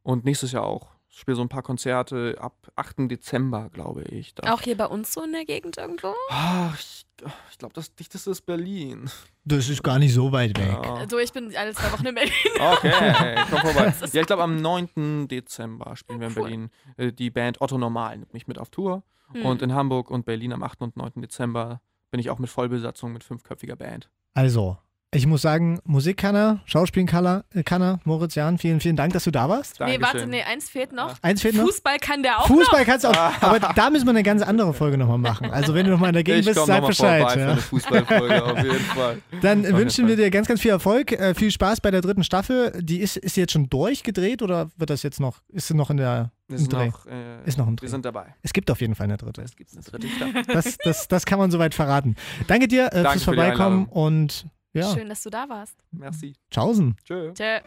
Und 0.02 0.24
nächstes 0.24 0.50
Jahr 0.50 0.64
auch. 0.64 0.95
Ich 1.16 1.22
spiele 1.22 1.34
so 1.34 1.40
ein 1.40 1.48
paar 1.48 1.62
Konzerte 1.62 2.36
ab 2.38 2.70
8. 2.76 3.10
Dezember, 3.10 3.70
glaube 3.72 4.02
ich. 4.02 4.34
Da. 4.34 4.52
Auch 4.52 4.60
hier 4.60 4.76
bei 4.76 4.84
uns 4.84 5.14
so 5.14 5.22
in 5.22 5.32
der 5.32 5.46
Gegend 5.46 5.78
irgendwo? 5.78 6.12
Ah, 6.28 6.74
ich 6.78 7.06
ich 7.50 7.56
glaube, 7.56 7.72
das 7.72 7.94
dichteste 7.94 8.32
ist 8.32 8.42
Berlin. 8.42 9.08
Das 9.46 9.70
ist 9.70 9.82
gar 9.82 9.98
nicht 9.98 10.12
so 10.12 10.30
weit 10.30 10.58
weg. 10.58 10.68
Ja. 10.68 10.96
Also 10.96 11.18
ich 11.18 11.32
bin 11.32 11.56
alle 11.56 11.72
zwei 11.72 11.90
Wochen 11.90 12.04
in 12.04 12.14
Berlin. 12.14 12.32
Okay, 12.60 13.34
komm 13.50 13.60
vorbei. 13.60 13.94
Ja, 14.12 14.20
ich 14.20 14.26
glaube, 14.26 14.42
am 14.42 14.60
9. 14.60 15.26
Dezember 15.28 15.96
spielen 15.96 16.20
wir 16.20 16.26
in 16.26 16.34
Cool. 16.36 16.42
Berlin. 16.42 16.70
Äh, 16.98 17.12
Die 17.14 17.30
Band 17.30 17.62
Otto 17.62 17.78
Normal 17.78 18.18
nimmt 18.18 18.34
mich 18.34 18.46
mit 18.46 18.58
auf 18.58 18.68
Tour. 18.68 19.02
Hm. 19.32 19.46
Und 19.46 19.62
in 19.62 19.72
Hamburg 19.72 20.10
und 20.10 20.26
Berlin 20.26 20.52
am 20.52 20.62
8. 20.62 20.82
und 20.82 20.98
9. 20.98 21.12
Dezember 21.22 21.80
bin 22.10 22.20
ich 22.20 22.28
auch 22.28 22.38
mit 22.38 22.50
Vollbesatzung 22.50 23.14
mit 23.14 23.24
fünfköpfiger 23.24 23.76
Band. 23.76 24.10
Also, 24.34 24.76
ich 25.14 25.26
muss 25.26 25.40
sagen, 25.40 25.78
Musik 25.84 26.16
kann 26.18 26.34
er, 26.34 26.60
Schauspielen 26.66 27.06
kann 27.06 27.24
er, 27.24 27.44
äh, 27.54 27.62
kann 27.62 27.80
er. 27.80 28.00
Moritz 28.04 28.34
Jan, 28.34 28.58
vielen, 28.58 28.80
vielen 28.80 28.96
Dank, 28.96 29.12
dass 29.12 29.24
du 29.24 29.30
da 29.30 29.48
warst. 29.48 29.78
nee, 29.80 29.86
warte, 30.00 30.00
Dankeschön. 30.00 30.30
nee, 30.30 30.42
eins 30.42 30.68
fehlt 30.68 30.92
noch. 30.92 31.14
Eins 31.22 31.40
fehlt 31.42 31.54
noch. 31.54 31.64
Fußball 31.64 31.98
kann 31.98 32.22
der 32.22 32.40
auch 32.40 32.46
Fußball 32.48 32.80
noch. 32.80 32.86
kannst 32.86 33.04
du 33.04 33.08
auch, 33.08 33.16
aber 33.42 33.60
da 33.74 33.88
müssen 33.90 34.04
wir 34.04 34.10
eine 34.10 34.24
ganz 34.24 34.42
andere 34.42 34.74
Folge 34.74 34.98
nochmal 34.98 35.18
machen. 35.18 35.50
Also 35.52 35.74
wenn 35.74 35.86
du 35.86 35.92
nochmal 35.92 36.08
in 36.10 36.14
der 36.14 36.24
Gegend 36.24 36.40
Ich 36.40 36.46
bist, 36.54 36.66
sag 36.66 36.84
Bescheid. 36.86 37.22
vorbei 37.22 37.40
Ja. 37.40 37.50
eine 37.52 37.60
Fußballfolge 37.60 38.44
auf 38.44 38.58
jeden 38.62 38.78
Fall. 38.94 39.18
Dann 39.42 39.62
jeden 39.62 39.76
wünschen 39.78 40.08
wir 40.08 40.16
dir 40.16 40.28
ganz, 40.30 40.48
ganz 40.48 40.60
viel 40.60 40.72
Erfolg, 40.72 41.12
äh, 41.12 41.34
viel 41.34 41.50
Spaß 41.50 41.80
bei 41.80 41.90
der 41.92 42.00
dritten 42.02 42.24
Staffel. 42.24 42.72
Die 42.82 42.98
ist, 42.98 43.16
ist 43.16 43.36
jetzt 43.36 43.52
schon 43.52 43.70
durchgedreht 43.70 44.42
oder 44.42 44.70
wird 44.76 44.90
das 44.90 45.02
jetzt 45.04 45.20
noch, 45.20 45.38
ist 45.48 45.68
sie 45.68 45.74
noch 45.74 45.88
in 45.90 45.96
der 45.98 46.30
im 46.48 46.68
Dreh? 46.68 46.86
noch, 46.88 47.06
äh, 47.06 47.44
Ist 47.44 47.58
noch 47.58 47.66
ein 47.68 47.76
Dreh. 47.76 47.82
wir 47.86 47.90
sind 47.90 48.04
dabei. 48.04 48.34
Es 48.42 48.52
gibt 48.52 48.70
auf 48.70 48.80
jeden 48.80 48.94
Fall 48.94 49.04
eine 49.04 49.16
dritte. 49.16 49.42
Es 49.42 49.56
gibt 49.56 49.70
eine 49.72 49.82
dritte 49.82 50.08
Staffel. 50.08 50.42
Das, 50.52 50.76
das, 50.84 51.08
das 51.08 51.24
kann 51.26 51.38
man 51.38 51.50
soweit 51.50 51.74
verraten. 51.74 52.16
Danke 52.48 52.68
dir 52.68 52.86
äh, 52.86 53.02
Danke 53.02 53.10
fürs 53.12 53.22
Vorbeikommen 53.24 53.86
und 53.86 54.46
ja, 54.76 54.94
Schön, 54.94 55.08
dass 55.08 55.22
du 55.22 55.30
da 55.30 55.48
warst. 55.48 55.74
Merci. 55.90 56.34
tschaußen. 56.50 56.94
Tschö. 57.04 57.32
Tschö. 57.32 57.60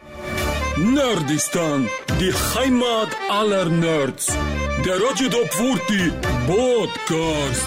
Nerdistan, 0.76 1.88
die 2.20 2.32
Heimat 2.54 3.08
aller 3.28 3.64
Nerds. 3.68 4.28
Der 4.84 5.02
Radio 5.02 5.28
Top 5.28 5.52
40 5.52 6.12
Podcast. 6.46 7.66